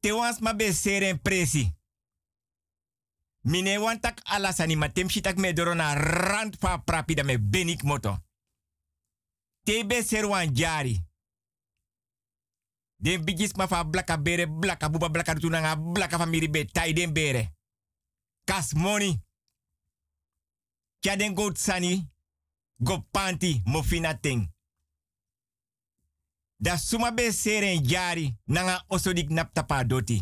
Te 0.00 0.12
wans 0.12 0.38
ma 0.40 0.54
be 0.56 0.72
sere 0.72 1.06
en 1.06 1.20
presi. 1.22 1.74
Mine 3.40 3.78
wantak 3.78 4.20
alasani 4.22 4.76
ma 4.76 4.88
tem 4.88 5.08
shitak 5.08 5.36
me 5.36 5.52
doro 5.52 5.74
na 5.74 5.94
rand 5.94 6.56
fa 6.58 6.78
prapi 6.78 7.14
da 7.14 7.22
me 7.22 7.40
benik 7.40 7.82
moto. 7.82 8.23
Te 9.64 9.84
be 9.86 10.02
ser 10.02 10.26
wan 10.28 10.54
jari. 10.54 11.02
Den 12.96 13.24
bigis 13.24 13.52
ma 13.56 13.84
blaka 13.84 14.16
bere, 14.18 14.46
blaka 14.46 14.88
buba, 14.88 15.08
blaka 15.08 15.34
tunanga, 15.34 15.76
blaka 15.76 16.18
famiri 16.18 16.48
be 16.48 16.64
tai 16.64 16.92
den 16.92 17.12
bere. 17.12 17.52
Kas 18.44 18.72
money. 18.72 19.22
Kya 21.00 21.16
den 21.16 21.34
goat 21.34 21.58
sani, 21.58 22.10
go 22.76 23.06
panti, 23.10 23.62
mo 23.64 23.82
fina 23.82 24.18
ting. 24.20 24.52
Da 26.56 26.76
suma 26.76 27.12
be 27.12 27.32
seren 27.32 27.82
jari, 27.86 28.36
nanga 28.44 28.84
osodik 28.88 29.30
nap 29.30 29.52
tapa 29.52 29.84
doti. 29.84 30.20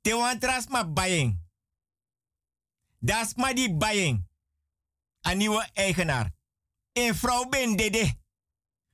Te 0.00 0.14
wan 0.14 0.38
tras 0.38 0.68
ma 0.68 0.84
bayeng. 0.84 1.38
Das 2.98 3.34
ma 3.36 3.52
di 3.52 3.68
bayeng. 3.74 4.26
A 5.22 5.34
nieuwe 5.34 5.70
eigenaar. 5.74 6.37
En 6.98 7.14
vrouw 7.14 7.48
ben 7.48 7.76
dede. 7.76 8.16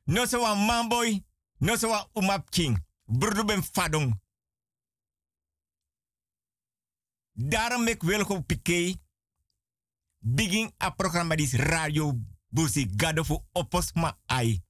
No 0.04 0.26
so 0.26 0.56
manboy, 0.56 1.24
no 1.58 1.76
so 1.76 1.88
wan 1.88 2.08
umap 2.12 2.50
king. 2.50 2.84
Broeder 3.04 3.44
ben 3.44 3.62
fadong. 3.62 4.20
Daarom 7.32 7.86
ik 7.86 8.02
wil 8.02 8.42
pike. 8.42 8.96
Begin 10.18 10.72
a 10.82 10.90
programma 10.90 11.36
dis 11.36 11.52
radio 11.52 12.18
busi 12.48 12.88
gado 12.96 13.24
fu 13.24 13.38
opos 13.52 13.92
ai. 14.26 14.62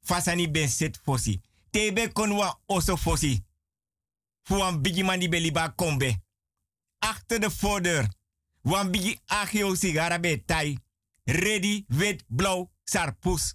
Fasani 0.00 0.50
ben 0.50 0.68
set 0.68 1.00
fosi. 1.02 1.40
Tebe 1.70 2.12
kon 2.12 2.32
wa 2.32 2.60
oso 2.66 2.96
fosi. 2.96 3.44
Fu 4.42 4.56
wan 4.56 4.82
bigi 4.82 5.02
man 5.02 5.30
beliba 5.30 5.68
kombe. 5.68 6.22
Achter 6.98 7.40
de 7.40 7.50
voordeur. 7.50 8.08
Wan 8.62 8.90
bigi 8.90 9.20
agio 9.26 9.74
sigara 9.74 10.20
be 10.20 10.44
tai. 10.44 10.78
Ready, 11.28 11.84
wit, 11.88 12.24
blauw, 12.28 12.70
sarpus. 12.84 13.54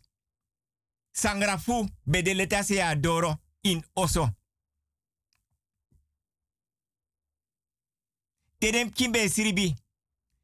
sangrafu 1.11 1.87
bedeleta 2.03 2.63
se 2.63 2.81
adoro 2.83 3.41
in 3.61 3.83
oso. 3.93 4.29
Tedem 8.57 8.91
kimbe 8.91 9.29
siribi. 9.29 9.75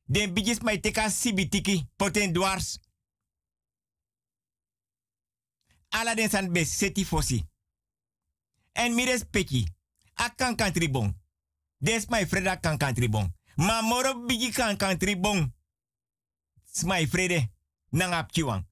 Den 0.03 0.33
bigis 0.33 0.59
mai 0.59 0.79
teka 0.79 1.09
sibitiki 1.09 1.89
poten 1.95 2.33
dwars. 2.33 2.79
Ala 5.89 6.15
den 6.15 6.51
be 6.51 6.65
seti 6.65 7.05
fosi. 7.05 7.43
En 8.71 8.93
mires 8.93 9.23
peki. 9.29 9.67
A 10.13 10.29
kan 10.35 10.55
kan 10.55 10.73
tribon. 10.73 11.21
Des 11.77 12.07
my 12.07 12.27
freda 12.27 12.59
kan 12.59 12.77
kan 12.77 12.93
tribon. 12.93 13.33
Ma 13.55 13.81
moro 13.81 14.25
bigi 14.25 14.51
kan 14.51 14.77
kan 14.77 14.97
tribon. 14.97 15.53
Smai 16.71 17.07
frede. 17.07 17.51
Nang 17.89 18.13
ap 18.13 18.31
chiwang. 18.31 18.67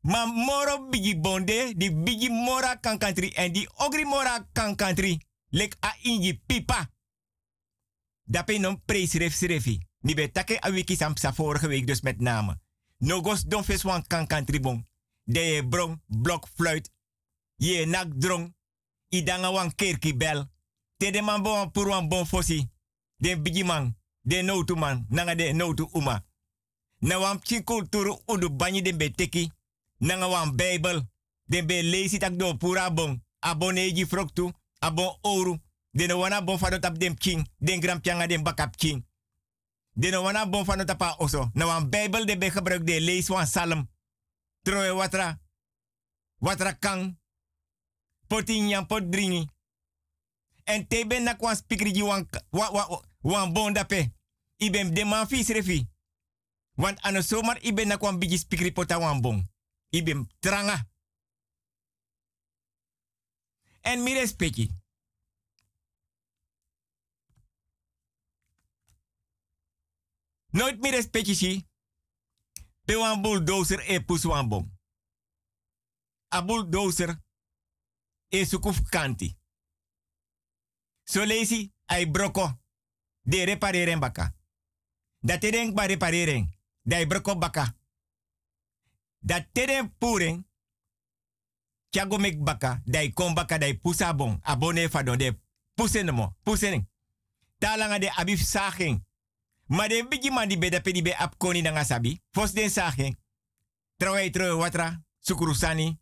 Ma 0.00 0.26
moro 0.26 0.88
bigi 0.88 1.20
bonde. 1.20 1.72
Di 1.76 1.92
bigi 1.92 2.28
mora 2.28 2.80
kan 2.80 2.98
country. 2.98 3.32
En 3.34 3.52
di 3.52 3.68
ogri 3.76 4.04
mora 4.04 4.48
kan 4.52 4.76
country. 4.76 5.20
Lek 5.48 5.76
a 5.80 5.94
inji 6.02 6.42
pipa. 6.46 6.90
Dape 8.24 8.58
non 8.58 8.82
preesref 8.84 9.34
srefi. 9.34 9.78
Ni 10.00 10.14
be 10.14 10.30
take 10.32 10.58
a 10.60 10.70
wiki 10.70 10.96
vorige 11.34 11.66
week 11.68 11.86
dus 11.86 12.00
met 12.00 12.20
name. 12.20 12.60
Nogos 12.98 13.42
don 13.42 13.64
fes 13.64 13.82
wan 13.82 14.06
kan 14.06 14.26
country 14.26 14.60
bon. 14.60 14.88
De 15.24 15.40
je 15.40 15.68
brong, 15.68 16.02
blok 16.06 16.48
fluit. 16.54 16.90
Je 17.56 17.86
nak 17.86 18.20
drong. 18.20 18.54
Idanga 19.08 19.52
wan 19.52 19.74
kerki 19.74 20.16
bel. 20.16 20.50
Te 20.96 21.10
de 21.10 21.22
man 21.22 21.42
bon 21.42 21.70
pour 21.70 21.86
wan 21.86 22.08
bon 22.08 22.26
fosi. 22.26 22.70
Den 23.16 23.42
bigi 23.42 23.64
man. 23.64 23.96
De 24.20 24.42
notu 24.42 24.74
man. 24.74 25.06
Nanga 25.08 25.34
de 25.34 25.52
notu 25.52 25.88
uma. 25.92 26.24
Na 27.00 27.18
wan 27.18 27.38
pchin 27.40 27.64
kulturu 27.64 28.18
udu 28.26 28.48
banyi 28.50 28.82
den 28.82 28.96
be 28.98 29.10
teki. 29.10 29.52
Nanga 30.00 30.28
wan 30.28 30.56
bijbel. 30.56 31.02
Den 31.48 31.66
be 31.66 31.82
leesi 31.82 32.18
tak 32.18 32.36
do 32.36 32.56
pura 32.56 32.90
bon. 32.90 33.22
Aboneji 33.40 34.06
froktu. 34.06 34.52
Abon 34.78 35.18
oru. 35.22 35.58
Den 35.92 36.12
wana 36.12 36.42
bon 36.42 36.58
fano 36.58 36.78
tap 36.78 36.98
den 36.98 37.14
pchin. 37.14 37.46
Den 37.58 37.80
gram 37.80 38.00
den 38.00 38.42
bakap 38.42 38.76
pchin. 38.76 39.04
Den 39.94 40.14
wana 40.22 40.46
bon 40.46 40.64
fano 40.64 40.84
tapa 40.84 41.16
oso. 41.18 41.50
Na 41.54 41.66
wan 41.66 41.90
bijbel 41.90 42.26
de 42.26 42.36
be 42.36 42.50
gebruik 42.50 42.84
de 42.84 43.00
lees 43.00 43.28
wan 43.28 43.46
salm. 43.46 43.88
Watra. 44.96 45.40
Watra 46.38 46.72
kang. 46.72 47.18
Potin 48.28 48.68
yan 48.68 48.86
pot 48.86 49.10
dringi. 49.10 49.48
En 50.64 50.86
na 51.24 51.34
kwan 51.34 51.56
speaker 51.56 51.92
ji 51.92 52.02
wan, 52.02 52.28
wan, 52.50 52.72
wan, 52.72 53.02
wan 53.20 53.52
bon 53.52 53.72
dape. 53.72 54.12
Iben 54.56 54.94
de 54.94 55.04
man 55.04 55.26
fi. 55.26 55.88
Want 56.80 57.00
ano 57.00 57.20
zomaar 57.20 57.62
iben 57.62 57.88
na 57.88 57.96
kwan 57.96 58.18
bigi 58.18 58.38
speaker 58.38 58.72
pota 58.72 58.98
wan 58.98 59.20
bon. 59.20 59.50
Iben 59.88 60.30
tranga. 60.38 60.88
En 63.80 64.02
mi 64.02 64.14
respecti. 64.14 64.70
Nooit 70.50 70.80
mi 70.80 70.90
respecti 70.90 71.34
si. 71.34 71.68
Pe 72.84 72.96
wan 72.96 73.22
bulldozer 73.22 73.80
e 73.90 74.04
pus 74.04 74.24
wan 74.24 74.48
bon. 74.48 74.78
A 76.28 76.44
bulldozer 76.44 77.22
e 78.28 78.44
sukuf 78.44 78.80
kanti. 78.88 79.36
So 81.04 81.24
lezi 81.24 81.72
ai 81.84 82.10
broko 82.10 82.60
de 83.20 83.44
repareren 83.44 84.00
baka. 84.00 84.36
Dat 85.18 85.40
teden 85.40 85.74
ba 85.74 85.84
repareren. 85.84 86.59
Dai 86.82 87.06
broko 87.06 87.38
baka. 87.38 87.74
Dat 89.18 89.46
teden 89.52 89.94
puren. 89.98 90.46
Tiago 91.90 92.18
mek 92.18 92.44
baka. 92.44 92.82
Dai 92.84 93.12
kom 93.12 93.34
baka 93.34 93.58
dai 93.58 93.78
pusa 93.78 94.14
bon. 94.14 94.38
Abone 94.42 94.88
fadon 94.88 95.18
de 95.18 95.38
pusen 95.74 96.14
mo. 96.14 96.36
Pusen. 96.42 96.88
Talanga 97.58 97.98
de 97.98 98.12
abif 98.12 98.40
saging. 98.40 99.04
Maar 99.66 99.88
de 99.88 100.06
bigi 100.08 100.30
man 100.30 100.48
di 100.48 100.58
beda 100.58 100.80
pe 100.80 100.92
di 100.92 101.02
be 101.02 101.16
ap 101.16 101.38
koni 101.38 101.62
na 101.62 101.84
sabi. 101.84 102.20
Fos 102.30 102.52
den 102.52 102.70
saging. 102.70 103.18
Trawai 103.96 104.30
tro 104.30 104.56
watra. 104.56 105.02
Sukuru 105.18 105.54
sani. 105.54 105.98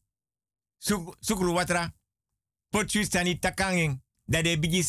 Suk, 0.79 1.17
sukuru 1.21 1.53
watra. 1.53 1.95
Potju 2.71 3.05
sani 3.05 3.39
takanging. 3.39 4.03
Dat 4.25 4.45
de 4.45 4.59
bigi. 4.59 4.83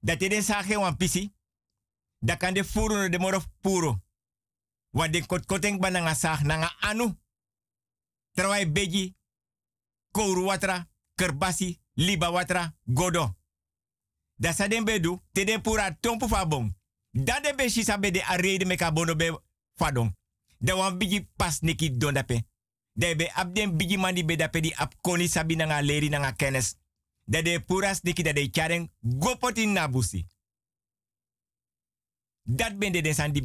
Dat 0.00 0.18
de 0.18 0.28
den 0.28 0.42
saging 0.42 0.80
wan 0.80 0.96
pisi. 0.96 1.32
Da 2.18 2.36
kan 2.36 2.54
de 2.54 2.64
furu 2.64 3.08
de 3.08 3.18
moro 3.18 3.40
puro. 3.60 4.02
Want 4.90 5.12
de 5.12 5.26
kot 5.26 5.46
koteng 5.46 5.78
ba 5.78 5.90
nanga 5.90 6.14
sag 6.14 6.42
nanga 6.42 6.76
anu. 6.80 7.18
Trawai 8.32 8.72
beji. 8.72 9.16
Kouru 10.10 10.44
watra. 10.44 10.88
Kerbasi. 11.14 11.80
Liba 11.94 12.30
watra. 12.30 12.74
Godo. 12.84 13.36
Da 14.36 14.52
sa 14.52 14.68
den 14.68 14.84
bedu. 14.84 15.22
Te 15.32 15.60
pura 15.62 15.96
tompu 16.00 16.28
fa 16.28 16.46
bom. 16.46 16.76
Da 17.10 17.40
de 17.40 17.54
be 17.54 17.68
shisa 17.68 17.98
be 17.98 18.10
de 18.10 18.22
arede 18.22 18.64
me 18.64 18.76
ka 18.76 18.92
bono 18.92 19.16
be 19.16 19.38
fadon. 19.74 20.16
Da 20.58 20.76
wan 20.76 20.98
bigi 20.98 21.28
pas 21.36 21.60
neki 21.60 21.96
don 21.96 22.14
dape. 22.14 22.44
Da 22.92 23.14
be 23.14 23.30
ab 23.34 23.54
den 23.54 23.76
bigi 23.76 23.96
mandi 23.96 24.24
be 24.24 24.72
ap 24.76 24.94
koni 25.00 25.28
sabi 25.28 25.56
nanga 25.56 25.82
leri 25.82 26.08
nanga 26.08 26.32
kennis. 26.32 26.76
Da 27.24 27.42
de 27.42 27.64
neki 28.02 28.22
da 28.22 28.32
de 28.32 28.50
charen 28.50 28.90
gopoti 29.00 29.66
nabusi. 29.66 30.26
Dat 32.42 32.78
ben 32.78 32.92
de 32.92 33.02
den 33.02 33.14
san 33.14 33.32
di. 33.32 33.42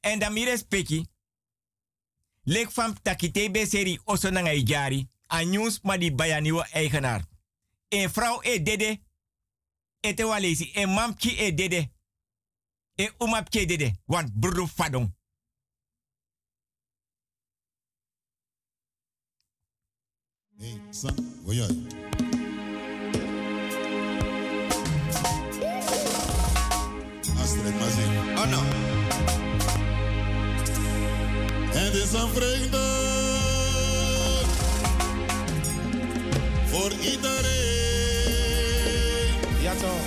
En 0.00 0.18
da 0.18 0.30
mi 0.30 0.44
respecti. 0.44 1.06
Lek 2.42 2.70
fam 2.70 2.94
takite 3.02 3.50
be 3.50 3.66
seri 3.66 3.98
oso 4.04 4.30
nanga 4.30 4.52
ijari. 4.52 5.08
Anyus 5.26 5.80
ma 5.82 5.96
di 5.96 6.10
bayaniwo 6.12 6.64
eigenaar. 6.72 7.24
En 7.88 8.10
vrouw 8.10 8.42
e 8.42 8.62
dede 8.62 9.00
ete 10.00 10.24
walesi 10.24 10.70
e 10.74 10.86
mamki 10.86 11.36
e 11.36 11.54
dede. 11.54 11.90
E 12.94 13.12
umapki 13.18 13.58
e 13.58 13.66
dede. 13.66 14.00
Want 14.04 14.32
bruru 14.32 14.66
fadong. 14.66 15.18
Hey, 20.58 20.80
son? 20.90 21.14
Astrid 27.40 27.74
Mazin. 27.80 28.12
Oh 28.36 28.44
no. 28.44 29.49
Het 31.72 31.94
is 31.94 32.12
een 32.12 32.28
vreugde 32.34 32.78
voor 36.66 36.92
iedereen. 36.92 37.60
Ja 39.60 39.72
toch. 39.74 40.06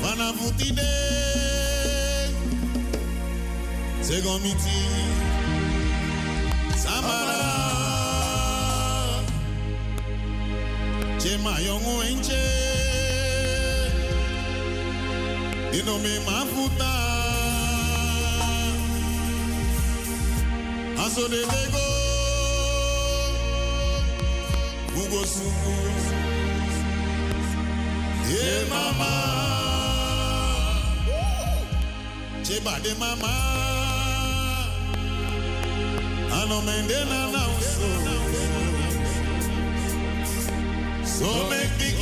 Vanaf 0.00 0.34
het 0.38 0.60
idee. 0.60 0.94
Segomiti. 4.00 4.82
Samara. 6.84 7.42
Chema 11.18 11.60
yongu 11.60 12.02
enche. 12.06 12.42
Ino 15.72 15.98
me 15.98 16.20
mafuta. 21.04 21.06
Aso 21.06 21.28
de 21.28 21.36
bego. 21.36 21.86
Ugo 24.96 25.26
sugu. 25.26 25.76
Ye 28.28 28.64
mama. 28.70 29.12
Cheba 32.42 32.80
de 32.80 32.94
mama. 32.94 33.34
Ano 36.32 36.62
mende 36.62 37.04
na 37.04 37.30
na 37.32 37.48
uso. 37.58 37.88
So 41.04 41.26
make 41.48 41.78
big 41.78 41.93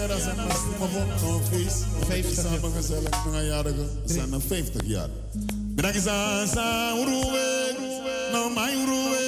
Heren, 0.00 0.20
zijn 0.20 0.38
er 0.38 0.46
nog 0.46 1.22
een 1.22 1.44
feest. 1.44 1.84
50 2.06 2.42
jaar. 2.50 2.70
gezellig, 2.76 3.24
een 3.32 3.44
jarige. 3.44 3.84
Zijn 4.04 4.32
er 4.32 4.40
50 4.40 4.82
jaar. 4.84 5.08
Bedankt 5.74 6.08
aan 6.08 6.46
sa 6.48 6.92
uruwe. 6.96 7.74
No 8.32 8.48
my 8.48 8.72
uruwe 8.72 9.19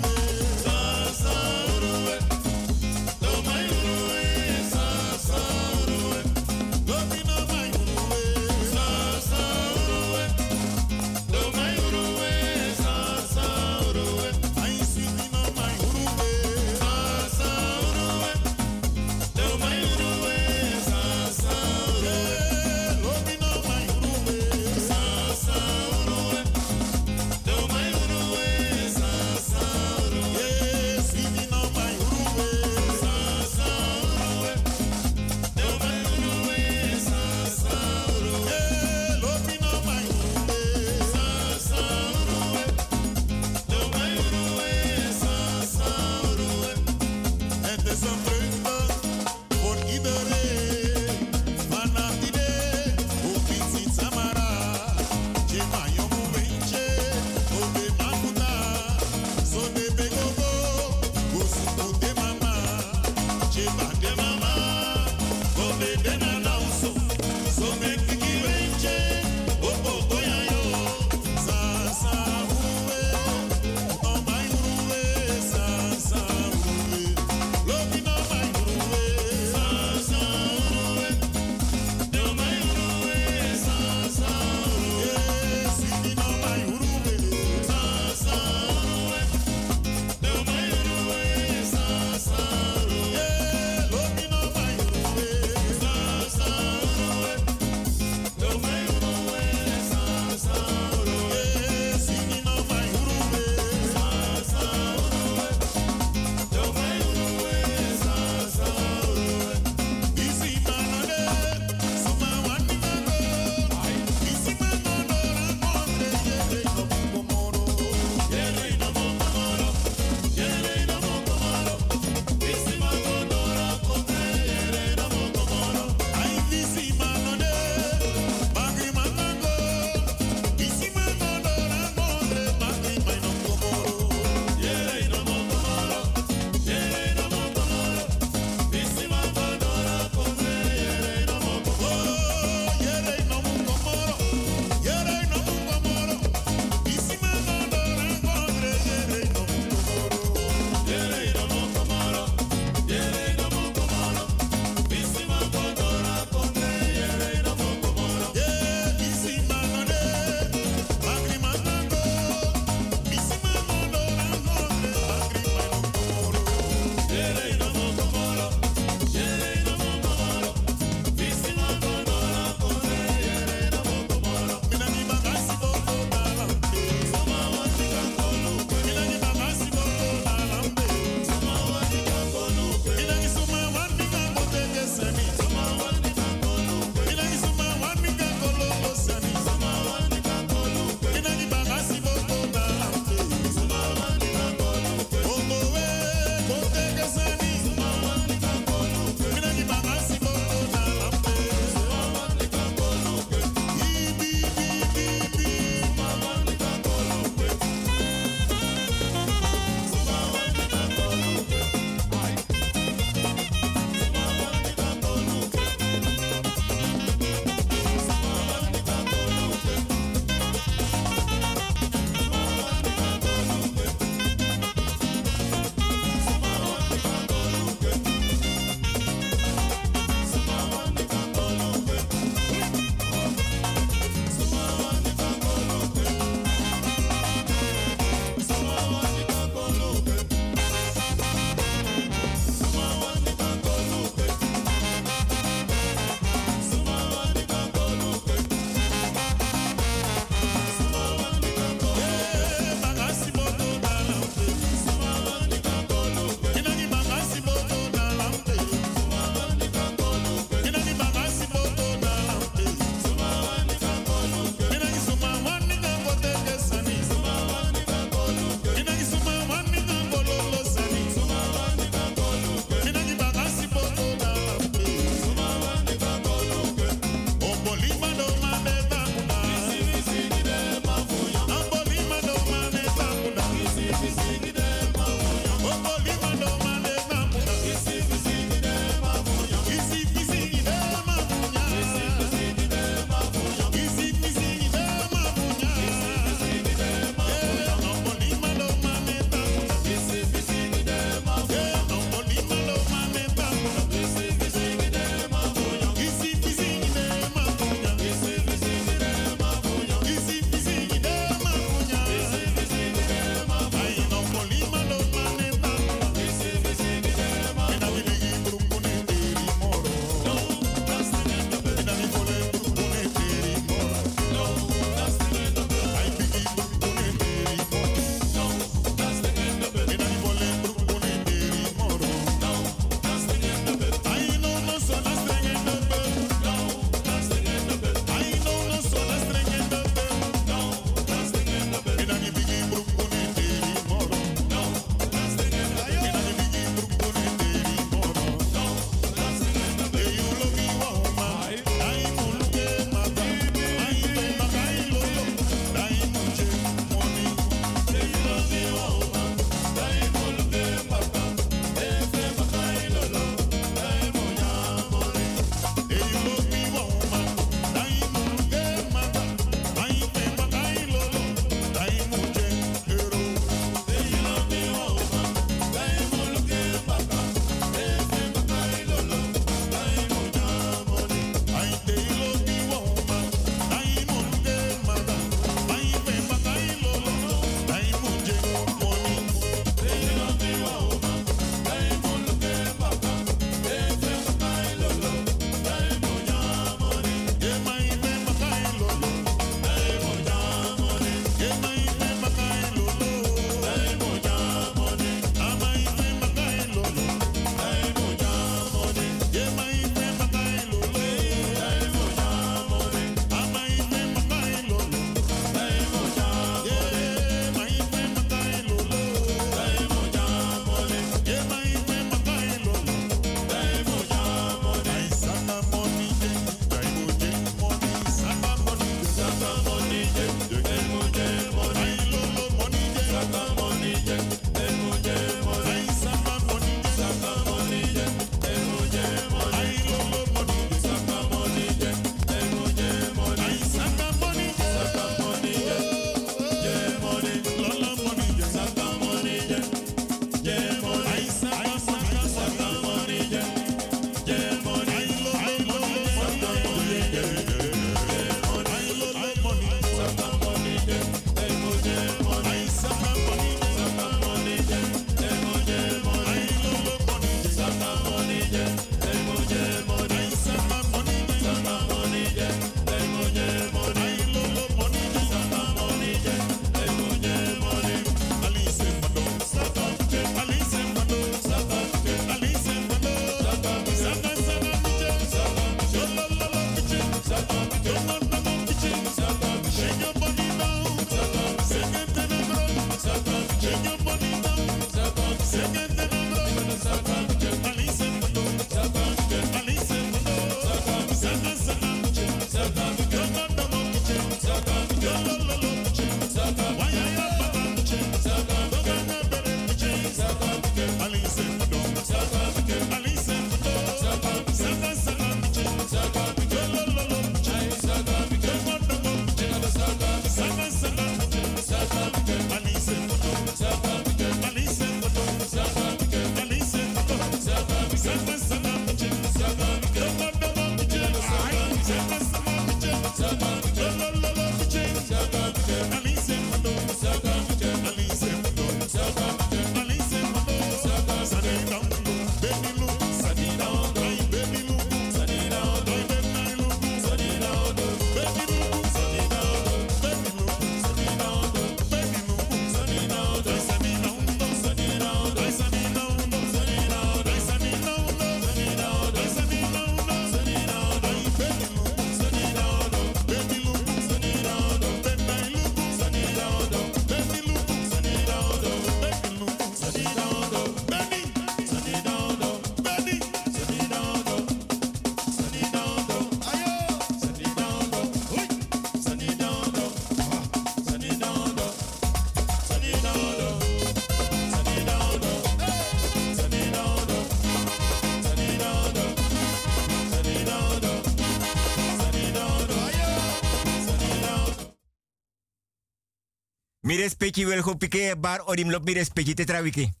Mi 596.91 596.97
respecti 596.97 597.45
wil 597.45 597.61
go 597.61 597.77
bar 598.19 598.41
odim 598.51 598.69
lop 598.69 598.83
mi 598.83 598.93
respecti 598.93 599.33
te 599.33 599.45
trawiki. 599.45 600.00